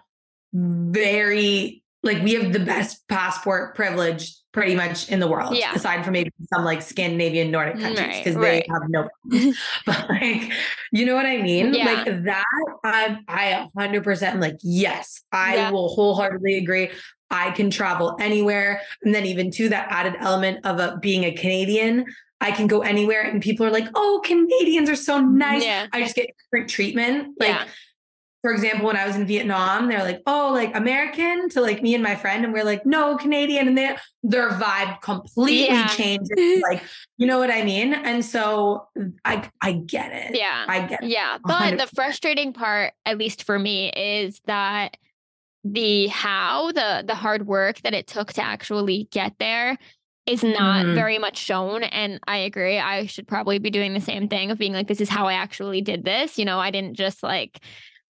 very 0.53 1.83
like 2.05 2.21
we 2.21 2.33
have 2.35 2.53
the 2.53 2.59
best 2.59 3.05
passport 3.09 3.75
privilege 3.75 4.33
pretty 4.53 4.75
much 4.75 5.09
in 5.09 5.19
the 5.19 5.27
world. 5.27 5.57
Yeah. 5.57 5.73
Aside 5.73 6.05
from 6.05 6.13
maybe 6.13 6.31
some 6.53 6.63
like 6.63 6.81
Scandinavian 6.81 7.51
Nordic 7.51 7.75
mm, 7.75 7.81
countries 7.81 8.17
because 8.19 8.35
Right, 8.35 8.63
they 8.65 8.73
have 8.73 8.83
no 8.87 9.09
but 9.85 10.09
like 10.09 10.51
you 10.93 11.05
know 11.05 11.15
what 11.15 11.25
I 11.25 11.41
mean? 11.41 11.73
Yeah. 11.73 11.85
Like 11.85 12.23
that 12.23 12.45
I'm 12.83 13.25
I 13.27 13.67
100% 13.77 14.23
am 14.23 14.39
like 14.39 14.57
yes, 14.61 15.23
I 15.31 15.55
Yeah. 15.55 15.71
will 15.71 15.89
wholeheartedly 15.89 16.57
agree. 16.57 16.91
I 17.31 17.51
can 17.51 17.69
travel 17.69 18.15
anywhere 18.19 18.81
and 19.03 19.13
then 19.13 19.25
even 19.25 19.51
to 19.51 19.69
that 19.69 19.87
added 19.89 20.15
element 20.19 20.65
of 20.65 20.79
a, 20.79 20.97
being 21.01 21.23
a 21.25 21.31
Canadian, 21.31 22.05
I 22.39 22.51
can 22.51 22.67
go 22.67 22.81
anywhere 22.81 23.23
and 23.23 23.41
people 23.41 23.65
are 23.65 23.71
like, 23.71 23.87
"Oh, 23.95 24.21
Canadians 24.23 24.89
are 24.89 24.95
so 24.95 25.19
nice." 25.19 25.63
Yeah. 25.63 25.87
I 25.91 26.03
just 26.03 26.15
get 26.15 26.29
different 26.37 26.69
treatment. 26.69 27.29
Like 27.39 27.49
yeah. 27.49 27.65
For 28.45 28.51
example, 28.53 28.85
when 28.85 28.95
I 28.95 29.07
was 29.07 29.15
in 29.15 29.25
Vietnam, 29.25 29.87
they're 29.87 30.03
like, 30.03 30.21
"Oh, 30.27 30.51
like 30.53 30.75
American," 30.75 31.49
to 31.49 31.61
like 31.61 31.81
me 31.81 31.95
and 31.95 32.03
my 32.03 32.13
friend, 32.13 32.45
and 32.45 32.53
we're 32.53 32.63
like, 32.63 32.85
"No, 32.85 33.17
Canadian," 33.17 33.67
and 33.69 33.75
their 33.75 33.99
their 34.21 34.51
vibe 34.51 35.01
completely 35.01 35.65
Yeah. 35.65 35.87
changes. 35.87 36.61
like, 36.69 36.83
you 37.17 37.25
know 37.25 37.39
what 37.39 37.49
I 37.49 37.63
mean? 37.63 37.95
And 37.95 38.23
so 38.23 38.87
I 39.25 39.49
I 39.63 39.71
get 39.71 40.11
it. 40.13 40.37
Yeah. 40.37 40.63
I 40.67 40.81
get 40.85 41.01
it. 41.01 41.09
Yeah. 41.09 41.39
But 41.43 41.71
the 41.71 41.85
100%. 41.87 41.95
frustrating 41.95 42.53
part, 42.53 42.93
at 43.03 43.17
least 43.17 43.41
for 43.45 43.57
me, 43.57 43.89
is 43.95 44.39
that 44.45 44.97
the 45.63 46.05
how, 46.09 46.71
the 46.71 47.03
the 47.07 47.15
hard 47.15 47.47
work 47.47 47.81
that 47.81 47.95
it 47.95 48.05
took 48.05 48.31
to 48.33 48.43
actually 48.43 49.07
get 49.11 49.33
there 49.39 49.75
is 50.27 50.43
not 50.43 50.85
Mhm. 50.85 50.93
very 50.93 51.17
much 51.17 51.37
shown. 51.37 51.81
And 51.83 52.19
I 52.27 52.37
agree. 52.37 52.77
I 52.77 53.07
should 53.07 53.27
probably 53.27 53.57
be 53.57 53.71
doing 53.71 53.93
the 53.95 54.01
same 54.01 54.27
thing 54.27 54.51
of 54.51 54.59
being 54.59 54.73
like, 54.73 54.87
this 54.87 55.01
is 55.01 55.09
how 55.09 55.25
I 55.25 55.33
actually 55.33 55.81
did 55.81 56.05
this. 56.05 56.37
You 56.37 56.45
know, 56.45 56.59
I 56.59 56.69
didn't 56.69 56.93
just 56.95 57.23
like, 57.23 57.59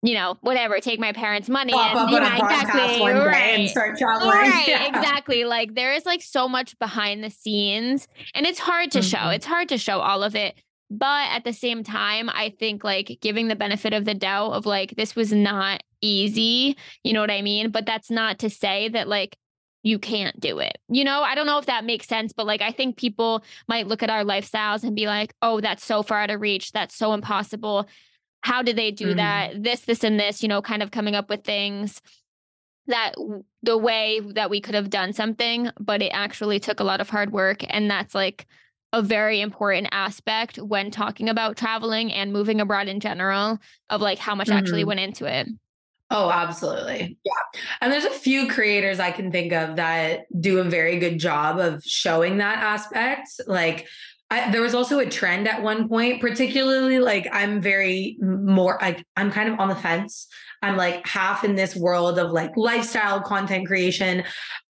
you 0.07 0.14
know, 0.14 0.36
whatever, 0.40 0.78
take 0.80 1.00
my 1.00 1.12
parents' 1.12 1.48
money 1.48 1.72
Pop 1.72 1.90
and 1.90 1.98
up 1.98 2.11
yeah, 2.11 2.16
on 2.18 2.22
a 2.24 2.28
podcast 2.28 2.62
exactly. 2.62 2.98
day 2.98 3.11
and 3.11 3.26
right. 3.26 3.68
start 3.70 3.98
traveling. 3.98 4.30
Right, 4.30 4.64
Yeah. 4.68 4.86
exactly. 4.88 5.44
Like 5.44 5.74
there 5.74 5.92
is 5.92 6.07
like 6.07 6.22
so 6.22 6.48
much 6.48 6.78
behind 6.78 7.24
the 7.24 7.30
scenes 7.30 8.07
and 8.34 8.46
it's 8.46 8.59
hard 8.59 8.90
to 8.92 9.02
show. 9.02 9.16
Mhm. 9.18 9.36
It's 9.36 9.46
hard 9.46 9.68
to 9.70 9.78
show 9.78 10.00
all 10.00 10.22
of 10.22 10.34
it. 10.36 10.54
But 10.88 11.30
at 11.30 11.42
the 11.44 11.52
same 11.52 11.82
time, 11.82 12.30
I 12.30 12.54
think 12.61 12.84
like 12.84 13.18
giving 13.20 13.48
the 13.48 13.57
benefit 13.57 13.92
of 13.92 14.04
the 14.04 14.14
doubt 14.14 14.52
of 14.52 14.66
like 14.66 14.94
this 14.96 15.16
was 15.16 15.32
not 15.32 15.82
easy, 16.00 16.76
you 17.02 17.12
know 17.12 17.20
what 17.20 17.30
I 17.30 17.42
mean? 17.42 17.70
But 17.70 17.86
that's 17.86 18.11
not 18.11 18.38
to 18.40 18.50
say 18.50 18.88
that 18.90 19.09
like 19.09 19.36
you 19.82 19.98
can't 19.98 20.38
do 20.40 20.59
it. 20.59 20.78
You 20.88 21.04
know, 21.04 21.22
I 21.22 21.34
don't 21.34 21.46
know 21.46 21.59
if 21.59 21.66
that 21.66 21.84
makes 21.84 22.07
sense, 22.07 22.32
but 22.32 22.46
like 22.46 22.61
I 22.61 22.70
think 22.70 22.96
people 22.96 23.44
might 23.68 23.86
look 23.86 24.02
at 24.02 24.11
our 24.11 24.24
lifestyles 24.24 24.82
and 24.84 24.94
be 24.96 25.07
like, 25.07 25.32
"Oh, 25.42 25.61
that's 25.61 25.84
so 25.84 26.02
far 26.02 26.20
out 26.22 26.30
of 26.30 26.40
reach. 26.40 26.72
That's 26.72 26.94
so 26.96 27.12
impossible. 27.12 27.88
How 28.43 28.62
did 28.62 28.76
they 28.76 28.91
do 28.91 29.12
Mhm. 29.12 29.16
that? 29.16 29.62
This, 29.62 29.80
this, 29.82 30.05
and 30.05 30.18
this." 30.18 30.43
You 30.43 30.49
know, 30.49 30.62
kind 30.62 30.82
of 30.82 30.91
coming 30.91 31.14
up 31.14 31.28
with 31.28 31.45
things 31.45 32.01
that 32.87 33.14
the 33.62 33.76
way 33.76 34.20
that 34.20 34.49
we 34.51 34.61
could 34.61 34.74
have 34.76 34.91
done 34.91 35.12
something, 35.12 35.70
but 35.80 36.03
it 36.03 36.11
actually 36.11 36.61
took 36.61 36.78
a 36.80 36.84
lot 36.84 37.01
of 37.01 37.11
hard 37.11 37.32
work, 37.32 37.62
and 37.68 37.91
that's 37.91 38.14
like 38.14 38.47
a 38.93 39.03
very 39.03 39.41
important 39.41 39.89
aspect 39.91 40.57
when 40.59 40.91
talking 40.93 41.28
about 41.28 41.57
traveling 41.57 42.12
and 42.12 42.32
moving 42.32 42.61
abroad 42.61 42.87
in 42.87 43.01
general 43.01 43.59
of 43.91 44.01
like 44.01 44.18
how 44.18 44.34
much 44.34 44.49
actually 44.49 44.84
Mhm. 44.84 44.87
went 44.87 45.01
into 45.01 45.26
it. 45.26 45.49
Oh, 46.09 46.30
absolutely. 46.30 47.18
Yeah. 47.24 47.61
And 47.80 47.93
there's 47.93 48.05
a 48.05 48.11
few 48.11 48.47
creators 48.47 49.01
I 49.01 49.11
can 49.11 49.32
think 49.32 49.53
of 49.53 49.74
that 49.74 50.26
do 50.41 50.61
a 50.61 50.64
very 50.64 51.01
good 51.01 51.18
job 51.18 51.59
of 51.59 51.82
showing 51.84 52.39
that 52.39 52.59
aspect. 52.59 53.28
Like, 53.49 53.89
I, 54.31 54.51
there 54.51 54.62
was 54.62 54.74
also 54.74 54.99
a 54.99 55.07
trend 55.07 55.47
at 55.47 55.62
one 55.62 55.89
point, 55.89 56.20
particularly 56.20 56.99
like 56.99 57.29
I'm 57.33 57.61
very 57.61 58.16
more, 58.20 58.79
like, 58.81 59.05
I'm 59.16 59.31
kind 59.31 59.49
of 59.49 59.61
on 59.61 59.68
the 59.68 59.77
fence. 59.77 60.27
I'm 60.62 60.77
like 60.77 61.07
half 61.07 61.45
in 61.45 61.55
this 61.55 61.77
world 61.77 62.18
of 62.18 62.33
like 62.33 62.57
lifestyle 62.57 63.20
content 63.20 63.66
creation 63.66 64.24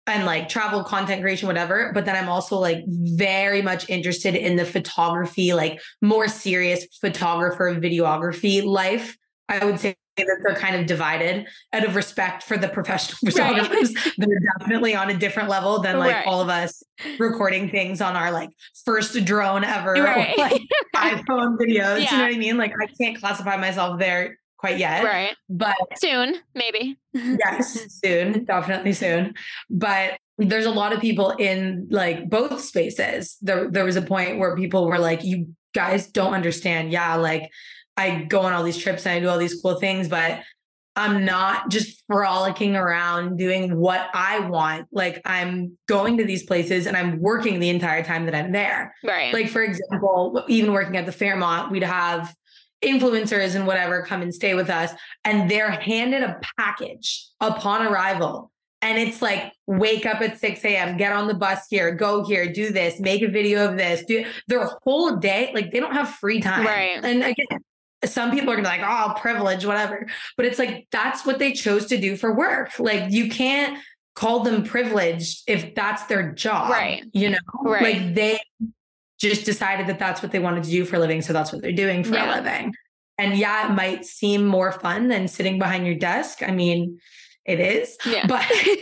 and 0.07 0.27
like 0.27 0.49
travel 0.49 0.83
content 0.83 1.23
creation, 1.23 1.47
whatever. 1.47 1.93
But 1.95 2.05
then 2.05 2.17
I'm 2.17 2.29
also 2.29 2.59
like 2.59 2.79
very 2.89 3.63
much 3.63 3.89
interested 3.89 4.35
in 4.35 4.57
the 4.57 4.65
photography, 4.65 5.55
like 5.55 5.81
more 6.03 6.27
serious 6.27 6.87
photographer, 7.01 7.75
videography 7.75 8.65
life. 8.65 9.17
I 9.49 9.65
would 9.65 9.79
say 9.79 9.95
that 10.17 10.27
they're 10.45 10.55
kind 10.55 10.77
of 10.77 10.87
divided 10.87 11.47
out 11.73 11.85
of 11.85 11.97
respect 11.97 12.43
for 12.43 12.57
the 12.57 12.69
professional 12.69 13.19
Right. 13.25 13.35
photographers. 13.35 13.93
they're 14.17 14.39
definitely 14.59 14.95
on 14.95 15.11
a 15.11 15.15
different 15.17 15.49
level 15.49 15.81
than 15.81 15.99
like 15.99 16.12
Right. 16.15 16.27
all 16.27 16.41
of 16.41 16.49
us 16.49 16.83
recording 17.19 17.69
things 17.71 18.01
on 18.01 18.17
our 18.17 18.31
like 18.31 18.51
first 18.85 19.25
drone 19.25 19.65
ever, 19.65 19.95
or, 19.97 20.05
like 20.39 20.62
iPhone 20.97 21.57
videos. 21.61 22.01
You 22.11 22.17
know 22.17 22.25
what 22.25 22.35
I 22.35 22.39
mean? 22.39 22.57
Like 22.59 22.73
I 22.81 22.87
can't 23.01 23.19
classify 23.19 23.57
myself 23.57 23.99
there 23.99 24.39
quite 24.57 24.79
yet, 24.79 25.05
right. 25.05 25.37
but 25.51 25.75
Soon, 25.97 26.37
maybe. 26.55 26.97
yes, 27.12 27.87
soon, 28.05 28.45
definitely 28.45 28.93
soon. 28.93 29.35
But 29.69 30.17
there's 30.39 30.65
a 30.67 30.71
lot 30.71 30.93
of 30.93 31.01
people 31.01 31.31
in 31.33 31.87
like 31.91 32.29
both 32.31 32.61
spaces. 32.61 33.37
There, 33.43 33.71
there 33.71 33.85
was 33.85 33.97
a 33.97 34.03
point 34.03 34.39
where 34.39 34.57
people 34.57 34.87
were 34.87 34.99
like, 34.99 35.23
"You 35.23 35.49
guys 35.75 36.09
don't 36.09 36.33
understand." 36.35 36.91
Yeah, 36.93 37.17
like 37.17 37.51
I 37.97 38.24
go 38.24 38.40
on 38.40 38.53
all 38.53 38.62
these 38.62 38.78
trips 38.78 39.07
and 39.07 39.14
I 39.14 39.20
do 39.20 39.28
all 39.28 39.38
these 39.38 39.61
cool 39.61 39.76
things, 39.76 40.09
but 40.09 40.40
I'm 40.97 41.24
not 41.24 41.70
just 41.70 42.03
frolicking 42.07 42.76
around 42.76 43.36
doing 43.36 43.76
what 43.76 44.09
I 44.14 44.40
want. 44.40 44.86
Like 44.92 45.20
I'm 45.24 45.76
going 45.88 46.18
to 46.18 46.24
these 46.24 46.45
places 46.45 46.86
and 46.86 46.97
I'm 46.97 47.20
working 47.20 47.59
the 47.59 47.68
entire 47.68 48.05
time 48.05 48.26
that 48.26 48.34
I'm 48.34 48.53
there. 48.53 48.95
Right. 49.03 49.32
Like, 49.32 49.49
for 49.49 49.62
example, 49.62 50.45
even 50.49 50.72
working 50.72 50.97
at 50.97 51.07
the 51.07 51.12
Fairmont, 51.12 51.72
we'd 51.72 51.82
have 51.82 52.34
influencers 52.84 53.55
and 53.55 53.66
whatever 53.66 54.03
come 54.03 54.22
and 54.22 54.34
stay 54.34 54.55
with 54.55 54.68
us, 54.68 54.92
and 55.24 55.51
they're 55.51 55.70
handed 55.70 56.22
a 56.22 56.38
package 56.59 57.26
upon 57.40 57.86
arrival. 57.86 58.51
And 58.82 58.99
it's 58.99 59.22
like, 59.22 59.51
wake 59.66 60.05
up 60.05 60.20
at 60.20 60.38
6 60.38 60.62
a.m., 60.62 60.99
get 60.99 61.11
on 61.11 61.26
the 61.26 61.32
bus 61.32 61.66
here, 61.70 61.95
go 61.95 62.22
here, 62.22 62.53
do 62.53 62.70
this, 62.70 63.01
make 63.01 63.22
a 63.22 63.28
video 63.28 63.66
of 63.66 63.78
this, 63.78 64.05
do 64.07 64.26
their 64.47 64.68
whole 64.82 65.16
day. 65.16 65.51
Like, 65.55 65.72
they 65.72 65.80
don't 65.80 65.95
have 65.95 66.11
free 66.11 66.42
time. 66.42 66.66
Right. 66.66 67.03
And 67.03 67.22
again, 67.22 67.64
some 68.07 68.31
people 68.31 68.51
are 68.51 68.57
gonna 68.57 68.69
be 68.69 68.83
like, 68.83 68.89
oh, 68.89 69.15
privilege, 69.21 69.65
whatever. 69.65 70.07
But 70.37 70.47
it's 70.47 70.59
like, 70.59 70.87
that's 70.91 71.25
what 71.25 71.39
they 71.39 71.53
chose 71.53 71.87
to 71.87 71.99
do 71.99 72.17
for 72.17 72.35
work. 72.35 72.79
Like, 72.79 73.11
you 73.13 73.29
can't 73.31 73.79
call 74.15 74.41
them 74.41 74.63
privileged 74.63 75.43
if 75.49 75.75
that's 75.75 76.05
their 76.05 76.33
job. 76.33 76.71
Right. 76.71 77.05
You 77.13 77.31
know, 77.31 77.39
Right. 77.65 77.83
like 77.83 78.15
they 78.15 78.39
just 79.21 79.45
decided 79.45 79.87
that 79.89 79.99
that's 79.99 80.23
what 80.23 80.33
they 80.33 80.39
wanted 80.39 80.65
to 80.65 80.71
do 80.71 80.85
for 80.85 80.97
a 80.97 80.99
living. 80.99 81.23
So 81.23 81.33
that's 81.33 81.53
what 81.53 81.63
they're 81.63 81.73
doing 81.73 82.05
for 82.05 82.15
Yeah. 82.15 82.33
a 82.33 82.43
living. 82.43 82.75
And 83.19 83.37
yeah, 83.37 83.69
it 83.71 83.75
might 83.75 84.05
seem 84.05 84.45
more 84.47 84.73
fun 84.73 85.09
than 85.09 85.29
sitting 85.29 85.59
behind 85.59 85.87
your 85.87 85.95
desk. 85.95 86.43
I 86.43 86.51
mean, 86.51 86.99
it 87.45 87.61
is, 87.61 87.97
yeah. 88.07 88.27
but 88.27 88.49
you 88.67 88.77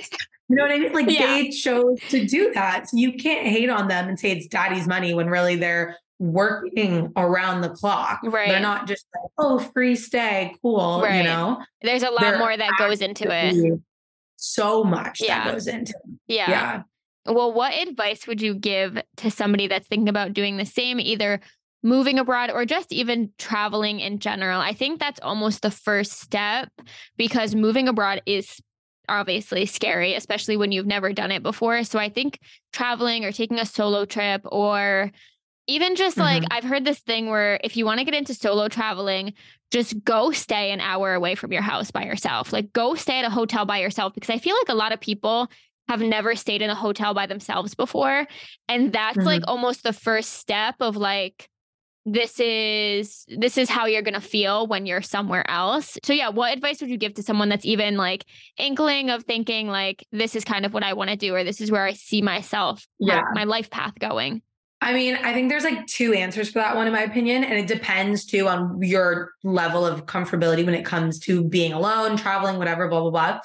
know 0.50 0.62
what 0.62 0.72
I 0.72 0.78
mean? 0.78 0.92
Like 0.92 1.10
Yeah. 1.10 1.26
they 1.26 1.50
chose 1.50 1.98
to 2.10 2.24
do 2.26 2.52
that. 2.54 2.88
So 2.88 2.96
you 2.96 3.14
can't 3.14 3.46
hate 3.46 3.70
on 3.70 3.88
them 3.88 4.08
and 4.08 4.18
say 4.18 4.32
it's 4.32 4.46
daddy's 4.46 4.86
money 4.86 5.14
when 5.14 5.28
really 5.28 5.56
they're 5.56 5.96
working 6.22 7.12
around 7.16 7.62
the 7.62 7.68
clock. 7.68 8.20
Right. 8.22 8.48
They're 8.48 8.60
not 8.60 8.86
just 8.86 9.06
like, 9.14 9.30
oh, 9.38 9.58
free 9.58 9.96
stay, 9.96 10.54
cool. 10.62 11.04
You 11.10 11.24
know, 11.24 11.60
There's 11.82 12.04
a 12.04 12.10
lot 12.10 12.20
They're 12.20 12.38
more 12.38 12.56
that 12.56 12.70
goes 12.78 13.00
into 13.00 13.26
it. 13.28 13.80
So 14.36 14.84
much 14.84 15.20
Yeah. 15.20 15.44
that 15.44 15.52
goes 15.52 15.66
into 15.66 15.92
it. 15.92 16.18
Yeah. 16.28 16.50
Yeah. 16.50 16.82
Well, 17.26 17.52
what 17.52 17.74
advice 17.74 18.26
would 18.26 18.40
you 18.40 18.54
give 18.54 19.00
to 19.16 19.30
somebody 19.30 19.66
that's 19.66 19.88
thinking 19.88 20.08
about 20.08 20.32
doing 20.32 20.56
the 20.56 20.64
same, 20.64 21.00
either 21.00 21.40
moving 21.82 22.20
abroad 22.20 22.50
or 22.50 22.64
just 22.64 22.92
even 22.92 23.32
traveling 23.38 23.98
in 23.98 24.20
general? 24.20 24.60
I 24.60 24.72
think 24.72 25.00
that's 25.00 25.20
almost 25.20 25.62
the 25.62 25.70
first 25.72 26.20
step 26.20 26.68
because 27.16 27.54
moving 27.54 27.88
abroad 27.88 28.22
is 28.26 28.60
obviously 29.08 29.66
scary, 29.66 30.14
especially 30.14 30.56
when 30.56 30.70
you've 30.70 30.86
never 30.86 31.12
done 31.12 31.32
it 31.32 31.42
before. 31.42 31.82
So 31.82 31.98
I 31.98 32.08
think 32.08 32.38
traveling 32.72 33.24
or 33.24 33.32
taking 33.32 33.58
a 33.58 33.66
solo 33.66 34.04
trip 34.04 34.42
or 34.44 35.10
even 35.66 35.96
just 35.96 36.16
like 36.16 36.42
mm-hmm. 36.42 36.52
I've 36.56 36.64
heard 36.64 36.84
this 36.84 37.00
thing 37.00 37.28
where 37.28 37.60
if 37.62 37.76
you 37.76 37.84
want 37.84 37.98
to 37.98 38.04
get 38.04 38.14
into 38.14 38.34
solo 38.34 38.68
traveling, 38.68 39.34
just 39.70 40.02
go 40.04 40.32
stay 40.32 40.70
an 40.72 40.80
hour 40.80 41.14
away 41.14 41.34
from 41.34 41.52
your 41.52 41.62
house 41.62 41.90
by 41.90 42.04
yourself. 42.04 42.52
Like 42.52 42.72
go 42.72 42.94
stay 42.94 43.18
at 43.18 43.24
a 43.24 43.30
hotel 43.30 43.64
by 43.64 43.78
yourself 43.78 44.12
because 44.14 44.30
I 44.30 44.38
feel 44.38 44.56
like 44.56 44.68
a 44.68 44.74
lot 44.74 44.92
of 44.92 45.00
people 45.00 45.48
have 45.88 46.00
never 46.00 46.34
stayed 46.34 46.62
in 46.62 46.70
a 46.70 46.74
hotel 46.74 47.14
by 47.14 47.26
themselves 47.26 47.74
before. 47.74 48.26
And 48.68 48.92
that's 48.92 49.18
like 49.18 49.42
mm-hmm. 49.42 49.50
almost 49.50 49.82
the 49.82 49.92
first 49.92 50.34
step 50.34 50.76
of 50.80 50.96
like, 50.96 51.48
this 52.04 52.40
is 52.40 53.24
this 53.28 53.56
is 53.56 53.70
how 53.70 53.86
you're 53.86 54.02
going 54.02 54.14
to 54.14 54.20
feel 54.20 54.66
when 54.66 54.86
you're 54.86 55.02
somewhere 55.02 55.48
else. 55.48 55.98
So 56.02 56.12
yeah, 56.12 56.30
what 56.30 56.52
advice 56.52 56.80
would 56.80 56.90
you 56.90 56.98
give 56.98 57.14
to 57.14 57.22
someone 57.22 57.48
that's 57.48 57.64
even 57.64 57.96
like 57.96 58.24
inkling 58.56 59.10
of 59.10 59.22
thinking 59.22 59.68
like 59.68 60.04
this 60.10 60.34
is 60.34 60.44
kind 60.44 60.66
of 60.66 60.74
what 60.74 60.82
I 60.82 60.94
want 60.94 61.10
to 61.10 61.16
do 61.16 61.32
or 61.32 61.44
this 61.44 61.60
is 61.60 61.70
where 61.70 61.84
I 61.84 61.92
see 61.92 62.20
myself 62.20 62.84
my- 63.00 63.14
Yeah. 63.14 63.22
my 63.34 63.44
life 63.44 63.70
path 63.70 63.96
going? 64.00 64.42
I 64.82 64.92
mean, 64.92 65.14
I 65.14 65.32
think 65.32 65.48
there's 65.48 65.62
like 65.62 65.86
two 65.86 66.12
answers 66.12 66.50
for 66.50 66.58
that 66.58 66.74
one, 66.74 66.88
in 66.88 66.92
my 66.92 67.02
opinion. 67.02 67.44
And 67.44 67.56
it 67.56 67.68
depends 67.68 68.24
too 68.24 68.48
on 68.48 68.82
your 68.82 69.30
level 69.44 69.86
of 69.86 70.06
comfortability 70.06 70.66
when 70.66 70.74
it 70.74 70.84
comes 70.84 71.20
to 71.20 71.44
being 71.44 71.72
alone, 71.72 72.16
traveling, 72.16 72.58
whatever, 72.58 72.88
blah, 72.88 73.00
blah, 73.02 73.10
blah. 73.10 73.40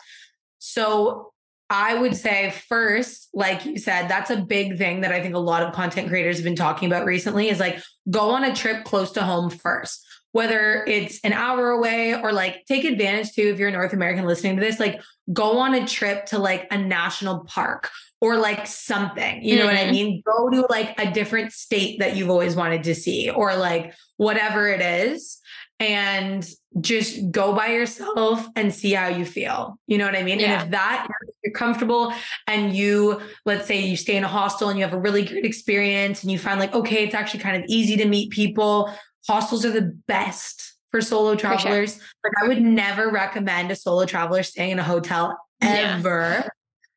So 0.58 1.32
I 1.70 1.94
would 1.94 2.16
say, 2.16 2.56
first, 2.68 3.30
like 3.34 3.66
you 3.66 3.78
said, 3.78 4.08
that's 4.08 4.32
a 4.32 4.38
big 4.38 4.80
thing 4.80 5.02
that 5.02 5.12
I 5.12 5.22
think 5.22 5.36
a 5.36 5.40
lot 5.40 5.62
of 5.62 5.74
content 5.74 6.10
creators 6.10 6.38
have 6.38 6.44
been 6.44 6.56
talking 6.56 6.90
about 6.90 7.06
recently 7.06 7.50
is 7.50 7.60
like 7.60 7.80
go 8.10 8.32
on 8.32 8.44
a 8.44 8.56
trip 8.56 8.84
close 8.84 9.12
to 9.12 9.22
home 9.22 9.52
first. 9.52 10.04
whether 10.38 10.84
it's 10.86 11.20
an 11.24 11.34
hour 11.34 11.72
away 11.72 12.14
or 12.14 12.32
like 12.32 12.64
take 12.68 12.84
advantage 12.84 13.32
too 13.34 13.50
if 13.50 13.60
you're 13.60 13.70
a 13.70 13.72
North 13.72 13.94
American 13.94 14.26
listening 14.26 14.56
to 14.56 14.62
this, 14.62 14.80
like 14.80 15.02
go 15.32 15.60
on 15.60 15.74
a 15.74 15.86
trip 15.86 16.26
to 16.28 16.40
like 16.40 16.68
a 16.72 16.78
national 16.78 17.46
park 17.46 17.90
or 18.22 18.38
like 18.38 18.66
something. 18.66 19.44
You 19.44 19.58
know 19.58 19.66
mm-hmm. 19.66 19.76
what 19.76 19.78
I 19.78 19.84
mm-hmm. 19.84 19.92
mean? 19.92 20.24
Go 20.26 20.50
to 20.50 20.68
like 20.70 21.00
a 21.00 21.12
different 21.12 21.52
state 21.52 22.00
that 22.00 22.16
you've 22.16 22.30
always 22.30 22.56
wanted 22.56 22.84
to 22.86 22.96
see 22.96 23.30
or 23.30 23.56
like 23.56 23.94
whatever 24.18 24.68
it 24.68 24.82
is 24.82 25.40
and 25.80 26.48
just 26.82 27.32
go 27.32 27.54
by 27.54 27.68
yourself 27.68 28.46
and 28.56 28.74
see 28.74 28.94
how 28.94 29.08
you 29.08 29.26
feel. 29.26 29.80
You 29.86 29.98
know 29.98 30.06
what 30.06 30.16
I 30.16 30.24
mean? 30.24 30.40
Yeah. 30.40 30.54
And 30.54 30.64
if 30.64 30.72
that 30.72 31.08
you're 31.44 31.54
comfortable 31.54 32.14
and 32.48 32.76
you, 32.76 33.22
let's 33.46 33.68
say 33.68 33.80
you 33.80 33.96
stay 33.96 34.16
in 34.16 34.24
a 34.24 34.28
hostel 34.28 34.70
and 34.70 34.80
you 34.80 34.86
have 34.86 34.94
a 34.94 35.00
really 35.00 35.24
great 35.24 35.46
experience 35.46 36.24
and 36.24 36.32
you 36.32 36.40
find 36.40 36.60
like, 36.60 36.74
okay, 36.74 37.04
it's 37.04 37.14
actually 37.14 37.42
kind 37.42 37.58
of 37.58 37.70
easy 37.70 37.98
to 37.98 38.06
meet 38.06 38.32
people. 38.32 38.92
Hostels 39.28 39.66
are 39.66 39.72
the 39.72 39.94
best 40.08 40.77
for 40.92 41.02
solo 41.02 41.36
travelers. 41.36 41.96
For 41.96 42.00
sure. 42.00 42.10
Like 42.24 42.34
I 42.44 42.48
would 42.48 42.62
never 42.62 43.10
recommend 43.10 43.72
a 43.72 43.76
solo 43.76 44.06
traveler 44.06 44.44
staying 44.44 44.72
in 44.72 44.80
a 44.80 44.84
hotel 44.84 45.38
ever. 45.62 46.44
Yeah. 46.44 46.48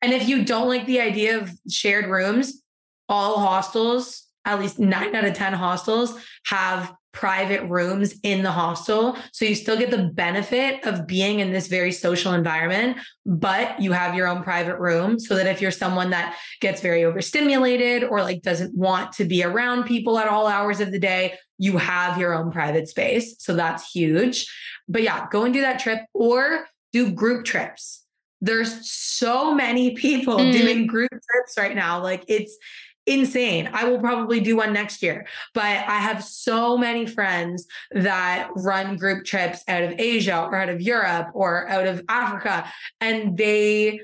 And 0.01 0.13
if 0.13 0.27
you 0.27 0.43
don't 0.43 0.67
like 0.67 0.85
the 0.85 1.01
idea 1.01 1.37
of 1.39 1.51
shared 1.69 2.07
rooms, 2.07 2.61
all 3.07 3.39
hostels, 3.39 4.27
at 4.45 4.59
least 4.59 4.79
nine 4.79 5.15
out 5.15 5.25
of 5.25 5.33
10 5.33 5.53
hostels 5.53 6.19
have 6.45 6.93
private 7.13 7.63
rooms 7.63 8.15
in 8.23 8.41
the 8.41 8.51
hostel. 8.51 9.17
So 9.33 9.45
you 9.45 9.55
still 9.55 9.77
get 9.77 9.91
the 9.91 10.09
benefit 10.13 10.85
of 10.85 11.07
being 11.07 11.39
in 11.39 11.51
this 11.51 11.67
very 11.67 11.91
social 11.91 12.33
environment, 12.33 12.97
but 13.25 13.79
you 13.81 13.91
have 13.91 14.15
your 14.15 14.27
own 14.27 14.43
private 14.43 14.79
room 14.79 15.19
so 15.19 15.35
that 15.35 15.47
if 15.47 15.61
you're 15.61 15.71
someone 15.71 16.11
that 16.11 16.37
gets 16.61 16.81
very 16.81 17.03
overstimulated 17.03 18.03
or 18.03 18.21
like 18.21 18.41
doesn't 18.41 18.75
want 18.75 19.11
to 19.13 19.25
be 19.25 19.43
around 19.43 19.83
people 19.83 20.17
at 20.17 20.27
all 20.27 20.47
hours 20.47 20.79
of 20.79 20.91
the 20.91 20.99
day, 20.99 21.37
you 21.57 21.77
have 21.77 22.17
your 22.17 22.33
own 22.33 22.51
private 22.51 22.87
space. 22.87 23.35
So 23.39 23.55
that's 23.55 23.91
huge. 23.91 24.49
But 24.87 25.03
yeah, 25.03 25.27
go 25.29 25.43
and 25.43 25.53
do 25.53 25.61
that 25.61 25.79
trip 25.79 25.99
or 26.13 26.65
do 26.93 27.11
group 27.11 27.45
trips. 27.45 28.03
There's 28.39 28.89
so 28.89 29.53
many 29.53 29.93
people 29.95 30.37
mm. 30.37 30.51
doing 30.51 30.87
group 30.87 31.11
trips 31.11 31.57
right 31.57 31.75
now. 31.75 32.01
Like 32.01 32.23
it's 32.27 32.57
insane. 33.05 33.69
I 33.73 33.85
will 33.85 33.99
probably 33.99 34.39
do 34.39 34.57
one 34.57 34.73
next 34.73 35.01
year. 35.01 35.25
But 35.53 35.63
I 35.63 35.99
have 35.99 36.23
so 36.23 36.77
many 36.77 37.05
friends 37.05 37.67
that 37.91 38.49
run 38.55 38.97
group 38.97 39.25
trips 39.25 39.63
out 39.67 39.83
of 39.83 39.99
Asia 39.99 40.39
or 40.39 40.55
out 40.55 40.69
of 40.69 40.81
Europe 40.81 41.29
or 41.33 41.67
out 41.67 41.87
of 41.87 42.03
Africa, 42.07 42.71
and 42.99 43.37
they 43.37 43.99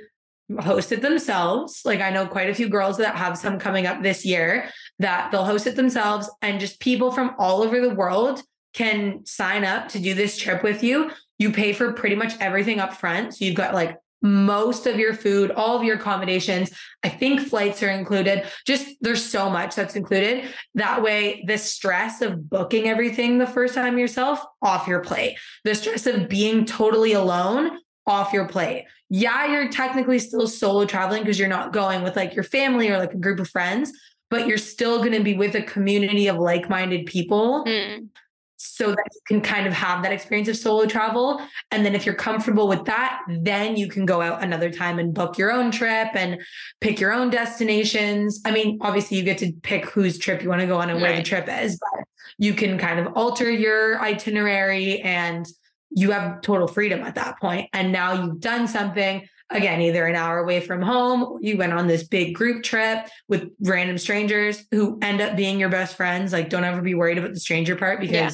host 0.62 0.92
it 0.92 1.02
themselves. 1.02 1.82
Like 1.86 2.02
I 2.02 2.10
know 2.10 2.26
quite 2.26 2.50
a 2.50 2.56
few 2.56 2.70
girls 2.70 2.98
that 2.98 3.16
have 3.16 3.38
some 3.38 3.60
coming 3.60 3.86
up 3.86 4.02
this 4.02 4.26
year 4.26 4.70
that 5.00 5.32
they'll 5.32 5.46
host 5.46 5.68
it 5.68 5.76
themselves, 5.76 6.30
and 6.42 6.60
just 6.60 6.80
people 6.80 7.12
from 7.12 7.36
all 7.38 7.62
over 7.62 7.80
the 7.82 7.94
world 7.94 8.42
can 8.74 9.26
sign 9.26 9.64
up 9.64 9.90
to 9.90 10.00
do 10.00 10.14
this 10.14 10.38
trip 10.38 10.64
with 10.64 10.84
you. 10.84 11.12
You 11.40 11.52
pay 11.52 11.74
for 11.74 11.94
pretty 11.94 12.16
much 12.16 12.34
everything 12.40 12.80
up 12.80 12.94
front. 12.94 13.36
So 13.36 13.46
you've 13.46 13.56
got 13.56 13.74
like 13.74 13.98
most 14.22 14.88
of 14.88 14.98
your 14.98 15.14
food, 15.14 15.52
all 15.52 15.78
of 15.78 15.84
your 15.84 15.98
accommodations. 15.98 16.72
I 17.04 17.10
think 17.10 17.42
flights 17.42 17.84
are 17.84 17.90
included. 17.90 18.46
Just 18.66 18.96
there's 19.02 19.24
so 19.24 19.50
much 19.50 19.76
that's 19.76 19.96
included. 19.96 20.50
That 20.76 21.02
way, 21.04 21.44
the 21.48 21.58
stress 21.58 22.22
of 22.22 22.50
booking 22.50 22.88
everything 22.88 23.38
the 23.38 23.48
first 23.48 23.76
time 23.76 23.98
yourself 23.98 24.44
off 24.62 24.88
your 24.88 25.02
plate, 25.02 25.38
the 25.64 25.76
stress 25.76 26.08
of 26.08 26.28
being 26.28 26.66
totally 26.66 27.14
alone 27.14 27.80
off 28.06 28.34
your 28.34 28.48
plate. 28.48 28.86
Yeah, 29.10 29.46
you're 29.46 29.70
technically 29.70 30.20
still 30.20 30.48
solo 30.48 30.86
traveling 30.86 31.24
because 31.24 31.40
you're 31.40 31.48
not 31.48 31.74
going 31.74 32.04
with 32.04 32.16
like 32.16 32.34
your 32.34 32.44
family 32.44 32.90
or 32.90 32.98
like 32.98 33.14
a 33.14 33.18
group 33.18 33.40
of 33.40 33.50
friends, 33.50 33.92
but 34.30 34.48
you're 34.48 34.58
still 34.58 34.98
going 35.00 35.14
to 35.14 35.24
be 35.24 35.36
with 35.36 35.56
a 35.56 35.62
community 35.62 36.28
of 36.28 36.38
like 36.38 36.70
minded 36.70 37.06
people. 37.06 37.64
Mm 37.66 38.10
so 38.58 38.90
that 38.90 39.06
you 39.14 39.22
can 39.28 39.42
kind 39.42 39.68
of 39.68 39.74
have 39.74 40.04
that 40.04 40.12
experience 40.12 40.50
of 40.50 40.58
solo 40.58 40.86
travel. 40.86 41.40
And 41.72 41.86
then 41.86 41.96
if 41.96 42.06
you're 42.06 42.16
comfortable 42.16 42.68
with 42.68 42.86
that, 42.86 43.22
then 43.28 43.78
you 43.78 43.88
can 43.88 44.06
go 44.06 44.22
out 44.22 44.44
another 44.44 44.72
time 44.72 45.00
and 45.00 45.14
book 45.14 45.38
your 45.38 45.52
own 45.52 45.72
trip 45.72 46.10
and 46.14 46.42
pick 46.82 47.00
your 47.00 47.14
own 47.14 47.30
destinations. 47.30 48.42
I 48.46 48.52
mean, 48.52 48.80
obviously 48.82 49.18
you 49.18 49.24
get 49.24 49.38
to 49.40 49.54
pick 49.62 49.86
whose 49.86 50.18
trip 50.18 50.42
you 50.42 50.50
want 50.50 50.62
to 50.62 50.68
go 50.68 50.78
on 50.78 50.90
and 50.90 51.02
right. 51.02 51.10
where 51.10 51.18
the 51.18 51.24
trip 51.24 51.48
is, 51.48 51.80
but 51.80 52.06
you 52.40 52.54
can 52.54 52.78
kind 52.78 53.00
of 53.00 53.14
alter 53.16 53.50
your 53.50 54.00
itinerary 54.00 55.02
and 55.02 55.46
you 55.92 56.12
have 56.12 56.42
total 56.42 56.68
freedom 56.68 57.02
at 57.02 57.16
that 57.16 57.40
point. 57.40 57.70
And 57.74 57.92
now 57.92 58.14
you've 58.14 58.40
done 58.40 58.68
something 58.68 59.28
again, 59.50 59.82
either 59.82 60.06
an 60.06 60.16
hour 60.16 60.40
away 60.40 60.60
from 60.60 60.82
home, 60.82 61.24
or 61.24 61.40
you 61.42 61.58
went 61.58 61.74
on 61.74 61.88
this 61.88 62.04
big 62.04 62.36
group 62.36 62.64
trip 62.64 63.08
with 63.28 63.50
random 63.62 63.98
strangers 63.98 64.66
who 64.72 64.98
end 65.02 65.22
up 65.22 65.36
being 65.36 65.60
your 65.60 65.70
best 65.70 65.96
friends. 65.96 66.34
Like, 66.34 66.50
don't 66.50 66.64
ever 66.64 66.82
be 66.82 66.96
worried 66.96 67.18
about 67.18 67.34
the 67.34 67.40
stranger 67.40 67.76
part 67.76 68.00
because. 68.00 68.14
Yeah. 68.14 68.30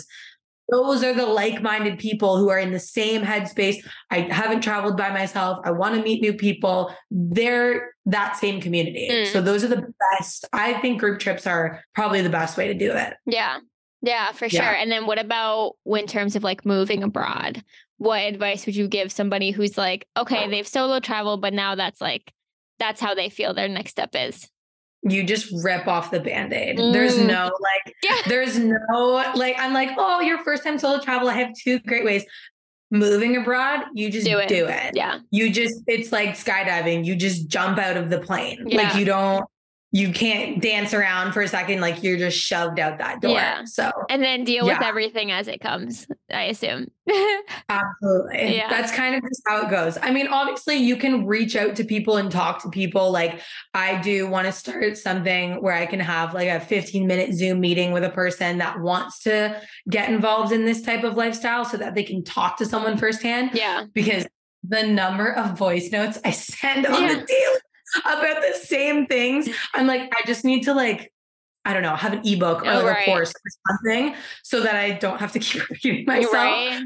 Those 0.70 1.04
are 1.04 1.14
the 1.14 1.26
like 1.26 1.62
minded 1.62 2.00
people 2.00 2.38
who 2.38 2.50
are 2.50 2.58
in 2.58 2.72
the 2.72 2.80
same 2.80 3.22
headspace. 3.22 3.86
I 4.10 4.22
haven't 4.22 4.62
traveled 4.62 4.96
by 4.96 5.10
myself. 5.10 5.60
I 5.66 5.72
want 5.72 5.96
to 5.96 6.02
meet 6.02 6.22
new 6.22 6.34
people. 6.34 6.96
They're 7.12 7.94
that 8.06 8.38
same 8.38 8.62
community. 8.62 9.10
Mm. 9.12 9.28
So, 9.28 9.42
those 9.42 9.66
are 9.66 9.68
the 9.68 9.94
best. 10.18 10.48
I 10.54 10.76
think 10.76 11.02
group 11.02 11.20
trips 11.20 11.46
are 11.46 11.84
probably 11.94 12.22
the 12.22 12.30
best 12.30 12.58
way 12.58 12.68
to 12.68 12.74
do 12.74 12.94
it. 12.94 13.14
Yeah. 13.26 13.60
Yeah, 14.02 14.32
for 14.32 14.48
sure. 14.48 14.62
Yeah. 14.62 14.82
And 14.82 14.90
then 14.90 15.06
what 15.06 15.20
about 15.20 15.74
in 15.86 16.08
terms 16.08 16.38
of 16.38 16.44
like 16.44 16.66
moving 16.66 17.04
abroad? 17.04 17.62
What 17.98 18.22
advice 18.22 18.66
would 18.66 18.76
you 18.76 18.88
give 18.88 19.12
somebody 19.12 19.52
who's 19.52 19.78
like, 19.78 20.08
okay, 20.18 20.50
they've 20.50 20.68
solo 20.68 21.00
traveled, 21.00 21.42
but 21.42 21.54
now 21.54 21.76
that's 21.76 22.02
like, 22.02 22.32
that's 22.80 23.00
how 23.00 23.14
they 23.14 23.30
feel 23.30 23.54
their 23.54 23.68
next 23.68 23.92
step 23.92 24.10
is? 24.14 24.50
You 25.04 25.24
just 25.24 25.54
rip 25.64 25.88
off 25.88 26.12
the 26.12 26.20
band 26.20 26.54
aid. 26.54 26.78
Mm. 26.78 26.94
There's 26.94 27.18
no 27.18 27.52
like, 27.62 27.96
yeah. 28.04 28.18
there's 28.28 28.58
no 28.58 29.34
like, 29.36 29.56
I'm 29.60 29.74
like, 29.74 29.92
oh, 29.98 30.22
your 30.22 30.44
first 30.44 30.64
time 30.64 30.80
solo 30.80 31.00
travel. 31.00 31.30
I 31.30 31.34
have 31.34 31.54
two 31.62 31.80
great 31.80 32.06
ways. 32.06 32.26
Moving 32.90 33.36
abroad, 33.38 33.86
you 33.96 34.12
just 34.12 34.28
do 34.28 34.38
it. 34.38 34.48
do 34.48 34.68
it. 34.68 34.92
Yeah. 34.94 35.20
You 35.32 35.52
just, 35.52 35.82
it's 35.88 36.12
like 36.12 36.32
skydiving. 36.32 37.04
You 37.06 37.16
just 37.16 37.48
jump 37.48 37.80
out 37.80 37.98
of 37.98 38.12
the 38.12 38.20
plane. 38.20 38.66
Yeah. 38.68 38.84
Like 38.84 38.96
you 38.96 39.04
don't, 39.04 39.44
you 39.94 40.12
can't 40.12 40.60
dance 40.60 40.92
around 40.92 41.34
for 41.34 41.44
a 41.44 41.48
second 41.48 41.80
like 41.80 42.02
you're 42.02 42.18
just 42.18 42.36
shoved 42.36 42.80
out 42.80 42.98
that 42.98 43.22
door. 43.22 43.34
Yeah. 43.34 43.64
so 43.64 43.92
and 44.10 44.24
then 44.24 44.44
deal 44.44 44.66
yeah. 44.66 44.80
with 44.80 44.88
everything 44.88 45.32
as 45.32 45.48
it 45.48 45.62
comes 45.62 46.08
i 46.32 46.46
assume. 46.46 46.90
Absolutely. 47.70 48.56
Yeah. 48.56 48.70
That's 48.70 48.92
kind 48.92 49.14
of 49.14 49.22
just 49.22 49.44
how 49.46 49.68
it 49.68 49.70
goes. 49.70 50.00
I 50.02 50.10
mean 50.10 50.28
obviously 50.28 50.78
you 50.78 50.98
can 50.98 51.28
reach 51.28 51.56
out 51.56 51.76
to 51.76 51.84
people 51.84 52.18
and 52.18 52.32
talk 52.32 52.64
to 52.64 52.70
people. 52.70 53.12
Like 53.12 53.40
i 53.76 54.02
do 54.02 54.28
want 54.28 54.48
to 54.48 54.52
start 54.52 54.98
something 54.98 55.62
where 55.62 55.76
i 55.76 55.86
can 55.86 56.00
have 56.00 56.34
like 56.34 56.50
a 56.50 56.60
15 56.60 57.06
minute 57.06 57.36
zoom 57.36 57.60
meeting 57.60 57.92
with 57.92 58.04
a 58.04 58.10
person 58.10 58.58
that 58.58 58.82
wants 58.82 59.22
to 59.24 59.62
get 59.90 60.10
involved 60.10 60.52
in 60.52 60.66
this 60.66 60.82
type 60.82 61.04
of 61.04 61.16
lifestyle 61.16 61.66
so 61.66 61.78
that 61.78 61.94
they 61.94 62.04
can 62.04 62.24
talk 62.24 62.58
to 62.58 62.66
someone 62.66 62.98
firsthand. 62.98 63.52
Yeah. 63.54 63.86
Because 63.94 64.26
the 64.68 64.84
number 64.84 65.32
of 65.32 65.56
voice 65.56 65.92
notes 65.92 66.18
I 66.26 66.32
send 66.32 66.88
on 66.88 67.04
yeah. 67.04 67.08
the 67.10 67.26
daily 67.26 67.60
about 68.00 68.42
the 68.42 68.58
same 68.62 69.06
things. 69.06 69.50
I'm 69.74 69.88
like, 69.88 70.14
I 70.16 70.26
just 70.26 70.46
need 70.46 70.64
to 70.64 70.74
like, 70.74 71.12
I 71.66 71.74
don't 71.74 71.82
know, 71.82 71.96
have 71.96 72.12
an 72.12 72.22
ebook 72.26 72.64
or 72.64 72.70
oh, 72.70 72.76
like 72.80 72.86
right. 72.86 73.08
a 73.08 73.12
course 73.12 73.32
or 73.32 73.78
something 73.80 74.16
so 74.44 74.62
that 74.62 74.76
I 74.76 74.92
don't 74.92 75.20
have 75.20 75.32
to 75.32 75.40
keep 75.40 75.70
repeating 75.70 76.06
myself. 76.06 76.34
Right. 76.34 76.84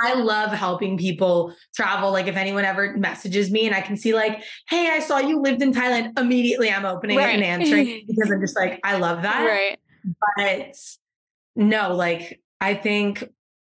I 0.00 0.14
love 0.14 0.50
helping 0.50 0.96
people 0.96 1.54
travel. 1.74 2.10
Like 2.10 2.26
if 2.26 2.36
anyone 2.36 2.64
ever 2.64 2.96
messages 2.96 3.50
me 3.50 3.66
and 3.66 3.74
I 3.74 3.82
can 3.82 3.96
see 3.96 4.14
like, 4.14 4.42
hey, 4.68 4.88
I 4.90 5.00
saw 5.00 5.18
you 5.18 5.40
lived 5.42 5.62
in 5.62 5.72
Thailand, 5.72 6.18
immediately 6.18 6.70
I'm 6.70 6.86
opening 6.86 7.18
right. 7.18 7.30
it 7.30 7.34
and 7.34 7.44
answering 7.44 8.04
because 8.08 8.30
I'm 8.30 8.40
just 8.40 8.56
like, 8.56 8.80
I 8.82 8.96
love 8.96 9.22
that. 9.22 9.44
Right. 9.44 9.78
But 10.36 10.76
no, 11.54 11.94
like 11.94 12.40
I 12.60 12.74
think 12.74 13.24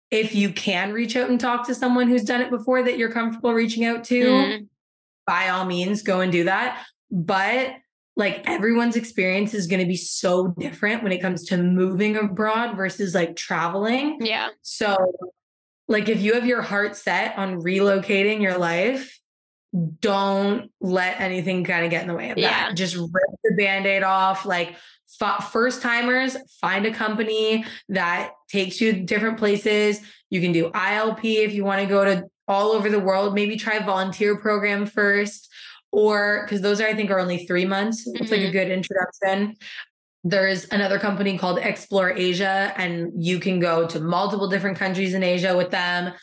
if 0.10 0.36
you 0.36 0.52
can 0.52 0.92
reach 0.92 1.16
out 1.16 1.30
and 1.30 1.40
talk 1.40 1.66
to 1.68 1.74
someone 1.74 2.10
who's 2.10 2.24
done 2.24 2.42
it 2.42 2.50
before 2.50 2.84
that 2.84 2.98
you're 2.98 3.12
comfortable 3.12 3.54
reaching 3.54 3.86
out 3.86 4.04
to, 4.06 4.24
mm 4.24 4.68
by 5.26 5.49
all 5.49 5.65
means 5.65 6.03
go 6.03 6.22
and 6.22 6.32
do 6.32 6.45
that. 6.45 6.84
But 7.09 7.76
like 8.15 8.43
everyone's 8.47 8.95
experience 8.95 9.53
is 9.53 9.67
going 9.67 9.80
to 9.80 9.88
be 9.88 9.95
so 9.95 10.53
different 10.59 11.03
when 11.03 11.11
it 11.11 11.22
comes 11.22 11.45
to 11.45 11.57
moving 11.57 12.17
abroad 12.17 12.76
versus 12.76 13.15
like 13.15 13.36
traveling. 13.36 14.17
Yeah. 14.22 14.49
So, 14.61 14.97
like, 15.88 16.07
if 16.07 16.22
you 16.22 16.34
have 16.34 16.45
your 16.45 16.61
heart 16.61 16.95
set 16.95 17.38
on 17.38 17.61
relocating 17.61 18.41
your 18.41 18.57
life, 18.57 19.19
don't 19.99 20.69
let 20.80 21.19
anything 21.19 21.63
kind 21.63 21.86
of 21.86 21.91
get 21.91 22.01
in 22.01 22.07
the 22.07 22.13
way 22.13 22.30
of 22.30 22.38
yeah. 22.38 22.67
that. 22.67 22.76
Just 22.76 22.95
rip 22.95 23.11
the 23.43 23.55
band 23.57 23.86
aid 23.86 24.03
off. 24.03 24.45
Like, 24.45 24.76
first 25.51 25.82
timers, 25.82 26.38
find 26.59 26.86
a 26.86 26.93
company 26.93 27.65
that 27.89 28.32
takes 28.49 28.82
you 28.82 28.93
different 28.93 29.38
places. 29.38 30.01
You 30.30 30.41
can 30.41 30.51
do 30.51 30.69
ILP 30.72 31.24
if 31.24 31.53
you 31.53 31.63
want 31.63 31.82
to 31.82 31.88
go 31.88 32.05
to 32.05 32.26
all 32.48 32.72
over 32.72 32.89
the 32.89 33.00
world. 33.00 33.34
Maybe 33.34 33.56
try 33.58 33.80
volunteer 33.80 34.38
program 34.38 34.86
first, 34.86 35.50
or 35.92 36.44
because 36.46 36.62
those 36.62 36.82
are, 36.82 36.88
I 36.88 36.94
think, 36.94 37.12
are 37.12 37.20
only 37.20 37.46
three 37.46 37.66
months. 37.66 38.06
It's 38.08 38.10
mm-hmm. 38.10 38.32
like 38.32 38.42
a 38.42 38.44
mm-hmm. 38.44 38.52
good 38.52 38.70
introduction. 38.70 39.56
There's 40.24 40.66
another 40.70 41.00
company 41.00 41.38
called 41.38 41.60
Explore 41.60 42.12
Asia, 42.12 42.74
and 42.78 43.12
you 43.16 43.39
can 43.39 43.60
go 43.60 43.88
to 43.88 44.00
multiple 44.00 44.48
different 44.48 44.78
countries 44.78 45.14
in 45.14 45.24
Asia 45.24 45.58
with 45.58 45.72
them. 45.72 46.14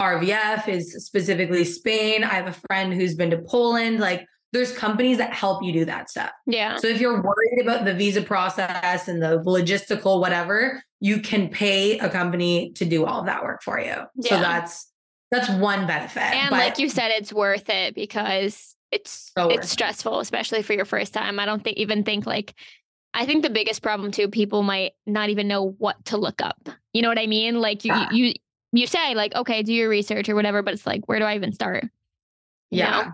RVF 0.00 0.68
is 0.68 1.06
specifically 1.06 1.64
Spain. 1.64 2.22
I 2.22 2.34
have 2.34 2.46
a 2.46 2.56
friend 2.68 2.92
who's 2.92 3.14
been 3.14 3.30
to 3.30 3.38
Poland. 3.38 3.98
Like 3.98 4.26
there's 4.52 4.72
companies 4.72 5.18
that 5.18 5.32
help 5.32 5.62
you 5.62 5.72
do 5.72 5.84
that 5.86 6.10
stuff. 6.10 6.30
Yeah. 6.46 6.76
So 6.76 6.86
if 6.86 7.00
you're 7.00 7.20
worried 7.22 7.60
about 7.62 7.84
the 7.84 7.94
visa 7.94 8.22
process 8.22 9.08
and 9.08 9.22
the 9.22 9.42
logistical 9.42 10.20
whatever, 10.20 10.82
you 11.00 11.20
can 11.20 11.48
pay 11.48 11.98
a 11.98 12.08
company 12.08 12.72
to 12.72 12.84
do 12.84 13.04
all 13.04 13.20
of 13.20 13.26
that 13.26 13.42
work 13.42 13.62
for 13.62 13.80
you. 13.80 13.86
Yeah. 13.86 14.28
So 14.28 14.40
that's 14.40 14.90
that's 15.30 15.48
one 15.50 15.86
benefit. 15.86 16.22
And 16.22 16.50
but, 16.50 16.58
like 16.58 16.78
you 16.78 16.88
said, 16.88 17.10
it's 17.10 17.32
worth 17.32 17.68
it 17.68 17.94
because 17.94 18.76
it's 18.92 19.32
so 19.36 19.48
it's 19.48 19.70
stressful, 19.70 20.20
especially 20.20 20.62
for 20.62 20.72
your 20.72 20.84
first 20.84 21.12
time. 21.12 21.40
I 21.40 21.46
don't 21.46 21.62
think 21.62 21.76
even 21.78 22.04
think 22.04 22.26
like 22.26 22.54
I 23.14 23.26
think 23.26 23.42
the 23.42 23.50
biggest 23.50 23.82
problem 23.82 24.12
too, 24.12 24.28
people 24.28 24.62
might 24.62 24.92
not 25.06 25.30
even 25.30 25.48
know 25.48 25.74
what 25.78 26.04
to 26.06 26.16
look 26.16 26.42
up. 26.42 26.68
You 26.92 27.02
know 27.02 27.08
what 27.08 27.18
I 27.18 27.26
mean? 27.26 27.60
Like 27.60 27.84
you 27.84 27.92
yeah. 27.92 28.10
you 28.12 28.32
you 28.72 28.86
say 28.86 29.14
like, 29.14 29.34
okay, 29.34 29.62
do 29.62 29.72
your 29.72 29.88
research 29.88 30.28
or 30.28 30.34
whatever, 30.34 30.62
but 30.62 30.74
it's 30.74 30.86
like, 30.86 31.08
where 31.08 31.18
do 31.18 31.24
I 31.24 31.34
even 31.34 31.52
start? 31.52 31.84
You 32.70 32.78
yeah. 32.78 32.90
Know? 32.90 33.12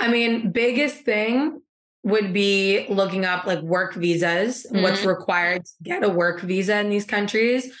I 0.00 0.08
mean, 0.08 0.52
biggest 0.52 1.04
thing 1.04 1.60
would 2.04 2.32
be 2.32 2.86
looking 2.88 3.24
up 3.24 3.44
like 3.44 3.60
work 3.60 3.94
visas, 3.94 4.64
mm-hmm. 4.64 4.82
what's 4.82 5.04
required 5.04 5.64
to 5.64 5.72
get 5.82 6.04
a 6.04 6.08
work 6.08 6.40
visa 6.40 6.78
in 6.78 6.88
these 6.88 7.04
countries. 7.04 7.72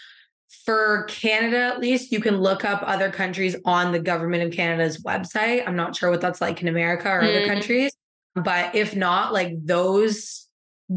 For 0.64 1.04
Canada, 1.04 1.58
at 1.58 1.80
least, 1.80 2.10
you 2.10 2.20
can 2.20 2.38
look 2.38 2.64
up 2.64 2.82
other 2.84 3.10
countries 3.10 3.56
on 3.64 3.92
the 3.92 3.98
government 3.98 4.42
of 4.44 4.52
Canada's 4.52 5.02
website. 5.02 5.66
I'm 5.66 5.76
not 5.76 5.94
sure 5.94 6.10
what 6.10 6.20
that's 6.20 6.40
like 6.40 6.62
in 6.62 6.68
America 6.68 7.08
or 7.10 7.20
mm-hmm. 7.20 7.36
other 7.36 7.46
countries. 7.46 7.92
But 8.34 8.74
if 8.74 8.96
not, 8.96 9.32
like 9.32 9.52
those 9.64 10.48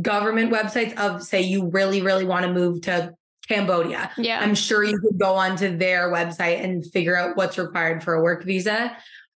government 0.02 0.52
websites 0.52 0.96
of 0.98 1.24
say 1.24 1.42
you 1.42 1.68
really, 1.70 2.02
really 2.02 2.26
want 2.26 2.46
to 2.46 2.54
move 2.54 2.82
to 2.84 3.14
Cambodia. 3.48 4.12
Yeah. 4.18 4.40
I'm 4.40 4.56
sure 4.56 4.84
you 4.84 5.00
could 5.00 5.20
go 5.20 5.36
onto 5.36 5.76
their 5.78 6.12
website 6.12 6.64
and 6.64 6.86
figure 6.86 7.18
out 7.18 7.36
what's 7.36 7.58
required 7.58 8.04
for 8.04 8.14
a 8.14 8.22
work 8.22 8.46
visa. 8.46 8.96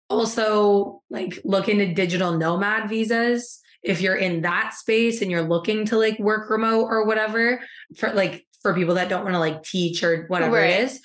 Also, 0.08 1.02
like 1.10 1.40
look 1.44 1.68
into 1.68 1.92
digital 1.92 2.38
nomad 2.38 2.88
visas 2.88 3.60
if 3.82 4.00
you're 4.00 4.16
in 4.16 4.42
that 4.42 4.74
space 4.74 5.20
and 5.20 5.30
you're 5.30 5.42
looking 5.42 5.84
to 5.86 5.98
like 5.98 6.18
work 6.18 6.48
remote 6.48 6.84
or 6.84 7.04
whatever 7.04 7.60
for 7.96 8.12
like 8.12 8.46
for 8.64 8.74
people 8.74 8.94
that 8.94 9.08
don't 9.08 9.22
want 9.22 9.34
to 9.34 9.38
like 9.38 9.62
teach 9.62 10.02
or 10.02 10.24
whatever 10.26 10.56
right. 10.56 10.70
it 10.70 10.80
is 10.84 11.00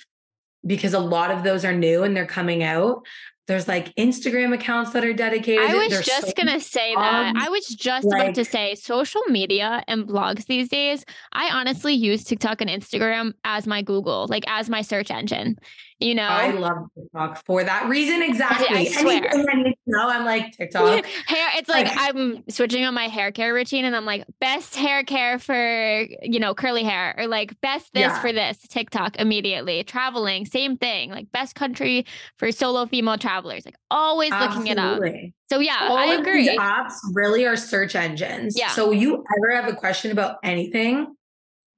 because 0.66 0.94
a 0.94 0.98
lot 0.98 1.30
of 1.30 1.44
those 1.44 1.64
are 1.64 1.74
new 1.74 2.02
and 2.02 2.16
they're 2.16 2.26
coming 2.26 2.62
out 2.64 3.06
there's 3.50 3.66
like 3.66 3.92
Instagram 3.96 4.54
accounts 4.54 4.92
that 4.92 5.04
are 5.04 5.12
dedicated. 5.12 5.68
I 5.68 5.74
was 5.74 6.06
just 6.06 6.28
so 6.28 6.32
gonna 6.36 6.60
say 6.60 6.94
that. 6.94 7.34
I 7.36 7.48
was 7.48 7.66
just 7.66 8.06
like, 8.06 8.22
about 8.22 8.34
to 8.36 8.44
say 8.44 8.76
social 8.76 9.22
media 9.28 9.82
and 9.88 10.06
blogs 10.06 10.46
these 10.46 10.68
days. 10.68 11.04
I 11.32 11.50
honestly 11.50 11.92
use 11.92 12.22
TikTok 12.22 12.60
and 12.60 12.70
Instagram 12.70 13.32
as 13.42 13.66
my 13.66 13.82
Google, 13.82 14.28
like 14.28 14.44
as 14.46 14.70
my 14.70 14.82
search 14.82 15.10
engine. 15.10 15.58
You 16.00 16.14
know, 16.14 16.22
I 16.22 16.50
love 16.52 16.86
TikTok 16.96 17.44
for 17.44 17.62
that 17.62 17.88
reason 17.88 18.22
exactly. 18.22 18.68
I, 18.68 18.80
I 18.80 18.84
swear. 18.86 19.30
I 19.30 19.62
need 19.62 19.72
to 19.72 19.76
know, 19.86 20.08
I'm 20.08 20.24
like 20.24 20.56
TikTok. 20.56 21.04
hair, 21.04 21.50
it's 21.56 21.68
like, 21.68 21.86
like 21.86 21.96
I'm 21.98 22.42
switching 22.48 22.84
on 22.84 22.94
my 22.94 23.06
hair 23.08 23.30
care 23.32 23.52
routine, 23.52 23.84
and 23.84 23.94
I'm 23.94 24.06
like 24.06 24.24
best 24.40 24.76
hair 24.76 25.04
care 25.04 25.38
for 25.38 26.06
you 26.22 26.40
know 26.40 26.54
curly 26.54 26.84
hair, 26.84 27.14
or 27.18 27.26
like 27.26 27.60
best 27.60 27.92
this 27.92 28.00
yeah. 28.00 28.20
for 28.20 28.32
this 28.32 28.58
TikTok 28.68 29.16
immediately. 29.18 29.84
Traveling, 29.84 30.46
same 30.46 30.78
thing. 30.78 31.10
Like 31.10 31.30
best 31.32 31.54
country 31.54 32.06
for 32.38 32.50
solo 32.50 32.86
female 32.86 33.18
travelers. 33.18 33.66
Like 33.66 33.76
always 33.90 34.32
Absolutely. 34.32 34.70
looking 34.70 34.72
it 34.72 34.78
up. 34.78 35.32
So 35.50 35.58
yeah, 35.58 35.88
All 35.90 35.98
I 35.98 36.14
agree. 36.14 36.48
Apps 36.56 36.94
really 37.12 37.44
are 37.44 37.56
search 37.56 37.94
engines. 37.94 38.56
Yeah. 38.56 38.68
So 38.68 38.92
you 38.92 39.24
ever 39.36 39.60
have 39.60 39.70
a 39.70 39.76
question 39.76 40.12
about 40.12 40.36
anything, 40.44 41.14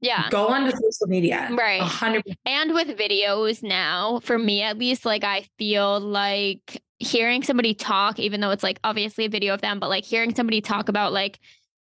yeah. 0.02 0.28
Go 0.30 0.48
on 0.48 0.64
to 0.64 0.72
social 0.72 1.06
media. 1.06 1.48
Right. 1.52 1.80
100%. 1.80 2.22
And 2.44 2.74
with 2.74 2.88
videos 2.98 3.62
now, 3.62 4.20
for 4.20 4.36
me 4.36 4.60
at 4.62 4.76
least, 4.76 5.06
like 5.06 5.22
I 5.22 5.46
feel 5.58 6.00
like 6.00 6.82
hearing 6.98 7.42
somebody 7.42 7.72
talk, 7.72 8.18
even 8.18 8.40
though 8.40 8.50
it's 8.50 8.64
like 8.64 8.80
obviously 8.82 9.24
a 9.24 9.28
video 9.28 9.54
of 9.54 9.60
them, 9.60 9.78
but 9.78 9.88
like 9.88 10.04
hearing 10.04 10.34
somebody 10.34 10.60
talk 10.60 10.88
about 10.88 11.12
like, 11.12 11.38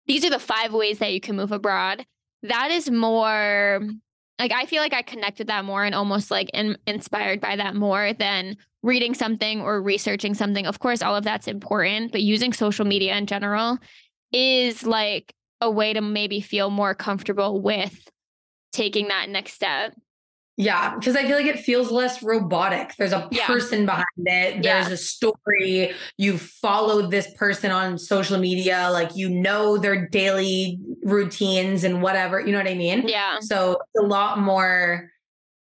these 0.06 0.24
are 0.24 0.30
the 0.30 0.38
five 0.38 0.74
ways 0.74 0.98
that 0.98 1.12
you 1.12 1.20
can 1.20 1.36
move 1.36 1.52
abroad. 1.52 2.04
That 2.42 2.70
is 2.70 2.90
more 2.90 3.80
like 4.38 4.52
I 4.52 4.66
feel 4.66 4.82
like 4.82 4.92
I 4.92 5.02
connected 5.02 5.46
that 5.46 5.64
more 5.64 5.84
and 5.84 5.94
almost 5.94 6.30
like 6.30 6.50
in, 6.52 6.76
inspired 6.86 7.40
by 7.40 7.56
that 7.56 7.74
more 7.74 8.12
than 8.12 8.56
reading 8.82 9.14
something 9.14 9.60
or 9.60 9.80
researching 9.80 10.34
something. 10.34 10.66
Of 10.66 10.80
course, 10.80 11.00
all 11.00 11.16
of 11.16 11.24
that's 11.24 11.48
important, 11.48 12.12
but 12.12 12.22
using 12.22 12.52
social 12.52 12.84
media 12.84 13.16
in 13.16 13.26
general 13.26 13.78
is 14.32 14.84
like 14.84 15.32
a 15.62 15.70
way 15.70 15.92
to 15.94 16.02
maybe 16.02 16.40
feel 16.40 16.68
more 16.68 16.94
comfortable 16.94 17.62
with 17.62 18.10
taking 18.72 19.08
that 19.08 19.28
next 19.28 19.52
step. 19.52 19.94
Yeah, 20.58 20.96
because 20.96 21.16
I 21.16 21.24
feel 21.24 21.36
like 21.36 21.46
it 21.46 21.60
feels 21.60 21.90
less 21.90 22.22
robotic. 22.22 22.94
There's 22.98 23.12
a 23.12 23.26
yeah. 23.30 23.46
person 23.46 23.86
behind 23.86 24.04
it. 24.18 24.62
There's 24.62 24.88
yeah. 24.88 24.92
a 24.92 24.96
story. 24.98 25.94
You 26.18 26.36
follow 26.36 27.08
this 27.08 27.32
person 27.34 27.70
on 27.70 27.96
social 27.96 28.38
media, 28.38 28.90
like 28.92 29.16
you 29.16 29.30
know 29.30 29.78
their 29.78 30.06
daily 30.08 30.78
routines 31.04 31.84
and 31.84 32.02
whatever. 32.02 32.38
You 32.38 32.52
know 32.52 32.58
what 32.58 32.68
I 32.68 32.74
mean? 32.74 33.08
Yeah. 33.08 33.38
So 33.40 33.78
a 33.98 34.02
lot 34.02 34.38
more. 34.38 35.10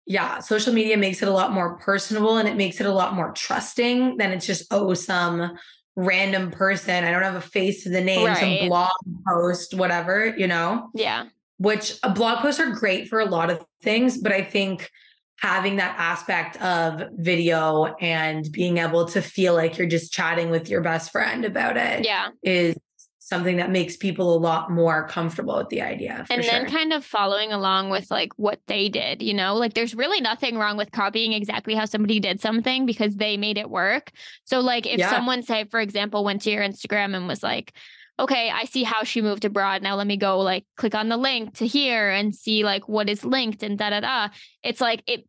Yeah, 0.07 0.40
social 0.40 0.74
media 0.74 0.99
makes 0.99 1.22
it 1.22 1.28
a 1.28 1.32
lot 1.32 1.53
more 1.53 1.78
personable 1.78 2.36
and 2.36 2.47
it 2.47 2.57
makes 2.57 2.78
it 2.78 2.84
a 2.86 2.92
lot 2.92 3.14
more 3.14 3.32
trusting 3.32 4.18
than 4.18 4.32
it's 4.32 4.45
just 4.45 4.66
oh 4.70 4.92
some 4.92 5.57
random 5.97 6.51
person. 6.51 7.05
I 7.05 7.11
don't 7.11 7.22
have 7.22 7.36
a 7.36 7.40
face 7.40 7.84
to 7.84 7.90
the 7.90 8.01
name, 8.01 8.26
right. 8.26 8.61
some 8.61 8.68
blog 8.68 8.90
post, 9.26 9.74
whatever, 9.74 10.34
you 10.36 10.47
know? 10.47 10.90
Yeah. 10.95 11.26
Which 11.59 11.99
a 12.03 12.09
uh, 12.09 12.14
blog 12.14 12.38
posts 12.38 12.61
are 12.61 12.70
great 12.70 13.09
for 13.09 13.20
a 13.20 13.26
lot 13.26 13.51
of 13.51 13.64
things, 13.82 14.18
but 14.18 14.32
I 14.32 14.42
think 14.42 14.90
having 15.38 15.76
that 15.76 15.95
aspect 15.99 16.57
of 16.62 17.03
video 17.12 17.95
and 18.01 18.51
being 18.51 18.78
able 18.78 19.05
to 19.07 19.20
feel 19.20 19.55
like 19.55 19.76
you're 19.76 19.88
just 19.88 20.12
chatting 20.12 20.51
with 20.51 20.68
your 20.68 20.80
best 20.80 21.12
friend 21.12 21.45
about 21.45 21.76
it 21.76 22.05
yeah. 22.05 22.28
is 22.42 22.76
something 23.25 23.57
that 23.57 23.70
makes 23.70 23.97
people 23.97 24.37
a 24.37 24.39
lot 24.39 24.70
more 24.70 25.09
comfortable 25.09 25.57
with 25.57 25.70
the 25.70 25.81
idea. 25.81 26.27
and 26.29 26.45
then 26.45 26.68
sure. 26.68 26.79
kind 26.79 26.93
of 26.93 27.03
following 27.03 27.53
along 27.53 27.89
with 27.89 28.11
like 28.11 28.31
what 28.37 28.61
they 28.66 28.91
did, 28.91 29.22
you 29.22 29.33
know, 29.33 29.55
like 29.55 29.72
there's 29.72 29.95
really 29.95 30.20
nothing 30.20 30.59
wrong 30.59 30.77
with 30.77 30.93
copying 30.93 31.33
exactly 31.33 31.75
how 31.75 31.87
somebody 31.87 32.20
did 32.20 32.39
something 32.39 32.85
because 32.85 33.16
they 33.16 33.39
made 33.39 33.57
it 33.57 33.70
work. 33.70 34.11
So, 34.45 34.61
like, 34.61 34.87
if 34.87 34.99
yeah. 34.99 35.09
someone, 35.09 35.43
say, 35.43 35.64
for 35.64 35.81
example, 35.81 36.22
went 36.22 36.43
to 36.43 36.51
your 36.51 36.62
Instagram 36.62 37.16
and 37.16 37.27
was 37.27 37.43
like, 37.43 37.72
okay, 38.18 38.51
I 38.51 38.66
see 38.66 38.83
how 38.83 39.05
she 39.05 39.22
moved 39.22 39.47
abroad. 39.47 39.81
Now 39.81 39.95
let 39.97 40.07
me 40.07 40.18
go 40.18 40.41
like 40.41 40.66
click 40.77 40.95
on 40.95 41.09
the 41.09 41.16
link 41.16 41.57
to 41.57 41.66
here 41.66 42.11
and 42.11 42.35
see 42.35 42.62
like 42.62 42.87
what 42.91 43.09
is 43.09 43.25
linked 43.25 43.62
and 43.62 43.79
da 43.79 43.89
da 43.89 44.01
da. 44.01 44.29
It's 44.62 44.83
like 44.83 45.03
it 45.07 45.27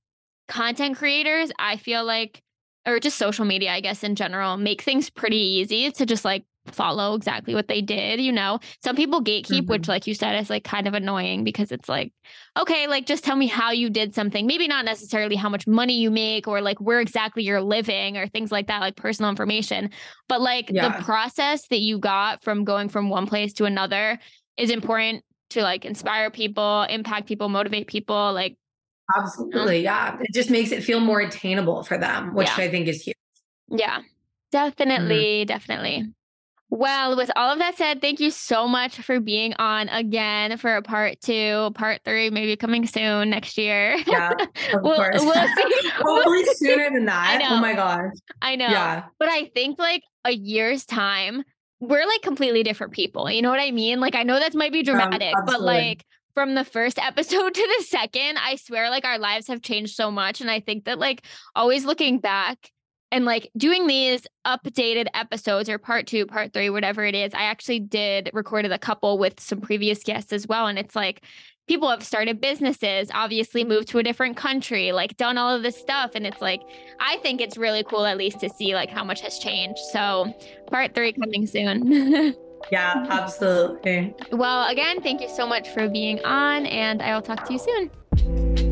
content 0.50 0.98
creators, 0.98 1.50
I 1.58 1.78
feel 1.78 2.04
like, 2.04 2.42
or 2.86 3.00
just 3.00 3.18
social 3.18 3.46
media, 3.46 3.72
I 3.72 3.80
guess 3.80 4.04
in 4.04 4.16
general, 4.16 4.58
make 4.58 4.82
things 4.82 5.10
pretty 5.10 5.38
easy 5.38 5.92
to 5.92 6.06
just 6.06 6.26
like 6.26 6.44
follow 6.72 7.14
exactly 7.16 7.54
what 7.54 7.68
they 7.68 7.82
did 7.82 8.20
you 8.20 8.32
know 8.32 8.60
some 8.84 8.96
people 8.96 9.24
gatekeep 9.24 9.62
mm-hmm. 9.62 9.72
which 9.72 9.88
like 9.88 10.08
you 10.08 10.14
said 10.14 10.40
is 10.40 10.50
like 10.50 10.64
kind 10.64 10.88
of 10.88 10.94
annoying 10.94 11.44
because 11.44 11.72
it's 11.72 11.88
like 11.88 12.12
okay 12.58 12.88
like 12.88 13.06
just 13.06 13.24
tell 13.24 13.36
me 13.36 13.48
how 13.48 13.72
you 13.72 13.90
did 13.90 14.16
something 14.16 14.48
maybe 14.48 14.68
not 14.68 14.86
necessarily 14.86 15.36
how 15.36 15.50
much 15.50 15.68
money 15.68 15.98
you 15.98 16.10
make 16.10 16.48
or 16.48 16.62
like 16.62 16.80
where 16.82 17.00
exactly 17.00 17.44
you're 17.44 17.62
living 17.62 18.18
or 18.18 18.28
things 18.28 18.52
like 18.52 18.68
that 18.68 18.82
like 18.82 18.96
personal 18.96 19.30
information 19.30 19.90
but 20.28 20.42
like 20.42 20.70
yeah. 20.72 20.98
the 20.98 21.04
process 21.04 21.68
that 21.68 21.80
you 21.80 22.00
got 22.00 22.44
from 22.44 22.64
going 22.64 22.90
from 22.90 23.10
one 23.10 23.28
place 23.28 23.54
to 23.54 23.66
another 23.66 24.20
is 24.58 24.72
important 24.72 25.24
to 25.52 25.62
like 25.62 25.86
inspire 25.86 26.32
people 26.32 26.84
impact 26.90 27.28
people 27.28 27.50
motivate 27.50 27.88
people 27.88 28.34
like 28.34 28.58
absolutely 29.16 29.84
yeah 29.84 30.18
it 30.20 30.34
just 30.34 30.50
makes 30.50 30.72
it 30.72 30.84
feel 30.84 31.00
more 31.00 31.20
attainable 31.20 31.84
for 31.84 31.98
them 31.98 32.34
which 32.34 32.48
yeah. 32.48 32.66
i 32.66 32.70
think 32.70 32.88
is 32.88 33.04
huge 33.04 33.16
yeah 33.70 34.02
definitely 34.52 35.42
mm-hmm. 35.42 35.48
definitely 35.48 36.06
well, 36.70 37.16
with 37.16 37.30
all 37.36 37.52
of 37.52 37.60
that 37.60 37.78
said, 37.78 38.02
thank 38.02 38.20
you 38.20 38.32
so 38.32 38.68
much 38.68 38.98
for 38.98 39.20
being 39.20 39.54
on 39.60 39.88
again 39.90 40.58
for 40.58 40.76
a 40.76 40.82
part 40.82 41.22
two, 41.22 41.72
part 41.76 42.02
three, 42.04 42.30
maybe 42.30 42.56
coming 42.56 42.88
soon 42.88 43.30
next 43.30 43.58
year. 43.58 43.96
Yeah, 44.08 44.32
of 44.32 44.48
we'll, 44.82 44.96
course. 44.96 45.22
We'll 45.22 45.34
see. 45.56 45.90
Hopefully 45.90 46.46
sooner 46.56 46.90
than 46.92 47.06
that. 47.06 47.48
Oh 47.50 47.60
my 47.60 47.74
gosh. 47.74 48.14
I 48.42 48.56
know. 48.56 48.68
Yeah. 48.68 49.06
But 49.20 49.30
I 49.30 49.46
think 49.54 49.78
like 49.78 50.04
a 50.26 50.32
year's 50.32 50.86
time, 50.86 51.44
we're 51.80 52.06
like 52.06 52.22
completely 52.22 52.64
different 52.64 52.94
people. 52.94 53.30
You 53.30 53.42
know 53.42 53.52
what 53.52 53.60
I 53.60 53.72
mean? 53.72 54.00
Like 54.00 54.16
I 54.16 54.24
know 54.24 54.40
that 54.40 54.56
might 54.56 54.74
be 54.74 54.80
um, 54.80 54.86
dramatic, 54.86 55.36
um, 55.36 55.46
but 55.46 55.62
like 55.62 56.04
from 56.34 56.56
the 56.56 56.66
first 56.66 56.98
episode 57.00 57.54
to 57.54 57.76
the 57.78 57.84
second, 57.86 58.38
I 58.38 58.56
swear 58.56 58.90
like 58.90 59.06
our 59.06 59.20
lives 59.20 59.48
have 59.48 59.62
changed 59.62 59.96
so 59.96 60.10
much. 60.10 60.42
And 60.42 60.50
I 60.50 60.62
think 60.62 60.86
that 60.86 60.98
like 60.98 61.26
always 61.56 61.86
looking 61.86 62.20
back, 62.20 62.72
and 63.12 63.26
like 63.26 63.50
doing 63.58 63.88
these 63.88 64.28
updated 64.46 65.08
episodes 65.14 65.70
or 65.70 65.78
part 65.78 66.08
two, 66.08 66.26
part 66.26 66.54
three, 66.54 66.70
whatever 66.70 67.06
it 67.06 67.16
is, 67.16 67.34
I 67.34 67.44
actually 67.44 67.80
did 67.80 68.30
recorded 68.34 68.72
a 68.72 68.80
couple 68.80 69.18
with 69.18 69.40
some 69.40 69.62
previous 69.62 70.04
guests 70.04 70.34
as 70.34 70.48
well. 70.48 70.68
And 70.68 70.78
it's 70.80 70.96
like 70.96 71.22
people 71.68 71.90
have 71.90 72.04
started 72.04 72.42
businesses, 72.42 73.10
obviously 73.14 73.64
moved 73.64 73.88
to 73.90 74.00
a 74.00 74.04
different 74.04 74.38
country, 74.38 74.92
like 74.92 75.18
done 75.18 75.38
all 75.38 75.56
of 75.56 75.64
this 75.64 75.78
stuff. 75.78 76.12
And 76.16 76.26
it's 76.26 76.42
like, 76.42 76.62
I 77.00 77.18
think 77.18 77.42
it's 77.42 77.58
really 77.58 77.84
cool 77.84 78.06
at 78.06 78.18
least 78.18 78.40
to 78.42 78.50
see 78.50 78.76
like 78.76 78.90
how 78.90 79.04
much 79.04 79.22
has 79.22 79.40
changed. 79.40 79.80
So 79.92 80.34
part 80.68 80.94
three 80.94 81.14
coming 81.14 81.48
soon. 81.48 82.36
yeah, 82.72 83.06
absolutely. 83.10 84.16
Well, 84.32 84.68
again, 84.68 85.02
thank 85.02 85.22
you 85.22 85.30
so 85.30 85.48
much 85.48 85.70
for 85.70 85.88
being 85.88 86.24
on 86.24 86.66
and 86.66 87.02
I 87.02 87.14
will 87.14 87.22
talk 87.22 87.46
to 87.46 87.54
you 87.54 87.60
soon. 87.60 88.65